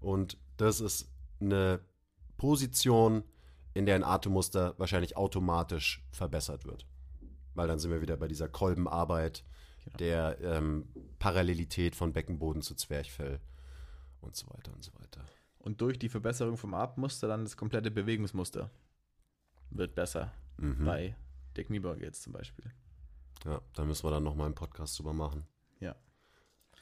und 0.00 0.38
das 0.56 0.80
ist 0.80 1.10
eine 1.40 1.80
Position, 2.38 3.24
in 3.74 3.86
der 3.86 3.94
ein 3.96 4.04
Atemmuster 4.04 4.74
wahrscheinlich 4.78 5.16
automatisch 5.16 6.06
verbessert 6.10 6.64
wird. 6.64 6.86
Weil 7.54 7.68
dann 7.68 7.78
sind 7.78 7.90
wir 7.90 8.00
wieder 8.02 8.16
bei 8.16 8.28
dieser 8.28 8.48
Kolbenarbeit, 8.48 9.44
Genau. 9.86 9.96
der 9.98 10.38
ähm, 10.40 10.88
Parallelität 11.18 11.94
von 11.94 12.12
Beckenboden 12.12 12.62
zu 12.62 12.74
Zwerchfell 12.74 13.40
und 14.20 14.34
so 14.34 14.48
weiter 14.48 14.72
und 14.72 14.82
so 14.82 14.92
weiter. 14.94 15.24
Und 15.58 15.80
durch 15.80 15.98
die 15.98 16.08
Verbesserung 16.08 16.56
vom 16.56 16.74
Atemmuster 16.74 17.28
dann 17.28 17.44
das 17.44 17.56
komplette 17.56 17.90
Bewegungsmuster 17.90 18.70
wird 19.70 19.94
besser. 19.94 20.32
Mhm. 20.58 20.84
Bei 20.84 21.16
der 21.56 21.64
Kniebeuge 21.64 22.04
jetzt 22.04 22.22
zum 22.22 22.32
Beispiel. 22.32 22.72
Ja, 23.44 23.60
da 23.74 23.84
müssen 23.84 24.04
wir 24.04 24.10
dann 24.10 24.24
nochmal 24.24 24.46
einen 24.46 24.54
Podcast 24.54 24.98
drüber 24.98 25.12
machen. 25.12 25.46
Ja. 25.80 25.94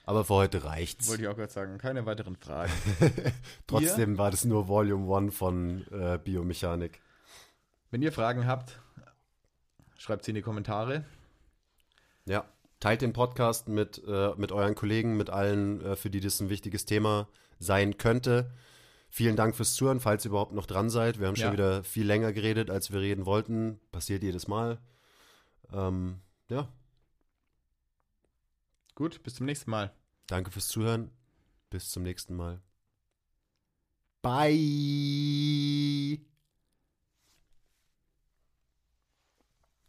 Aber 0.04 0.24
für 0.24 0.34
heute 0.34 0.64
reicht's. 0.64 1.08
Wollte 1.08 1.22
ich 1.22 1.28
auch 1.28 1.36
gerade 1.36 1.52
sagen. 1.52 1.78
Keine 1.78 2.06
weiteren 2.06 2.36
Fragen. 2.36 2.72
Trotzdem 3.66 4.18
war 4.18 4.30
das 4.30 4.44
nur 4.44 4.68
Volume 4.68 5.14
1 5.16 5.36
von 5.36 5.86
äh, 5.90 6.18
Biomechanik. 6.22 7.00
Wenn 7.90 8.02
ihr 8.02 8.12
Fragen 8.12 8.46
habt, 8.46 8.80
schreibt 9.96 10.24
sie 10.24 10.30
in 10.30 10.36
die 10.36 10.42
Kommentare. 10.42 11.04
Ja. 12.26 12.44
Teilt 12.84 13.00
den 13.00 13.14
Podcast 13.14 13.66
mit, 13.66 14.02
äh, 14.06 14.34
mit 14.36 14.52
euren 14.52 14.74
Kollegen, 14.74 15.16
mit 15.16 15.30
allen, 15.30 15.80
äh, 15.80 15.96
für 15.96 16.10
die 16.10 16.20
das 16.20 16.38
ein 16.40 16.50
wichtiges 16.50 16.84
Thema 16.84 17.28
sein 17.58 17.96
könnte. 17.96 18.52
Vielen 19.08 19.36
Dank 19.36 19.56
fürs 19.56 19.72
Zuhören, 19.72 20.00
falls 20.00 20.26
ihr 20.26 20.28
überhaupt 20.28 20.52
noch 20.52 20.66
dran 20.66 20.90
seid. 20.90 21.18
Wir 21.18 21.28
haben 21.28 21.36
schon 21.36 21.46
Ja. 21.46 21.52
wieder 21.54 21.82
viel 21.82 22.04
länger 22.06 22.34
geredet, 22.34 22.68
als 22.68 22.92
wir 22.92 23.00
reden 23.00 23.24
wollten. 23.24 23.80
Passiert 23.90 24.22
jedes 24.22 24.48
Mal. 24.48 24.82
Ähm, 25.72 26.20
ja, 26.50 26.68
Gut, 28.94 29.22
bis 29.22 29.36
zum 29.36 29.46
nächsten 29.46 29.70
Mal. 29.70 29.90
danke 30.26 30.50
fürs 30.50 30.68
Zuhören. 30.68 31.10
Bis 31.70 31.90
zum 31.90 32.02
nächsten 32.02 32.36
Mal. 32.36 32.60
Bye. 34.20 36.20